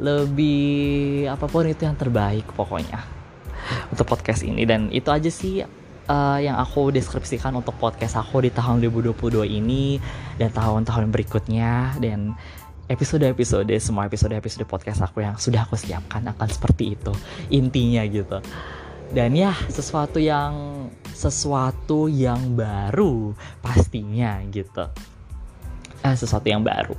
lebih 0.00 1.28
apa 1.28 1.46
pun 1.46 1.68
itu 1.68 1.84
yang 1.84 1.94
terbaik 1.94 2.48
pokoknya 2.56 3.00
untuk 3.92 4.08
podcast 4.08 4.42
ini. 4.42 4.64
Dan 4.64 4.88
itu 4.90 5.08
aja 5.12 5.28
sih 5.28 5.62
uh, 5.62 6.38
yang 6.40 6.56
aku 6.58 6.90
deskripsikan 6.90 7.54
untuk 7.54 7.76
podcast 7.78 8.18
aku 8.18 8.42
di 8.42 8.50
tahun 8.50 8.82
2022 8.82 9.46
ini 9.46 10.00
dan 10.40 10.50
tahun-tahun 10.50 11.12
berikutnya. 11.12 12.00
Dan 12.02 12.34
episode-episode 12.92 13.72
semua 13.80 14.04
episode-episode 14.04 14.68
podcast 14.68 15.00
aku 15.08 15.24
yang 15.24 15.40
sudah 15.40 15.64
aku 15.64 15.80
siapkan 15.80 16.20
akan 16.28 16.48
seperti 16.48 16.92
itu 16.92 17.12
intinya 17.48 18.04
gitu. 18.04 18.38
Dan 19.12 19.36
ya 19.36 19.52
sesuatu 19.72 20.20
yang 20.20 20.88
sesuatu 21.12 22.08
yang 22.08 22.52
baru 22.52 23.32
pastinya 23.64 24.40
gitu. 24.52 24.88
Eh, 26.04 26.16
sesuatu 26.16 26.44
yang 26.48 26.60
baru 26.60 26.96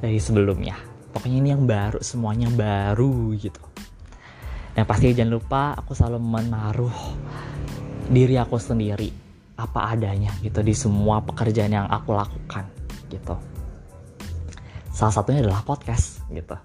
dari 0.00 0.16
sebelumnya. 0.16 0.76
Pokoknya 1.12 1.38
ini 1.44 1.48
yang 1.52 1.68
baru 1.68 2.00
semuanya 2.00 2.48
baru 2.48 3.36
gitu. 3.36 3.60
Dan 4.72 4.88
pasti 4.88 5.12
jangan 5.12 5.32
lupa 5.36 5.62
aku 5.76 5.92
selalu 5.92 6.20
menaruh 6.22 6.98
diri 8.08 8.40
aku 8.40 8.56
sendiri 8.56 9.12
apa 9.60 9.92
adanya 9.92 10.32
gitu 10.40 10.64
di 10.64 10.72
semua 10.72 11.20
pekerjaan 11.20 11.70
yang 11.70 11.86
aku 11.86 12.16
lakukan 12.16 12.64
gitu 13.12 13.49
Salah 15.00 15.16
satunya 15.16 15.40
adalah 15.40 15.64
podcast 15.64 16.20
gitu. 16.28 16.60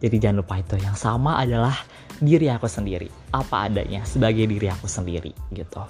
Jadi 0.00 0.16
jangan 0.16 0.40
lupa 0.40 0.56
itu. 0.56 0.80
Yang 0.80 1.04
sama 1.04 1.36
adalah 1.36 1.76
diri 2.16 2.48
aku 2.48 2.64
sendiri. 2.64 3.12
Apa 3.28 3.68
adanya 3.68 4.08
sebagai 4.08 4.48
diri 4.48 4.72
aku 4.72 4.88
sendiri 4.88 5.36
gitu. 5.52 5.84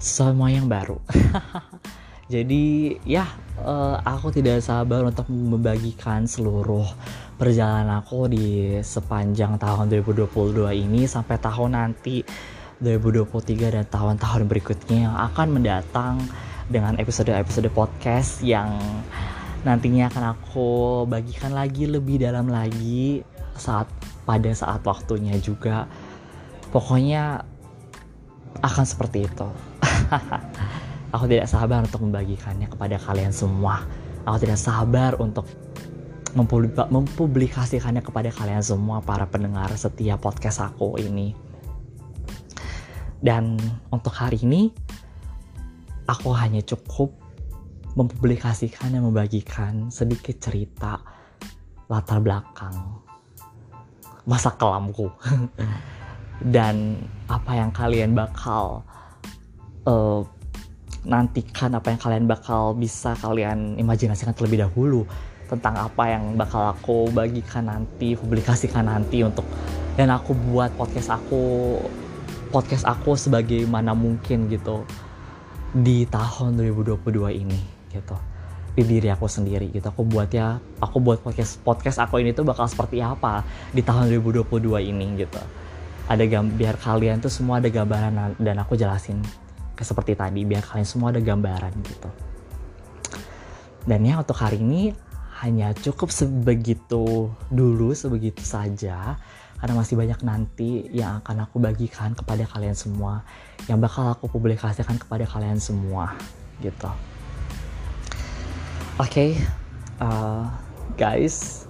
Semua 0.00 0.48
yang 0.48 0.64
baru. 0.64 0.96
Jadi 2.32 2.96
ya 3.04 3.28
uh, 3.60 4.00
aku 4.00 4.32
tidak 4.32 4.64
sabar 4.64 5.04
untuk 5.04 5.28
membagikan 5.28 6.24
seluruh 6.24 6.88
perjalanan 7.36 8.00
aku 8.00 8.32
di 8.32 8.80
sepanjang 8.80 9.60
tahun 9.60 9.92
2022 9.92 10.72
ini 10.72 11.04
sampai 11.04 11.36
tahun 11.36 11.76
nanti 11.76 12.24
2023 12.80 13.76
dan 13.76 13.84
tahun-tahun 13.84 14.48
berikutnya 14.48 14.98
yang 15.04 15.16
akan 15.20 15.48
mendatang 15.52 16.16
dengan 16.72 16.96
episode-episode 16.96 17.68
podcast 17.76 18.40
yang 18.40 18.72
nantinya 19.62 20.08
akan 20.08 20.24
aku 20.36 20.68
bagikan 21.04 21.52
lagi 21.52 21.84
lebih 21.84 22.20
dalam 22.20 22.48
lagi 22.48 23.20
saat 23.56 23.86
pada 24.24 24.50
saat 24.56 24.80
waktunya 24.84 25.36
juga. 25.40 25.84
Pokoknya 26.70 27.44
akan 28.62 28.84
seperti 28.86 29.26
itu. 29.26 29.48
Aku 31.14 31.26
tidak 31.26 31.50
sabar 31.50 31.82
untuk 31.82 32.06
membagikannya 32.06 32.70
kepada 32.70 32.94
kalian 33.02 33.34
semua. 33.34 33.82
Aku 34.22 34.38
tidak 34.38 34.62
sabar 34.62 35.18
untuk 35.18 35.42
mempublikasikannya 36.38 37.98
kepada 37.98 38.30
kalian 38.30 38.62
semua 38.62 39.02
para 39.02 39.26
pendengar 39.26 39.74
setiap 39.74 40.22
podcast 40.22 40.62
aku 40.62 41.02
ini. 41.02 41.34
Dan 43.18 43.58
untuk 43.90 44.14
hari 44.14 44.38
ini 44.46 44.70
aku 46.06 46.30
hanya 46.30 46.62
cukup 46.62 47.10
mempublikasikan 47.94 48.94
dan 48.94 49.02
membagikan 49.02 49.90
sedikit 49.90 50.38
cerita 50.38 51.02
latar 51.90 52.22
belakang 52.22 52.74
masa 54.28 54.54
kelamku. 54.54 55.10
Dan 56.40 56.96
apa 57.28 57.52
yang 57.52 57.68
kalian 57.68 58.16
bakal 58.16 58.80
uh, 59.84 60.24
nantikan 61.04 61.72
apa 61.76 61.92
yang 61.92 62.00
kalian 62.00 62.24
bakal 62.28 62.76
bisa 62.76 63.16
kalian 63.20 63.76
imajinasikan 63.76 64.36
terlebih 64.36 64.64
dahulu 64.64 65.04
tentang 65.48 65.74
apa 65.76 66.04
yang 66.16 66.36
bakal 66.36 66.70
aku 66.70 67.10
bagikan 67.10 67.66
nanti 67.66 68.14
publikasikan 68.14 68.86
nanti 68.86 69.24
untuk 69.24 69.42
dan 69.96 70.12
aku 70.12 70.36
buat 70.52 70.70
podcast 70.76 71.10
aku 71.10 71.76
podcast 72.52 72.84
aku 72.86 73.16
sebagaimana 73.16 73.96
mungkin 73.96 74.46
gitu 74.52 74.84
di 75.72 76.04
tahun 76.06 76.60
2022 76.60 77.42
ini 77.42 77.79
gitu. 77.90 78.16
Di 78.70 78.86
diri 78.86 79.10
aku 79.10 79.26
sendiri 79.26 79.68
gitu. 79.74 79.90
Aku 79.90 80.06
buat 80.06 80.30
ya 80.30 80.62
aku 80.78 81.02
buat 81.02 81.20
podcast 81.20 81.58
podcast 81.66 81.98
aku 81.98 82.22
ini 82.22 82.30
tuh 82.30 82.46
bakal 82.46 82.70
seperti 82.70 83.02
apa 83.02 83.42
di 83.74 83.82
tahun 83.82 84.08
2022 84.22 84.46
ini 84.86 85.26
gitu. 85.26 85.42
Ada 86.06 86.24
gam 86.26 86.50
biar 86.54 86.78
kalian 86.78 87.18
tuh 87.22 87.30
semua 87.30 87.58
ada 87.58 87.70
gambaran 87.70 88.38
dan 88.38 88.56
aku 88.62 88.78
jelasin 88.78 89.22
kayak 89.74 89.86
seperti 89.86 90.14
tadi 90.14 90.46
biar 90.46 90.62
kalian 90.62 90.86
semua 90.86 91.10
ada 91.10 91.20
gambaran 91.22 91.74
gitu. 91.82 92.10
Dan 93.84 94.06
ya 94.06 94.22
untuk 94.22 94.38
hari 94.38 94.62
ini 94.62 94.94
hanya 95.42 95.72
cukup 95.72 96.12
sebegitu 96.12 97.32
dulu 97.50 97.90
sebegitu 97.94 98.42
saja. 98.46 99.18
Karena 99.60 99.76
masih 99.76 99.92
banyak 99.92 100.24
nanti 100.24 100.88
yang 100.88 101.20
akan 101.20 101.44
aku 101.44 101.60
bagikan 101.60 102.16
kepada 102.16 102.48
kalian 102.48 102.72
semua 102.72 103.20
yang 103.68 103.76
bakal 103.76 104.08
aku 104.08 104.24
publikasikan 104.24 104.96
kepada 104.96 105.28
kalian 105.28 105.60
semua 105.60 106.16
gitu 106.64 106.88
okay 109.00 109.32
uh, 110.04 110.44
guys. 111.00 111.64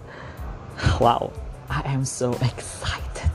Wow 0.98 1.30
I 1.70 1.86
am 1.86 2.02
so 2.02 2.34
excited. 2.42 3.30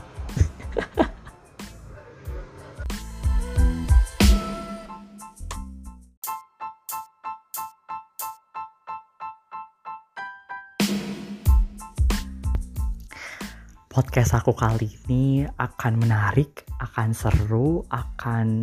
Podcast 13.88 14.36
aku 14.36 14.52
kali 14.52 14.92
ini 15.08 15.48
akan 15.56 15.96
menarik, 15.96 16.68
akan 16.84 17.16
seru, 17.16 17.80
akan 17.88 18.60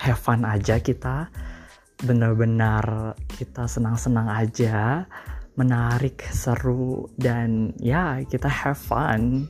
have 0.00 0.16
fun 0.16 0.48
aja 0.48 0.80
kita 0.80 1.28
benar-benar 2.02 3.14
kita 3.30 3.70
senang-senang 3.70 4.26
aja, 4.26 5.06
menarik, 5.54 6.22
seru, 6.34 7.06
dan 7.14 7.72
ya 7.78 8.18
kita 8.26 8.50
have 8.50 8.78
fun 8.78 9.46